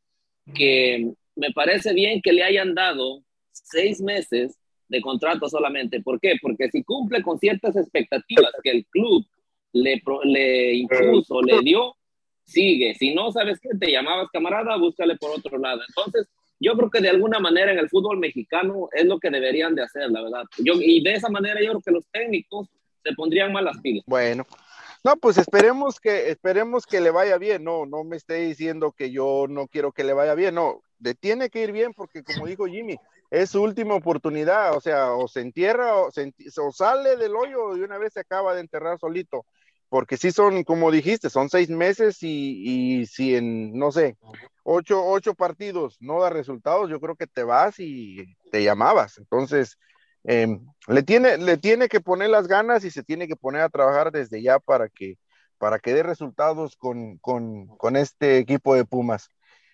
que 0.56 1.14
me 1.36 1.52
parece 1.52 1.94
bien 1.94 2.22
que 2.22 2.34
le 2.34 2.44
hayan 2.44 2.74
dado 2.76 3.24
seis 3.52 4.02
meses 4.02 4.58
de 4.88 5.02
contrato 5.02 5.50
solamente. 5.50 6.02
¿Por 6.02 6.20
qué? 6.20 6.36
Porque 6.42 6.70
si 6.70 6.84
cumple 6.84 7.22
con 7.22 7.40
ciertas 7.40 7.76
expectativas 7.76 8.52
que 8.64 8.72
el 8.72 8.86
club 8.88 9.26
le, 9.72 10.02
le 10.26 10.74
impuso, 10.76 11.42
le 11.42 11.62
dio, 11.62 11.96
sigue. 12.46 12.96
Si 12.96 13.14
no 13.14 13.32
sabes 13.32 13.60
qué, 13.60 13.70
te 13.80 13.92
llamabas 13.92 14.30
camarada, 14.32 14.78
búscale 14.78 15.16
por 15.18 15.32
otro 15.32 15.58
lado. 15.58 15.82
Entonces, 15.88 16.28
yo 16.60 16.76
creo 16.76 16.90
que 16.90 17.02
de 17.02 17.10
alguna 17.10 17.40
manera 17.40 17.72
en 17.72 17.80
el 17.80 17.90
fútbol 17.90 18.18
mexicano 18.18 18.90
es 18.94 19.06
lo 19.06 19.20
que 19.20 19.30
deberían 19.30 19.76
de 19.76 19.84
hacer, 19.84 20.10
la 20.10 20.22
verdad. 20.22 20.44
Yo, 20.60 20.74
y 20.76 21.04
de 21.04 21.14
esa 21.14 21.30
manera 21.30 21.60
yo 21.62 21.72
creo 21.72 21.82
que 21.82 21.92
los 21.92 22.08
técnicos 22.08 22.70
se 23.04 23.14
pondrían 23.14 23.52
mal 23.52 23.66
las 23.66 23.80
pilas. 23.80 24.04
Bueno, 24.08 24.46
no, 25.04 25.18
pues 25.18 25.38
esperemos 25.38 26.00
que, 26.00 26.30
esperemos 26.30 26.86
que 26.86 27.02
le 27.02 27.12
vaya 27.12 27.38
bien. 27.38 27.64
No, 27.64 27.86
no 27.86 28.04
me 28.04 28.16
esté 28.16 28.36
diciendo 28.36 28.94
que 28.94 29.12
yo 29.12 29.48
no 29.50 29.68
quiero 29.68 29.92
que 29.92 30.06
le 30.06 30.14
vaya 30.14 30.36
bien. 30.36 30.56
No, 30.56 30.82
le 31.00 31.14
tiene 31.14 31.50
que 31.50 31.64
ir 31.64 31.74
bien 31.74 31.94
porque 31.94 32.24
como 32.24 32.48
dijo 32.48 32.66
Jimmy, 32.66 32.98
es 33.30 33.50
su 33.50 33.62
última 33.62 33.96
oportunidad, 33.96 34.78
o 34.78 34.80
sea, 34.80 35.14
o 35.14 35.28
se 35.28 35.42
entierra 35.42 35.96
o, 35.96 36.12
se, 36.12 36.32
o 36.62 36.72
sale 36.72 37.18
del 37.18 37.36
hoyo 37.36 37.76
y 37.76 37.82
una 37.82 37.98
vez 37.98 38.14
se 38.14 38.20
acaba 38.20 38.54
de 38.54 38.62
enterrar 38.62 39.00
solito, 39.00 39.46
porque 39.94 40.18
sí 40.18 40.32
son, 40.32 40.64
como 40.64 40.90
dijiste, 40.90 41.30
son 41.30 41.52
seis 41.52 41.70
meses 41.70 42.24
y, 42.24 43.02
y 43.02 43.06
si 43.06 43.36
en, 43.36 43.78
no 43.78 43.92
sé, 43.92 44.18
ocho, 44.64 45.06
ocho 45.06 45.36
partidos 45.36 45.98
no 46.00 46.20
da 46.20 46.32
resultados, 46.32 46.90
yo 46.90 47.00
creo 47.00 47.16
que 47.16 47.28
te 47.28 47.44
vas 47.44 47.76
y 47.78 48.36
te 48.52 48.64
llamabas. 48.64 49.20
Entonces, 49.20 49.78
em, 50.24 50.66
le, 50.88 51.04
tiene, 51.04 51.38
le 51.38 51.58
tiene 51.58 51.90
que 51.90 52.02
poner 52.02 52.32
las 52.32 52.48
ganas 52.48 52.84
y 52.86 52.90
se 52.90 53.04
tiene 53.04 53.28
que 53.28 53.36
poner 53.36 53.62
a 53.62 53.70
trabajar 53.70 54.12
desde 54.12 54.42
ya 54.42 54.58
para 54.58 54.90
que, 54.90 55.20
para 55.60 55.78
que 55.78 55.94
dé 55.94 56.02
resultados 56.02 56.76
con, 56.76 57.20
con, 57.20 57.68
con 57.78 57.96
este 57.96 58.40
equipo 58.40 58.74
de 58.74 58.86
Pumas. 58.86 59.30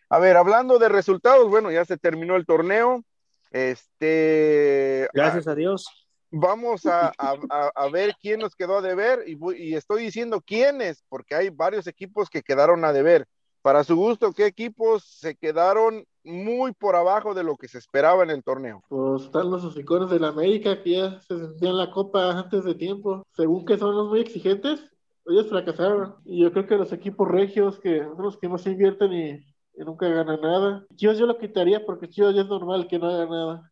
A 0.09 0.19
ver, 0.19 0.35
hablando 0.35 0.79
de 0.79 0.89
resultados, 0.89 1.49
bueno, 1.49 1.71
ya 1.71 1.85
se 1.85 1.95
terminó 1.95 2.35
el 2.35 2.45
torneo. 2.45 3.05
Este. 3.51 5.07
Gracias 5.13 5.47
a, 5.47 5.55
Dios. 5.55 6.08
Vamos 6.31 6.81
a, 6.85 7.89
ver 7.91 8.15
quién 8.21 8.39
nos 8.39 8.55
quedó 8.55 8.77
a 8.77 8.81
deber 8.81 9.23
y, 9.27 9.37
y 9.57 9.75
estoy 9.75 10.03
diciendo 10.03 10.41
quiénes, 10.41 11.03
porque 11.09 11.35
hay 11.35 11.49
varios 11.49 11.87
equipos 11.87 12.29
que 12.29 12.41
quedaron 12.41 12.83
a 12.85 12.93
deber. 12.93 13.27
Para 13.61 13.83
su 13.83 13.95
gusto, 13.95 14.31
¿qué 14.31 14.45
equipos 14.45 15.03
se 15.03 15.35
quedaron 15.35 16.05
muy 16.23 16.71
por 16.71 16.95
abajo 16.95 17.33
de 17.33 17.43
lo 17.43 17.57
que 17.57 17.67
se 17.67 17.77
esperaba 17.77 18.23
en 18.23 18.29
el 18.29 18.43
torneo? 18.43 18.83
Pues 18.87 19.23
están 19.23 19.51
los 19.51 19.63
hocicones 19.65 20.09
de 20.09 20.19
la 20.19 20.29
América 20.29 20.81
que 20.81 20.91
ya 20.91 21.19
se 21.21 21.37
sentían 21.37 21.77
la 21.77 21.91
copa 21.91 22.39
antes 22.39 22.63
de 22.63 22.75
tiempo. 22.75 23.23
Según 23.33 23.65
que 23.65 23.77
son 23.77 23.95
los 23.95 24.07
muy 24.07 24.21
exigentes, 24.21 24.81
ellos 25.25 25.49
fracasaron. 25.49 26.15
Y 26.25 26.41
yo 26.41 26.53
creo 26.53 26.67
que 26.67 26.77
los 26.77 26.93
equipos 26.93 27.27
regios, 27.27 27.79
que 27.79 27.99
son 28.03 28.21
los 28.21 28.37
que 28.37 28.47
más 28.47 28.65
invierten 28.65 29.13
y, 29.13 29.45
nunca 29.83 30.07
ganan 30.07 30.41
nada. 30.41 30.85
Chivas 30.95 31.17
yo 31.17 31.25
lo 31.25 31.37
quitaría 31.37 31.85
porque 31.85 32.09
Chivas 32.09 32.35
ya 32.35 32.41
es 32.41 32.47
normal 32.47 32.87
que 32.87 32.99
no 32.99 33.07
haga 33.07 33.25
nada. 33.25 33.71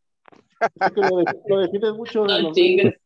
Que 0.94 1.02
lo, 1.02 1.96
mucho. 1.96 2.26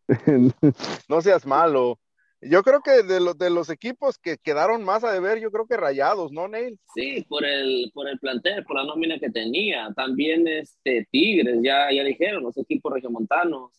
no 1.09 1.21
seas 1.21 1.45
malo. 1.45 1.99
Yo 2.43 2.63
creo 2.63 2.81
que 2.81 3.03
de, 3.03 3.19
los 3.19 3.37
de 3.37 3.51
los 3.51 3.69
equipos 3.69 4.17
que 4.17 4.37
quedaron 4.37 4.83
más 4.83 5.03
a 5.03 5.11
deber, 5.11 5.39
yo 5.39 5.51
creo 5.51 5.67
que 5.67 5.77
Rayados, 5.77 6.31
¿no, 6.31 6.47
Neil? 6.47 6.79
Sí, 6.95 7.23
por 7.29 7.45
el, 7.45 7.91
por 7.93 8.09
el 8.09 8.17
plantel, 8.17 8.63
por 8.63 8.77
la 8.77 8.83
nómina 8.83 9.19
que 9.19 9.29
tenía. 9.29 9.91
También 9.95 10.47
este, 10.47 11.07
Tigres, 11.11 11.59
ya, 11.61 11.91
ya 11.91 12.03
dijeron, 12.03 12.43
los 12.43 12.57
equipos 12.57 12.93
regiomontanos. 12.93 13.71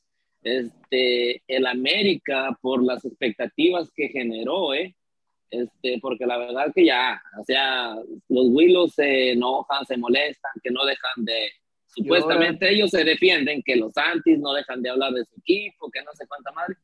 Este, 0.43 1.43
el 1.49 1.66
América, 1.66 2.57
por 2.61 2.85
las 2.85 3.05
expectativas 3.05 3.91
que 3.95 4.09
generó, 4.09 4.75
¿eh? 4.75 4.95
Este, 5.51 5.99
porque 6.01 6.25
la 6.25 6.39
verdad 6.39 6.73
que 6.75 6.87
ya, 6.87 7.20
o 7.39 7.45
sea, 7.45 7.95
los 8.29 8.47
Willos 8.49 8.95
se 8.95 9.33
enojan, 9.33 9.85
se 9.87 9.97
molestan, 9.99 10.53
que 10.62 10.70
no 10.70 10.85
dejan 10.85 11.25
de, 11.25 11.51
supuestamente 11.95 12.70
ellos 12.70 12.90
se 12.90 13.05
defienden, 13.05 13.62
que 13.62 13.76
los 13.76 13.97
Antis 13.97 14.38
no 14.38 14.53
dejan 14.53 14.82
de 14.82 14.90
hablar 14.90 15.12
de 15.12 15.24
su 15.24 15.38
equipo, 15.38 15.90
que 15.90 16.03
no 16.03 16.12
sé 16.14 16.26
cuánta 16.26 16.53
madre 16.53 16.76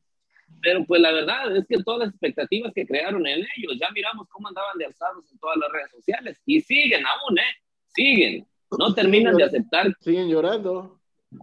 pero 0.61 0.85
pues 0.85 1.01
la 1.01 1.11
verdad 1.11 1.55
es 1.55 1.65
que 1.67 1.81
todas 1.83 1.99
las 1.99 2.09
expectativas 2.09 2.73
que 2.73 2.85
crearon 2.85 3.25
en 3.27 3.39
ellos, 3.57 3.77
ya 3.79 3.89
miramos 3.91 4.27
cómo 4.29 4.47
andaban 4.47 4.77
de 4.77 4.85
alzados 4.85 5.31
en 5.31 5.39
todas 5.39 5.57
las 5.57 5.71
redes 5.71 5.91
sociales 5.91 6.41
y 6.45 6.61
siguen 6.61 7.03
aún, 7.05 7.39
¿eh? 7.39 7.53
Siguen, 7.87 8.47
no 8.77 8.93
terminan 8.93 9.35
de 9.35 9.43
aceptar. 9.43 9.87
Siguen 9.99 10.29
llorando. 10.29 10.99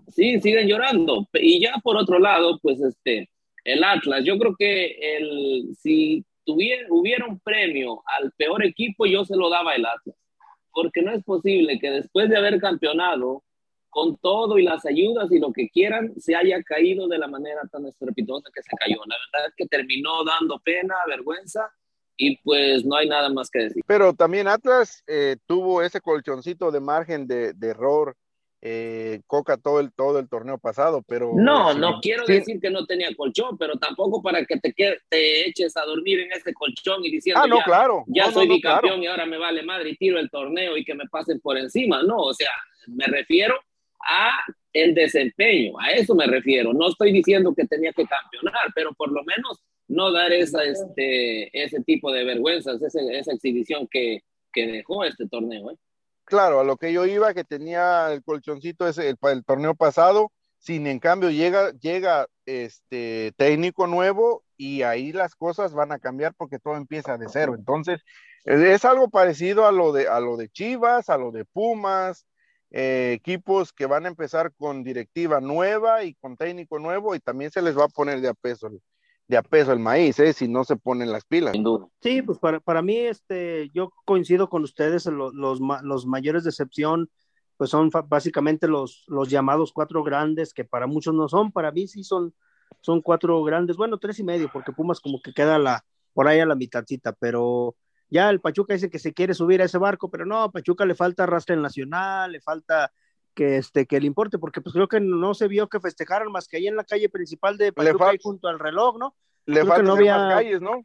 Sí, 0.08 0.40
siguen 0.40 0.68
llorando. 0.68 1.28
Y 1.34 1.60
ya 1.60 1.74
por 1.82 1.96
otro 1.96 2.18
lado, 2.18 2.58
pues 2.60 2.80
este, 2.80 3.30
el 3.64 3.84
Atlas, 3.84 4.24
yo 4.24 4.38
creo 4.38 4.54
que 4.56 5.16
el, 5.16 5.74
si 5.76 6.24
tuviera, 6.44 6.86
hubiera 6.90 7.26
un 7.26 7.40
premio 7.40 8.02
al 8.06 8.32
peor 8.32 8.64
equipo, 8.64 9.06
yo 9.06 9.24
se 9.24 9.36
lo 9.36 9.48
daba 9.48 9.74
el 9.74 9.86
Atlas. 9.86 10.16
Porque 10.72 11.00
no 11.02 11.12
es 11.12 11.24
posible 11.24 11.78
que 11.78 11.90
después 11.90 12.28
de 12.28 12.36
haber 12.36 12.60
campeonado, 12.60 13.42
con 13.96 14.14
todo 14.18 14.58
y 14.58 14.62
las 14.62 14.84
ayudas 14.84 15.32
y 15.32 15.38
lo 15.38 15.54
que 15.54 15.70
quieran, 15.70 16.12
se 16.20 16.36
haya 16.36 16.62
caído 16.62 17.08
de 17.08 17.16
la 17.16 17.28
manera 17.28 17.62
tan 17.72 17.86
estrepitosa 17.86 18.50
que 18.54 18.62
se 18.62 18.76
cayó. 18.76 19.00
La 19.06 19.16
verdad 19.32 19.48
es 19.48 19.54
que 19.56 19.64
terminó 19.64 20.22
dando 20.22 20.58
pena, 20.58 20.94
vergüenza 21.08 21.72
y 22.14 22.36
pues 22.42 22.84
no 22.84 22.94
hay 22.94 23.08
nada 23.08 23.30
más 23.30 23.48
que 23.48 23.60
decir. 23.60 23.82
Pero 23.86 24.12
también 24.12 24.48
Atlas 24.48 25.02
eh, 25.06 25.36
tuvo 25.46 25.80
ese 25.80 26.02
colchoncito 26.02 26.70
de 26.70 26.80
margen 26.80 27.26
de, 27.26 27.54
error. 27.62 28.14
Eh, 28.60 29.22
Coca 29.26 29.56
todo 29.56 29.80
el 29.80 29.90
todo 29.94 30.18
el 30.18 30.28
torneo 30.28 30.58
pasado, 30.58 31.02
pero 31.06 31.32
no, 31.34 31.72
no 31.72 32.00
quiero 32.02 32.26
decir 32.26 32.60
que 32.60 32.68
no 32.68 32.84
tenía 32.84 33.14
colchón, 33.16 33.56
pero 33.56 33.78
tampoco 33.78 34.20
para 34.20 34.44
que 34.44 34.58
te, 34.58 34.74
te 35.08 35.48
eches 35.48 35.74
a 35.76 35.84
dormir 35.84 36.20
en 36.20 36.32
este 36.32 36.52
colchón 36.52 37.02
y 37.02 37.10
diciendo 37.10 37.40
ah, 37.42 37.46
no, 37.46 37.60
claro. 37.64 38.04
ya 38.08 38.30
soy 38.30 38.46
bicampeón 38.48 39.02
y 39.02 39.06
ahora 39.06 39.24
me 39.24 39.38
vale 39.38 39.62
madre 39.62 39.90
y 39.90 39.96
tiro 39.96 40.18
el 40.18 40.30
torneo 40.30 40.76
y 40.76 40.84
que 40.84 40.94
me 40.94 41.06
pasen 41.06 41.40
por 41.40 41.56
encima, 41.56 42.02
no, 42.02 42.16
o 42.16 42.34
sea, 42.34 42.50
me 42.88 43.06
refiero 43.06 43.54
a 44.08 44.38
el 44.72 44.94
desempeño, 44.94 45.78
a 45.78 45.90
eso 45.92 46.14
me 46.14 46.26
refiero. 46.26 46.72
No 46.72 46.88
estoy 46.88 47.12
diciendo 47.12 47.54
que 47.54 47.66
tenía 47.66 47.92
que 47.92 48.06
campeonar, 48.06 48.72
pero 48.74 48.92
por 48.94 49.10
lo 49.10 49.22
menos 49.24 49.62
no 49.88 50.12
dar 50.12 50.32
esa, 50.32 50.64
este, 50.64 51.50
ese 51.52 51.82
tipo 51.82 52.12
de 52.12 52.24
vergüenzas, 52.24 52.82
esa, 52.82 53.00
esa 53.12 53.32
exhibición 53.32 53.88
que, 53.90 54.20
que, 54.52 54.66
dejó 54.66 55.04
este 55.04 55.28
torneo. 55.28 55.70
¿eh? 55.70 55.76
Claro, 56.24 56.60
a 56.60 56.64
lo 56.64 56.76
que 56.76 56.92
yo 56.92 57.06
iba, 57.06 57.34
que 57.34 57.44
tenía 57.44 58.12
el 58.12 58.22
colchoncito 58.22 58.86
ese, 58.86 59.08
el, 59.08 59.16
el 59.22 59.44
torneo 59.44 59.74
pasado, 59.74 60.32
sin 60.58 60.86
en 60.86 60.98
cambio 60.98 61.30
llega, 61.30 61.70
llega 61.80 62.26
este 62.44 63.32
técnico 63.36 63.86
nuevo 63.86 64.42
y 64.56 64.82
ahí 64.82 65.12
las 65.12 65.34
cosas 65.34 65.74
van 65.74 65.92
a 65.92 65.98
cambiar 65.98 66.34
porque 66.34 66.58
todo 66.58 66.76
empieza 66.76 67.16
de 67.18 67.28
cero. 67.28 67.54
Entonces, 67.56 68.00
es 68.44 68.84
algo 68.84 69.10
parecido 69.10 69.66
a 69.66 69.72
lo 69.72 69.92
de, 69.92 70.08
a 70.08 70.20
lo 70.20 70.36
de 70.36 70.48
Chivas, 70.48 71.08
a 71.08 71.18
lo 71.18 71.30
de 71.30 71.44
Pumas, 71.44 72.26
eh, 72.70 73.12
equipos 73.12 73.72
que 73.72 73.86
van 73.86 74.04
a 74.04 74.08
empezar 74.08 74.52
con 74.56 74.82
directiva 74.82 75.40
nueva 75.40 76.04
y 76.04 76.14
con 76.14 76.36
técnico 76.36 76.78
nuevo 76.78 77.14
y 77.14 77.20
también 77.20 77.50
se 77.50 77.62
les 77.62 77.76
va 77.76 77.84
a 77.84 77.88
poner 77.88 78.20
de 78.20 78.28
a 78.28 78.34
peso, 78.34 78.70
de 79.28 79.36
a 79.36 79.42
peso 79.42 79.72
el 79.72 79.78
maíz, 79.78 80.18
¿eh? 80.18 80.32
si 80.32 80.48
no 80.48 80.64
se 80.64 80.76
ponen 80.76 81.12
las 81.12 81.24
pilas. 81.24 81.52
Sin 81.52 81.62
duda. 81.62 81.86
Sí, 82.00 82.22
pues 82.22 82.38
para, 82.38 82.60
para 82.60 82.82
mí, 82.82 82.96
este, 82.96 83.70
yo 83.72 83.90
coincido 84.04 84.48
con 84.48 84.62
ustedes, 84.62 85.06
los, 85.06 85.32
los, 85.34 85.60
los 85.82 86.06
mayores 86.06 86.44
decepción, 86.44 87.10
pues 87.56 87.70
son 87.70 87.90
básicamente 88.08 88.68
los, 88.68 89.04
los 89.06 89.30
llamados 89.30 89.72
cuatro 89.72 90.02
grandes, 90.02 90.52
que 90.52 90.64
para 90.64 90.86
muchos 90.86 91.14
no 91.14 91.28
son, 91.28 91.52
para 91.52 91.72
mí 91.72 91.88
sí 91.88 92.04
son, 92.04 92.34
son 92.80 93.00
cuatro 93.00 93.42
grandes, 93.42 93.76
bueno, 93.76 93.98
tres 93.98 94.18
y 94.18 94.24
medio, 94.24 94.50
porque 94.52 94.72
Pumas 94.72 95.00
como 95.00 95.20
que 95.22 95.32
queda 95.32 95.58
la, 95.58 95.84
por 96.12 96.28
ahí 96.28 96.40
a 96.40 96.46
la 96.46 96.54
mitadcita, 96.54 97.12
pero 97.12 97.76
ya 98.10 98.30
el 98.30 98.40
Pachuca 98.40 98.74
dice 98.74 98.90
que 98.90 98.98
se 98.98 99.12
quiere 99.12 99.34
subir 99.34 99.62
a 99.62 99.64
ese 99.64 99.78
barco, 99.78 100.10
pero 100.10 100.26
no, 100.26 100.42
a 100.42 100.52
Pachuca 100.52 100.84
le 100.84 100.94
falta 100.94 101.24
arrastre 101.24 101.56
nacional, 101.56 102.32
le 102.32 102.40
falta 102.40 102.92
que 103.34 103.58
este 103.58 103.86
que 103.86 104.00
le 104.00 104.06
importe, 104.06 104.38
porque 104.38 104.60
pues 104.60 104.72
creo 104.72 104.88
que 104.88 105.00
no 105.00 105.34
se 105.34 105.48
vio 105.48 105.68
que 105.68 105.80
festejaran 105.80 106.32
más 106.32 106.48
que 106.48 106.56
ahí 106.56 106.66
en 106.66 106.76
la 106.76 106.84
calle 106.84 107.08
principal 107.08 107.56
de 107.58 107.72
Pachuca 107.72 108.12
junto 108.22 108.48
al 108.48 108.58
reloj, 108.58 108.98
¿no? 108.98 109.14
Le 109.44 109.64
falta 109.64 109.82
no 109.82 109.94
hacer 109.94 110.06
más 110.06 110.34
calles, 110.34 110.60
¿no? 110.60 110.82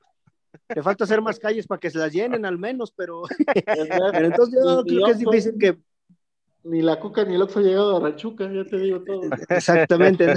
Le 0.75 0.83
falta 0.83 1.03
hacer 1.05 1.21
más 1.21 1.39
calles 1.39 1.65
para 1.65 1.79
que 1.79 1.89
se 1.89 1.97
las 1.97 2.11
llenen 2.11 2.45
al 2.45 2.57
menos, 2.57 2.91
pero, 2.91 3.23
entonces 4.13 4.59
yo 4.63 4.83
creo 4.83 5.05
que 5.05 5.11
es 5.11 5.19
difícil 5.19 5.57
que 5.57 5.77
ni 6.63 6.81
la 6.81 6.99
Cuca 6.99 7.23
ni 7.23 7.35
el 7.35 7.41
Oxo 7.41 7.59
ha 7.59 7.63
llegado 7.63 7.97
a 7.97 7.99
Ranchuca, 7.99 8.51
ya 8.51 8.63
te 8.65 8.77
digo 8.77 9.01
todo. 9.03 9.21
Exactamente. 9.49 10.33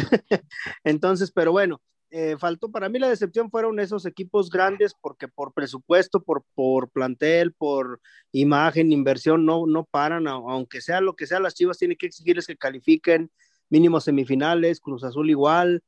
Entonces, 0.83 1.31
pero 1.31 1.53
bueno, 1.53 1.81
eh, 2.17 2.37
faltó, 2.39 2.71
para 2.71 2.89
mí 2.89 3.01
la 3.01 3.09
decepción 3.09 3.51
fueron 3.51 3.81
esos 3.81 4.07
equipos 4.07 4.49
grandes 4.49 4.95
porque 5.01 5.27
por 5.27 5.53
presupuesto, 5.53 6.23
por, 6.23 6.45
por 6.55 6.89
plantel, 6.91 7.53
por 7.53 8.01
imagen, 8.31 8.93
inversión, 8.93 9.45
no, 9.45 9.67
no 9.67 9.85
paran, 9.85 10.29
aunque 10.29 10.81
sea 10.81 11.01
lo 11.01 11.17
que 11.17 11.27
sea, 11.27 11.41
las 11.41 11.55
Chivas 11.55 11.77
tienen 11.77 11.97
que 11.97 12.07
exigirles 12.07 12.47
que 12.47 12.57
califiquen 12.57 13.33
mínimo 13.69 14.01
semifinales, 14.01 14.79
Cruz 14.79 15.03
Azul 15.03 15.29
igual, 15.29 15.83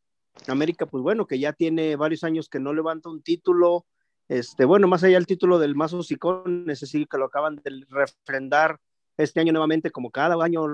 América, 0.48 0.86
pues 0.86 1.00
bueno, 1.00 1.28
que 1.28 1.38
ya 1.38 1.52
tiene 1.52 1.94
varios 1.94 2.24
años 2.24 2.48
que 2.48 2.58
no 2.58 2.74
levanta 2.74 3.08
un 3.08 3.22
título, 3.22 3.86
este, 4.26 4.64
bueno, 4.64 4.88
más 4.88 5.04
allá 5.04 5.18
del 5.18 5.28
título 5.28 5.60
del 5.60 5.76
más 5.76 5.92
hocicón, 5.92 6.68
ese 6.68 6.86
sí 6.86 7.06
que 7.08 7.18
lo 7.18 7.26
acaban 7.26 7.54
de 7.62 7.86
refrendar 7.88 8.80
este 9.16 9.38
año 9.38 9.52
nuevamente, 9.52 9.92
como 9.92 10.10
cada 10.10 10.34
año. 10.42 10.64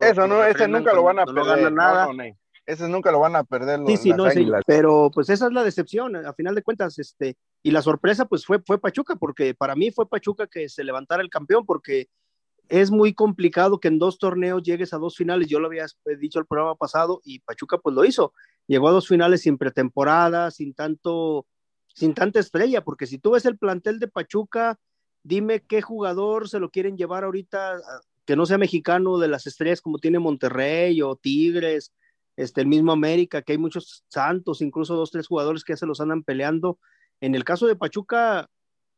Eso 0.00 0.26
no, 0.26 0.42
ese 0.44 0.66
nunca 0.66 0.94
lo 0.94 1.02
van 1.02 1.18
a 1.18 1.26
perder. 1.26 1.70
nada. 1.70 2.08
Ese 2.66 2.88
nunca 2.88 3.12
lo 3.12 3.20
van 3.20 3.36
a 3.36 3.44
perder 3.44 3.80
los, 3.80 3.90
sí, 3.90 3.96
sí, 3.98 4.10
no, 4.10 4.30
sí, 4.30 4.46
pero 4.66 5.10
pues 5.12 5.28
esa 5.28 5.46
es 5.46 5.52
la 5.52 5.62
decepción, 5.62 6.16
a 6.16 6.32
final 6.32 6.54
de 6.54 6.62
cuentas, 6.62 6.98
este, 6.98 7.36
y 7.62 7.70
la 7.70 7.82
sorpresa 7.82 8.24
pues 8.24 8.46
fue, 8.46 8.60
fue 8.64 8.80
Pachuca, 8.80 9.16
porque 9.16 9.54
para 9.54 9.74
mí 9.76 9.90
fue 9.90 10.08
Pachuca 10.08 10.46
que 10.46 10.68
se 10.70 10.82
levantara 10.82 11.22
el 11.22 11.28
campeón, 11.28 11.66
porque 11.66 12.08
es 12.70 12.90
muy 12.90 13.12
complicado 13.12 13.78
que 13.80 13.88
en 13.88 13.98
dos 13.98 14.18
torneos 14.18 14.62
llegues 14.62 14.94
a 14.94 14.98
dos 14.98 15.14
finales, 15.16 15.48
yo 15.48 15.60
lo 15.60 15.66
había 15.66 15.84
dicho 16.18 16.38
el 16.38 16.46
programa 16.46 16.74
pasado, 16.74 17.20
y 17.22 17.40
Pachuca 17.40 17.76
pues 17.76 17.94
lo 17.94 18.04
hizo, 18.04 18.32
llegó 18.66 18.88
a 18.88 18.92
dos 18.92 19.08
finales 19.08 19.42
sin 19.42 19.58
pretemporada, 19.58 20.50
sin 20.50 20.72
tanto, 20.72 21.46
sin 21.94 22.14
tanta 22.14 22.40
estrella, 22.40 22.82
porque 22.82 23.06
si 23.06 23.18
tú 23.18 23.32
ves 23.32 23.44
el 23.44 23.58
plantel 23.58 23.98
de 23.98 24.08
Pachuca, 24.08 24.78
dime 25.22 25.60
qué 25.60 25.82
jugador 25.82 26.48
se 26.48 26.60
lo 26.60 26.70
quieren 26.70 26.96
llevar 26.96 27.24
ahorita, 27.24 27.80
que 28.24 28.36
no 28.36 28.46
sea 28.46 28.56
mexicano 28.56 29.18
de 29.18 29.28
las 29.28 29.46
estrellas 29.46 29.82
como 29.82 29.98
tiene 29.98 30.18
Monterrey 30.18 31.02
o 31.02 31.16
Tigres, 31.16 31.92
este, 32.36 32.60
el 32.60 32.66
mismo 32.66 32.92
América, 32.92 33.42
que 33.42 33.52
hay 33.52 33.58
muchos 33.58 34.04
santos, 34.08 34.62
incluso 34.62 34.94
dos, 34.94 35.10
tres 35.10 35.26
jugadores 35.26 35.64
que 35.64 35.72
ya 35.72 35.76
se 35.76 35.86
los 35.86 36.00
andan 36.00 36.22
peleando. 36.22 36.78
En 37.20 37.34
el 37.34 37.44
caso 37.44 37.66
de 37.66 37.76
Pachuca, 37.76 38.48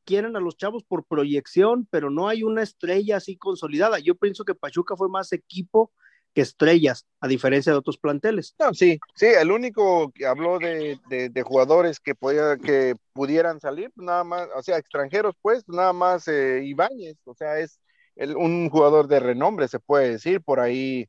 quieren 0.05 0.37
a 0.37 0.41
los 0.41 0.57
chavos 0.57 0.85
por 0.85 1.05
proyección, 1.05 1.87
pero 1.91 2.11
no 2.11 2.29
hay 2.29 2.43
una 2.43 2.63
estrella 2.63 3.17
así 3.19 3.37
consolidada. 3.37 3.99
Yo 3.99 4.15
pienso 4.15 4.45
que 4.45 4.55
Pachuca 4.55 4.97
fue 4.97 5.09
más 5.09 5.33
equipo 5.33 5.93
que 6.33 6.43
estrellas, 6.43 7.07
a 7.21 7.29
diferencia 7.29 7.73
de 7.73 7.79
otros 7.79 7.97
planteles. 7.97 8.55
No, 8.59 8.73
sí, 8.75 8.99
sí, 9.15 9.27
el 9.27 9.51
único 9.51 10.13
que 10.13 10.27
habló 10.27 10.59
de, 10.59 10.99
jugadores 11.43 11.99
que, 11.99 12.15
podía, 12.15 12.59
que 12.59 12.95
pudieran 13.15 13.59
salir, 13.59 13.91
nada 13.97 14.23
más, 14.23 14.47
o 14.55 14.63
sea, 14.63 14.77
extranjeros, 14.77 15.35
pues, 15.41 15.67
nada 15.67 15.95
más 15.95 16.29
eh, 16.29 16.63
Ibáñez, 16.63 17.17
o 17.25 17.35
sea, 17.35 17.59
es 17.59 17.81
un 18.17 18.69
jugador 18.69 19.09
de 19.09 19.21
renombre, 19.21 19.67
se 19.67 19.79
puede 19.81 20.11
decir, 20.11 20.43
por 20.43 20.61
ahí 20.61 21.09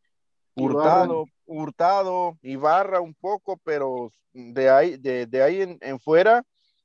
Hurtado, 0.55 1.25
Hurtado, 1.47 2.37
Ibarra 2.41 3.01
un 3.01 3.15
poco, 3.15 3.57
pero 3.63 4.11
de 4.33 4.69
ahí, 4.69 4.97
de, 4.97 5.41
ahí 5.41 5.77
en, 5.81 5.99
fuera 5.99 6.43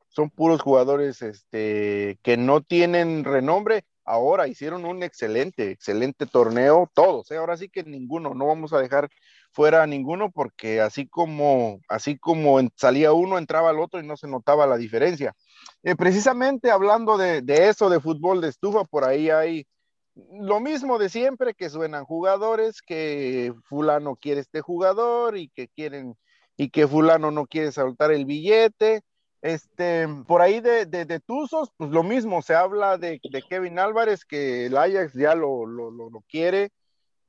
son 0.08 0.30
puros 0.30 0.60
jugadores 0.62 1.22
este, 1.22 2.18
que 2.22 2.36
no 2.36 2.60
tienen 2.62 3.24
renombre, 3.24 3.84
ahora 4.04 4.48
hicieron 4.48 4.84
un 4.84 5.02
excelente, 5.02 5.70
excelente 5.70 6.26
torneo, 6.26 6.90
todos, 6.94 7.30
¿eh? 7.30 7.36
ahora 7.36 7.56
sí 7.56 7.68
que 7.68 7.82
ninguno, 7.82 8.34
no 8.34 8.46
vamos 8.46 8.72
a 8.72 8.78
dejar 8.78 9.08
fuera 9.52 9.82
a 9.82 9.86
ninguno 9.86 10.30
porque 10.30 10.80
así 10.80 11.06
como, 11.06 11.80
así 11.88 12.18
como 12.18 12.58
salía 12.76 13.12
uno, 13.12 13.38
entraba 13.38 13.70
el 13.70 13.80
otro 13.80 14.00
y 14.00 14.06
no 14.06 14.16
se 14.16 14.28
notaba 14.28 14.66
la 14.66 14.76
diferencia. 14.76 15.34
Eh, 15.82 15.94
precisamente 15.94 16.70
hablando 16.70 17.18
de, 17.18 17.42
de, 17.42 17.68
eso, 17.68 17.90
de 17.90 18.00
fútbol 18.00 18.40
de 18.40 18.48
estufa, 18.48 18.84
por 18.84 19.04
ahí 19.04 19.30
hay 19.30 19.66
lo 20.14 20.60
mismo 20.60 20.98
de 20.98 21.08
siempre, 21.08 21.54
que 21.54 21.70
suenan 21.70 22.04
jugadores, 22.04 22.82
que 22.82 23.54
fulano 23.64 24.16
quiere 24.16 24.40
este 24.40 24.60
jugador 24.60 25.36
y 25.36 25.48
que 25.48 25.68
quieren, 25.68 26.16
y 26.56 26.70
que 26.70 26.86
fulano 26.86 27.30
no 27.30 27.46
quiere 27.46 27.72
soltar 27.72 28.12
el 28.12 28.26
billete. 28.26 29.02
Este, 29.40 30.06
por 30.28 30.40
ahí 30.40 30.60
de, 30.60 30.86
de, 30.86 31.20
Tuzos, 31.20 31.70
pues 31.76 31.90
lo 31.90 32.04
mismo, 32.04 32.42
se 32.42 32.54
habla 32.54 32.96
de, 32.96 33.20
de, 33.28 33.42
Kevin 33.42 33.80
Álvarez, 33.80 34.24
que 34.24 34.66
el 34.66 34.76
Ajax 34.76 35.14
ya 35.14 35.34
lo, 35.34 35.66
lo, 35.66 35.90
lo, 35.90 36.24
quiere, 36.28 36.70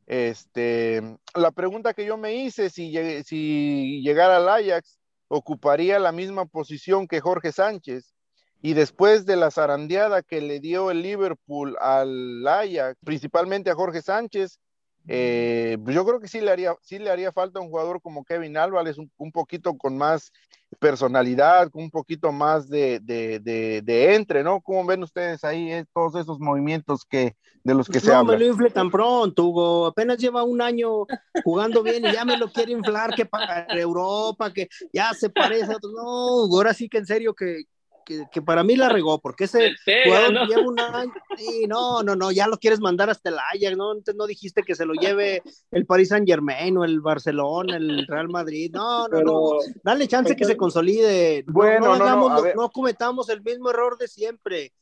este, 0.05 1.01
la 1.34 1.51
pregunta 1.51 1.95
que 1.95 2.05
yo 2.05 2.17
me 2.17 2.36
hice, 2.36 2.69
si, 2.69 2.93
si 3.23 4.01
llegara 4.03 4.38
al 4.38 4.47
Ajax, 4.47 4.99
ocuparía 5.27 5.97
la 5.97 6.11
misma 6.11 6.45
posición 6.45 7.07
que 7.07 7.19
Jorge 7.19 7.51
Sánchez. 7.51 8.13
Y 8.66 8.76
después 8.76 9.26
de 9.26 9.36
la 9.36 9.51
zarandeada 9.51 10.22
que 10.24 10.39
le 10.39 10.61
dio 10.61 10.89
el 10.89 11.01
Liverpool 11.01 11.76
al 11.82 12.47
Ajax, 12.47 12.97
principalmente 13.03 13.70
a 13.70 13.76
Jorge 13.76 14.01
Sánchez, 14.01 14.57
eh, 15.05 15.78
pues 15.84 15.93
yo 15.93 16.05
creo 16.05 16.22
que 16.22 16.30
sí 16.30 16.39
le 16.39 16.49
haría, 16.49 16.74
sí 16.82 16.97
le 16.97 17.09
haría 17.09 17.34
falta 17.34 17.59
un 17.59 17.68
jugador 17.68 18.01
como 18.01 18.24
Kevin 18.24 18.55
Álvarez, 18.55 18.97
un, 18.97 19.32
poquito 19.34 19.78
con 19.78 19.97
más 19.97 20.32
personalidad, 20.80 21.72
con 21.72 21.84
un 21.84 21.91
poquito 21.91 22.32
más 22.32 22.70
de, 22.70 23.01
de, 23.01 24.16
entre, 24.16 24.45
¿no? 24.45 24.61
¿Cómo 24.61 24.86
ven 24.86 25.03
ustedes 25.03 25.43
ahí 25.43 25.70
eh, 25.70 25.86
todos 25.93 26.16
esos 26.16 26.39
movimientos 26.39 27.03
que 27.03 27.36
de 27.66 27.74
los 27.74 27.89
que 27.89 27.99
se 27.99 28.14
habla? 28.14 28.32
No 28.32 28.39
me 28.39 28.45
lo 28.45 28.51
infle 28.53 28.70
tan 28.70 28.89
pronto, 28.89 29.43
Hugo. 29.43 29.88
Apenas 29.88 30.20
lleva 30.20 30.43
un 30.43 30.61
año 30.61 31.05
jugando 31.43 31.84
bien 31.84 32.05
y 32.05 32.14
ya 32.14 32.24
me 32.24 32.38
lo 32.38 32.49
quiere 32.49 32.72
inflar 32.72 33.14
que 33.14 33.26
para 33.26 33.66
Europa, 33.78 34.53
que 34.53 34.70
ya 34.93 35.14
se 35.14 35.30
parece 35.30 35.74
a 35.74 35.76
otros. 35.76 35.91
No, 35.91 36.45
ahora 36.55 36.74
sí 36.74 36.88
que 36.88 36.99
en 36.99 37.05
serio 37.05 37.34
que, 37.34 37.66
que, 38.06 38.41
para 38.41 38.64
mí 38.64 38.76
la 38.76 38.89
regó, 38.89 39.20
porque 39.20 39.45
ese 39.45 39.74
jugador 40.04 40.34
¿no? 40.34 40.45
lleva 40.45 40.62
un 40.62 40.80
año, 40.80 41.14
sí, 41.38 41.66
no, 41.68 42.04
no, 42.04 42.16
no, 42.16 42.32
ya 42.32 42.47
lo 42.47 42.58
quieres 42.58 42.80
mandar 42.80 43.10
hasta 43.10 43.30
el 43.30 43.38
Ajax, 43.38 43.78
¿no? 43.78 43.91
Antes 43.91 44.16
no 44.16 44.26
dijiste 44.26 44.64
que 44.64 44.76
se 44.76 44.86
lo 44.86 44.93
lleve 44.93 45.41
el 45.72 45.86
Paris 45.86 46.10
Saint 46.10 46.28
Germain 46.28 46.78
o 46.78 46.84
el 46.84 47.01
Barcelona, 47.01 47.78
el 47.78 48.06
Real 48.08 48.30
Madrid, 48.30 48.72
no, 48.74 49.08
no, 49.08 49.22
no, 49.22 49.51
dale 49.84 50.08
chance 50.08 50.36
que 50.36 50.45
se 50.45 50.58
consolide, 50.58 51.43
bueno, 51.47 51.97
no, 51.97 52.54
no, 52.56 52.70
cometamos 52.70 53.30
el 53.30 53.41
mismo 53.41 53.70
error 53.70 53.97
de 53.97 54.08
siempre. 54.08 54.74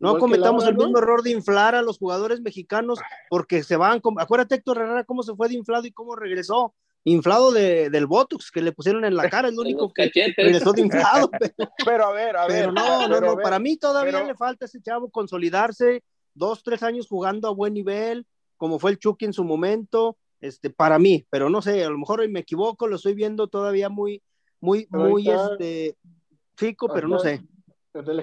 No 0.00 0.16
cometamos 0.18 0.64
el 0.64 0.76
mismo 0.76 0.98
error 0.98 1.24
de 1.24 1.30
inflar 1.30 1.74
a 1.74 1.82
los 1.82 1.98
jugadores 1.98 2.40
mexicanos 2.40 3.00
porque 3.28 3.64
se 3.64 3.76
van. 3.76 4.00
Acuérdate, 4.18 4.54
Héctor 4.54 4.78
Herrera, 4.78 5.02
cómo 5.02 5.24
se 5.24 5.34
fue 5.34 5.48
de 5.48 5.54
inflado 5.54 5.86
y 5.86 5.90
cómo 5.90 6.14
regresó 6.14 6.72
inflado 7.04 7.52
de, 7.52 7.90
del 7.90 8.06
Botox 8.06 8.50
que 8.50 8.62
le 8.62 8.72
pusieron 8.72 9.04
en 9.04 9.16
la 9.16 9.28
cara, 9.30 9.48
es 9.48 9.54
lo 9.54 9.62
único 9.62 9.92
que 9.92 10.10
regresó 10.36 10.72
de 10.72 10.82
inflado. 10.82 11.30
Pero, 11.84 12.06
a 12.06 12.12
ver, 12.12 12.36
a 12.36 12.46
ver. 12.46 12.60
Pero 12.60 12.72
no, 12.72 13.08
no, 13.08 13.20
no, 13.20 13.36
para 13.36 13.58
mí 13.58 13.76
todavía 13.76 14.22
le 14.24 14.34
falta 14.34 14.64
a 14.64 14.66
ese 14.66 14.82
chavo 14.82 15.10
consolidarse, 15.10 16.02
dos, 16.34 16.62
tres 16.62 16.82
años 16.82 17.08
jugando 17.08 17.48
a 17.48 17.52
buen 17.52 17.74
nivel, 17.74 18.26
como 18.56 18.78
fue 18.78 18.90
el 18.90 18.98
Chucky 18.98 19.24
en 19.24 19.32
su 19.32 19.44
momento, 19.44 20.16
este, 20.40 20.70
para 20.70 20.98
mí, 20.98 21.26
pero 21.30 21.50
no 21.50 21.62
sé, 21.62 21.84
a 21.84 21.90
lo 21.90 21.98
mejor 21.98 22.20
hoy 22.20 22.28
me 22.28 22.40
equivoco, 22.40 22.86
lo 22.86 22.96
estoy 22.96 23.14
viendo 23.14 23.48
todavía 23.48 23.88
muy, 23.88 24.22
muy, 24.60 24.86
muy, 24.90 25.28
este, 25.28 25.96
chico, 26.56 26.88
pero 26.92 27.08
no 27.08 27.18
sé. 27.18 27.42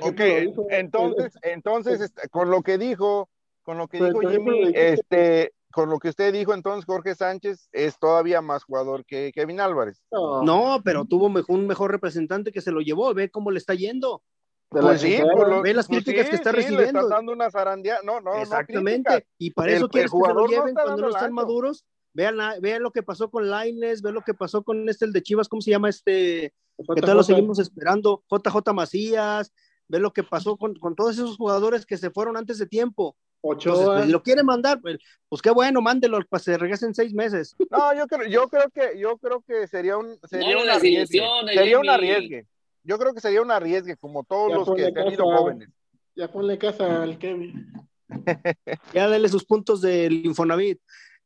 Ok, 0.02 0.22
entonces, 0.70 1.34
entonces, 1.42 2.02
este, 2.02 2.30
con 2.30 2.50
lo 2.50 2.62
que 2.62 2.78
dijo, 2.78 3.30
con 3.64 3.78
lo 3.78 3.88
que 3.88 4.02
dijo 4.02 4.20
Jimmy, 4.22 4.72
este, 4.74 5.54
con 5.76 5.90
lo 5.90 6.00
que 6.00 6.08
usted 6.08 6.32
dijo, 6.32 6.54
entonces 6.54 6.86
Jorge 6.86 7.16
Sánchez 7.16 7.68
es 7.74 8.00
todavía 8.00 8.42
más 8.42 8.64
jugador 8.64 9.04
que 9.04 9.34
Kevin 9.34 9.60
Álvarez. 9.60 10.02
No, 10.10 10.80
pero 10.86 11.04
tuvo 11.04 11.26
un 11.50 11.68
mejor 11.68 11.92
representante 11.92 12.54
que 12.54 12.62
se 12.62 12.72
lo 12.72 12.80
llevó. 12.80 13.14
Ve 13.14 13.30
cómo 13.30 13.52
le 13.52 13.58
está 13.58 13.74
yendo. 13.74 14.24
Pues 14.70 15.02
sí, 15.02 15.18
ve 15.64 15.74
las 15.74 15.88
pues 15.88 16.06
críticas 16.06 16.30
que 16.30 16.38
está 16.38 16.54
recibiendo. 16.54 17.02
Le 17.02 17.10
dando 17.10 17.34
una 17.34 17.52
zarandía. 17.52 17.98
No, 18.06 18.22
no, 18.22 18.36
Exactamente. 18.36 19.28
y 19.38 19.52
para 19.52 19.74
eso 19.74 19.90
quieres 19.90 20.12
que 20.12 20.18
se 20.18 20.34
lo 20.34 20.48
lleven 20.48 20.76
cuando 20.76 20.96
no 20.96 21.10
están 21.10 21.34
maduros. 21.34 21.84
Vean, 22.14 22.38
vean 22.62 22.82
lo 22.82 22.92
que 22.92 23.04
pasó 23.04 23.30
con 23.30 23.50
Laines, 23.50 24.02
vean 24.02 24.16
lo 24.16 24.22
que 24.22 24.34
pasó 24.34 24.64
con 24.64 24.88
este, 24.88 25.04
el 25.04 25.12
de 25.12 25.24
Chivas, 25.24 25.50
¿cómo 25.50 25.62
se 25.62 25.72
llama 25.72 25.90
este? 25.90 26.54
Que 26.96 27.02
tal 27.02 27.18
lo 27.18 27.24
seguimos 27.24 27.60
esperando. 27.60 28.24
JJ 28.32 28.72
Macías, 28.74 29.52
ve 29.90 30.00
lo 30.00 30.14
que 30.14 30.24
pasó 30.24 30.56
con, 30.56 30.76
con 30.76 30.96
todos 30.96 31.16
esos 31.16 31.36
jugadores 31.36 31.86
que 31.86 31.98
se 31.98 32.12
fueron 32.12 32.38
antes 32.38 32.60
de 32.60 32.66
tiempo 32.66 33.18
Ochoa. 33.48 33.98
Pues, 33.98 34.10
lo 34.10 34.24
quiere 34.24 34.44
mandar, 34.44 34.82
pues, 34.82 34.98
pues, 35.30 35.42
qué 35.42 35.52
bueno, 35.52 35.82
mándelo 35.82 36.20
para 36.30 36.40
que 36.40 36.44
se 36.44 36.58
regresen 36.58 36.94
seis 36.94 37.14
meses. 37.14 37.56
No, 37.72 37.94
yo 37.96 38.08
creo, 38.08 38.28
yo 38.28 38.48
creo 38.48 38.70
que, 38.70 39.00
yo 39.00 39.18
creo 39.18 39.42
que 39.42 39.68
sería 39.68 39.98
un, 39.98 40.18
sería 40.30 40.58
un 40.58 40.70
arriesgue. 40.70 41.24
Sería 41.54 41.80
un 41.80 41.90
arriesgue. 41.90 42.48
Yo 42.84 42.98
creo 42.98 43.14
que 43.14 43.20
sería 43.20 43.42
un 43.42 43.52
arriesgue, 43.52 43.98
como 43.98 44.24
todos 44.24 44.54
los 44.54 44.76
que 44.76 44.86
han 44.86 44.94
tenido 44.94 45.26
jóvenes. 45.26 45.70
Ya 46.16 46.32
ponle 46.32 46.58
casa 46.58 47.04
al 47.04 47.18
Kevin. 47.18 47.74
ya 48.94 49.10
dale 49.10 49.28
sus 49.28 49.44
puntos 49.44 49.82
del 49.82 50.26
Infonavit, 50.26 50.80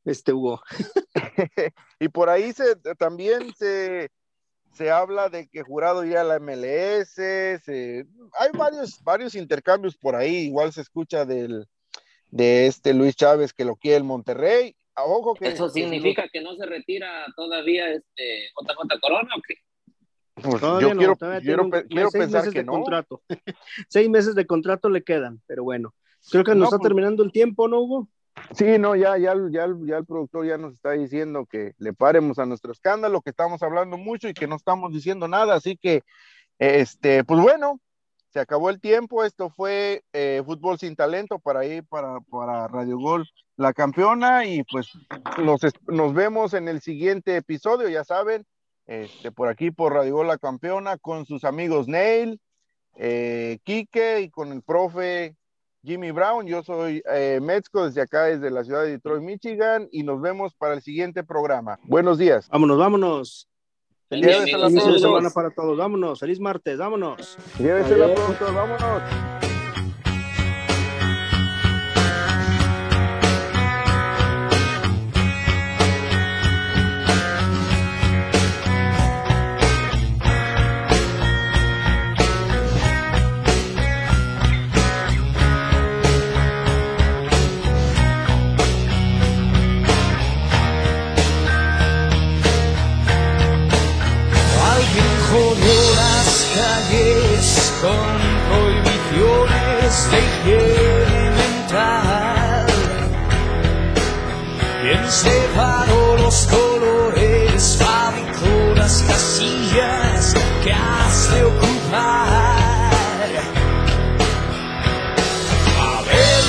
este 0.05 0.33
Hugo. 0.33 0.61
y 1.99 2.07
por 2.07 2.29
ahí 2.29 2.53
se 2.53 2.75
también 2.97 3.53
se, 3.55 4.09
se 4.73 4.89
habla 4.89 5.29
de 5.29 5.47
que 5.47 5.61
jurado 5.61 6.03
ya 6.05 6.23
la 6.23 6.39
MLS, 6.39 7.19
hay 7.19 8.51
varios, 8.57 9.03
varios 9.03 9.35
intercambios 9.35 9.95
por 9.97 10.15
ahí, 10.15 10.47
igual 10.47 10.71
se 10.73 10.81
escucha 10.81 11.25
del, 11.25 11.67
de 12.31 12.67
este 12.67 12.93
Luis 12.93 13.15
Chávez 13.15 13.53
que 13.53 13.65
lo 13.65 13.75
quiere 13.75 13.97
el 13.97 14.03
Monterrey. 14.03 14.75
Ojo 14.95 15.33
que, 15.33 15.47
¿Eso 15.47 15.69
significa 15.69 16.27
que 16.31 16.41
no 16.41 16.55
se 16.55 16.65
retira 16.65 17.25
todavía 17.35 17.89
este 17.89 18.49
JJ 18.59 18.99
Corona 18.99 19.29
o 19.35 19.41
qué? 19.47 19.55
Pues 20.41 20.61
yo 20.61 20.91
quiero, 20.91 21.15
quiero, 21.41 21.69
quiero 21.89 22.11
pensar 22.11 22.51
que 22.51 22.63
no. 22.63 22.73
Contrato. 22.73 23.21
seis 23.89 24.09
meses 24.09 24.35
de 24.35 24.45
contrato 24.45 24.89
le 24.89 25.03
quedan, 25.03 25.41
pero 25.47 25.63
bueno. 25.63 25.93
Creo 26.31 26.43
que 26.43 26.55
nos 26.55 26.65
está 26.65 26.77
pues 26.77 26.87
terminando 26.87 27.23
el 27.23 27.31
tiempo, 27.31 27.67
¿no, 27.67 27.79
Hugo? 27.79 28.09
Sí, 28.53 28.77
no, 28.77 28.95
ya, 28.95 29.17
ya, 29.17 29.35
ya, 29.51 29.67
ya 29.81 29.97
el 29.97 30.05
productor 30.05 30.45
ya 30.45 30.57
nos 30.57 30.73
está 30.73 30.91
diciendo 30.91 31.45
que 31.45 31.73
le 31.77 31.93
paremos 31.93 32.39
a 32.39 32.45
nuestro 32.45 32.71
escándalo, 32.71 33.21
que 33.21 33.29
estamos 33.29 33.61
hablando 33.63 33.97
mucho 33.97 34.29
y 34.29 34.33
que 34.33 34.47
no 34.47 34.55
estamos 34.55 34.91
diciendo 34.91 35.27
nada, 35.27 35.55
así 35.55 35.77
que, 35.77 36.03
este, 36.57 37.23
pues 37.23 37.41
bueno, 37.41 37.79
se 38.29 38.39
acabó 38.39 38.69
el 38.69 38.79
tiempo, 38.79 39.23
esto 39.23 39.49
fue 39.49 40.03
eh, 40.13 40.41
Fútbol 40.45 40.77
sin 40.77 40.95
Talento 40.95 41.39
para 41.39 41.65
ir 41.65 41.83
para, 41.85 42.19
para 42.31 42.67
Radio 42.67 42.97
Gol, 42.97 43.27
la 43.57 43.73
campeona, 43.73 44.45
y 44.45 44.63
pues 44.63 44.87
nos, 45.43 45.61
nos 45.87 46.13
vemos 46.13 46.53
en 46.53 46.67
el 46.67 46.81
siguiente 46.81 47.35
episodio, 47.35 47.89
ya 47.89 48.03
saben, 48.03 48.45
este, 48.85 49.31
por 49.31 49.47
aquí 49.47 49.71
por 49.71 49.93
Radio 49.93 50.15
Gol, 50.15 50.27
la 50.27 50.37
campeona, 50.37 50.97
con 50.97 51.25
sus 51.25 51.43
amigos 51.43 51.87
Neil, 51.87 52.39
eh, 52.95 53.59
y 53.65 54.29
con 54.29 54.51
el 54.51 54.61
profe 54.61 55.35
Jimmy 55.83 56.11
Brown. 56.11 56.45
Yo 56.45 56.63
soy 56.63 57.01
eh, 57.11 57.39
Metzco 57.41 57.85
desde 57.85 58.01
acá, 58.01 58.23
desde 58.25 58.51
la 58.51 58.63
ciudad 58.63 58.83
de 58.83 58.91
Detroit, 58.91 59.23
Michigan, 59.23 59.87
y 59.91 60.03
nos 60.03 60.21
vemos 60.21 60.53
para 60.55 60.73
el 60.73 60.81
siguiente 60.81 61.23
programa. 61.23 61.79
Buenos 61.83 62.17
días. 62.17 62.47
Vámonos, 62.49 62.77
vámonos. 62.77 63.48
Feliz 64.09 64.25
de 64.45 64.99
semana 64.99 65.29
para 65.29 65.51
todos. 65.51 65.77
Vámonos. 65.77 66.19
Feliz 66.19 66.39
martes. 66.39 66.77
Vámonos. 66.77 67.37
Llévesela 67.59 68.13
pronto. 68.15 68.45
Vámonos. 68.45 69.03
Separó 105.09 106.17
los 106.17 106.47
colores, 106.47 107.77
fabricó 107.77 108.75
las 108.75 109.01
casillas 109.03 110.35
que 110.63 110.71
has 110.71 111.31
de 111.33 111.43
ocupar. 111.43 113.29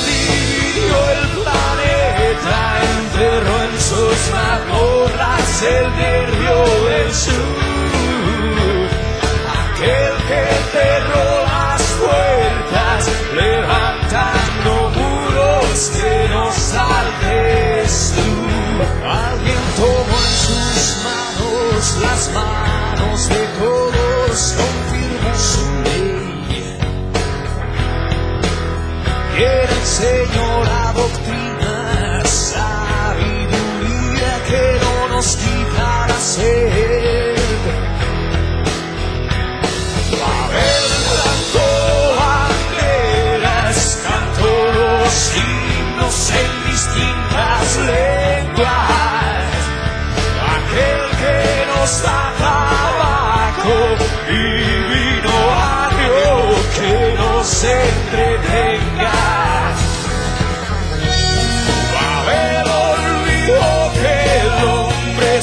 Dividió 0.06 0.98
el 1.10 1.24
planeta, 1.40 2.60
enterró 3.00 3.62
en 3.62 3.80
sus 3.80 4.18
mazmorras 4.32 5.62
el 5.62 6.29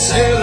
say 0.10 0.37